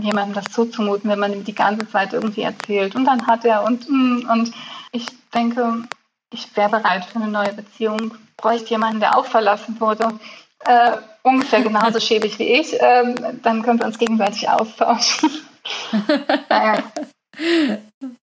[0.00, 2.94] jemandem das zuzumuten, wenn man ihm die ganze Zeit irgendwie erzählt.
[2.94, 4.52] Und dann hat er und, mm, und
[4.92, 5.84] ich denke,
[6.32, 8.14] ich wäre bereit für eine neue Beziehung.
[8.36, 10.08] Bräuchte jemanden, der auch verlassen wurde.
[10.60, 10.92] Äh,
[11.22, 15.30] ungefähr genauso schäbig wie ich, äh, dann können wir uns gegenseitig austauschen.
[16.48, 16.82] naja.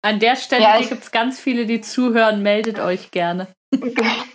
[0.02, 2.42] An der Stelle ja, gibt es ganz viele, die zuhören.
[2.42, 3.48] Meldet euch gerne.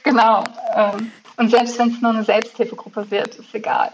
[0.03, 0.45] genau.
[0.75, 3.93] Ähm, und selbst wenn es nur eine Selbsthilfegruppe wird, ist egal.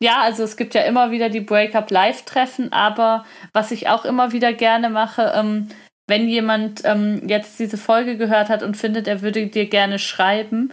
[0.00, 4.32] Ja, also es gibt ja immer wieder die Breakup Live-Treffen, aber was ich auch immer
[4.32, 5.68] wieder gerne mache, ähm,
[6.06, 10.72] wenn jemand ähm, jetzt diese Folge gehört hat und findet, er würde dir gerne schreiben,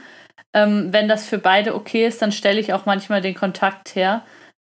[0.53, 4.23] ähm, wenn das für beide okay ist, dann stelle ich auch manchmal den Kontakt her,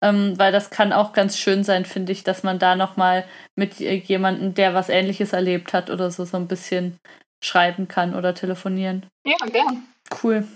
[0.05, 3.25] ähm, weil das kann auch ganz schön sein, finde ich, dass man da nochmal
[3.57, 6.99] mit jemandem, der was Ähnliches erlebt hat oder so, so ein bisschen
[7.43, 9.07] schreiben kann oder telefonieren.
[9.27, 9.85] Ja, gern.
[10.23, 10.47] Cool.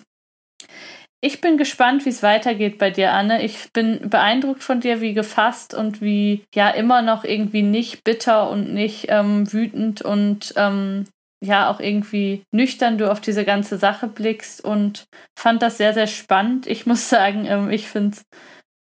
[1.20, 3.42] Ich bin gespannt, wie es weitergeht bei dir, Anne.
[3.42, 8.50] Ich bin beeindruckt von dir, wie gefasst und wie ja immer noch irgendwie nicht bitter
[8.50, 11.06] und nicht ähm, wütend und ähm,
[11.42, 15.06] ja auch irgendwie nüchtern du auf diese ganze Sache blickst und
[15.38, 16.66] fand das sehr, sehr spannend.
[16.66, 18.22] Ich muss sagen, ähm, ich finde es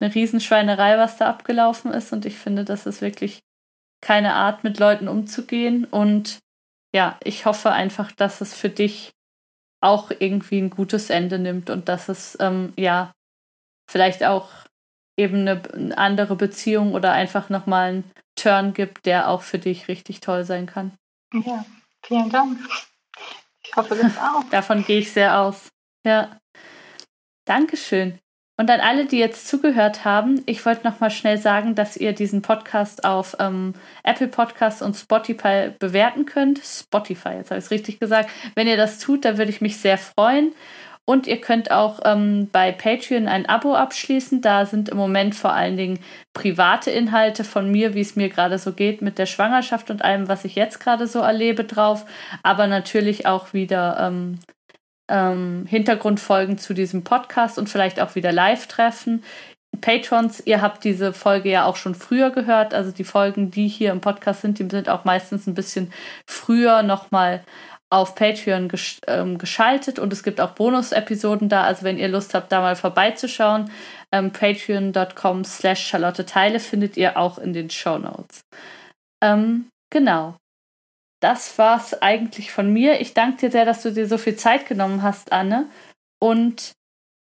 [0.00, 3.42] eine Riesenschweinerei, was da abgelaufen ist und ich finde, das ist wirklich
[4.00, 6.38] keine Art, mit Leuten umzugehen und
[6.94, 9.12] ja, ich hoffe einfach, dass es für dich
[9.80, 13.12] auch irgendwie ein gutes Ende nimmt und dass es ähm, ja
[13.90, 14.48] vielleicht auch
[15.16, 19.88] eben eine, eine andere Beziehung oder einfach nochmal einen Turn gibt, der auch für dich
[19.88, 20.96] richtig toll sein kann.
[21.32, 21.64] Ja,
[22.02, 22.58] vielen Dank.
[23.64, 24.44] Ich hoffe das auch.
[24.50, 25.68] Davon gehe ich sehr aus.
[26.04, 26.38] Ja.
[27.44, 28.18] Dankeschön.
[28.56, 32.12] Und an alle, die jetzt zugehört haben, ich wollte noch mal schnell sagen, dass ihr
[32.12, 33.74] diesen Podcast auf ähm,
[34.04, 36.60] Apple Podcasts und Spotify bewerten könnt.
[36.64, 38.30] Spotify, jetzt habe ich es richtig gesagt.
[38.54, 40.54] Wenn ihr das tut, dann würde ich mich sehr freuen.
[41.06, 44.40] Und ihr könnt auch ähm, bei Patreon ein Abo abschließen.
[44.40, 45.98] Da sind im Moment vor allen Dingen
[46.32, 50.28] private Inhalte von mir, wie es mir gerade so geht mit der Schwangerschaft und allem,
[50.28, 52.06] was ich jetzt gerade so erlebe, drauf.
[52.42, 54.38] Aber natürlich auch wieder ähm,
[55.08, 59.22] ähm, Hintergrundfolgen zu diesem Podcast und vielleicht auch wieder Live-Treffen.
[59.80, 62.74] Patrons, ihr habt diese Folge ja auch schon früher gehört.
[62.74, 65.92] Also die Folgen, die hier im Podcast sind, die sind auch meistens ein bisschen
[66.28, 67.44] früher nochmal
[67.90, 71.62] auf Patreon gesch ähm, geschaltet und es gibt auch Bonus-Episoden da.
[71.62, 73.70] Also wenn ihr Lust habt, da mal vorbeizuschauen,
[74.10, 78.42] ähm, patreon.com slash Charlotte Teile findet ihr auch in den Show Notes.
[79.22, 80.36] Ähm, genau.
[81.24, 83.00] Das war's eigentlich von mir.
[83.00, 85.70] Ich danke dir sehr, dass du dir so viel Zeit genommen hast, Anne.
[86.20, 86.72] Und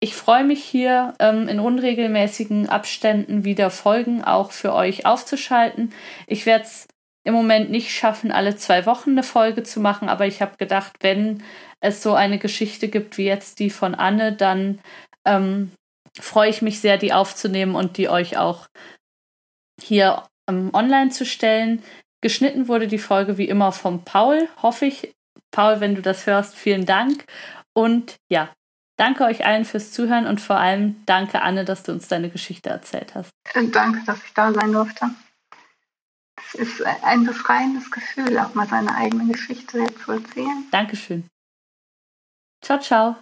[0.01, 5.93] ich freue mich hier ähm, in unregelmäßigen Abständen wieder Folgen auch für euch aufzuschalten.
[6.27, 6.89] Ich werde es
[7.23, 10.97] im Moment nicht schaffen, alle zwei Wochen eine Folge zu machen, aber ich habe gedacht,
[10.99, 11.41] wenn
[11.79, 14.81] es so eine Geschichte gibt wie jetzt die von Anne, dann
[15.23, 15.71] ähm,
[16.19, 18.67] freue ich mich sehr, die aufzunehmen und die euch auch
[19.81, 21.81] hier ähm, online zu stellen.
[22.25, 25.13] Geschnitten wurde die Folge wie immer vom Paul, hoffe ich.
[25.51, 27.23] Paul, wenn du das hörst, vielen Dank.
[27.73, 28.49] Und ja,
[28.97, 32.71] danke euch allen fürs Zuhören und vor allem danke, Anne, dass du uns deine Geschichte
[32.71, 33.29] erzählt hast.
[33.53, 35.11] Danke, dass ich da sein durfte
[36.53, 40.65] ist ein befreiendes Gefühl, auch mal seine eigene Geschichte zu erzählen.
[40.71, 41.27] Dankeschön.
[42.63, 43.17] Ciao, ciao.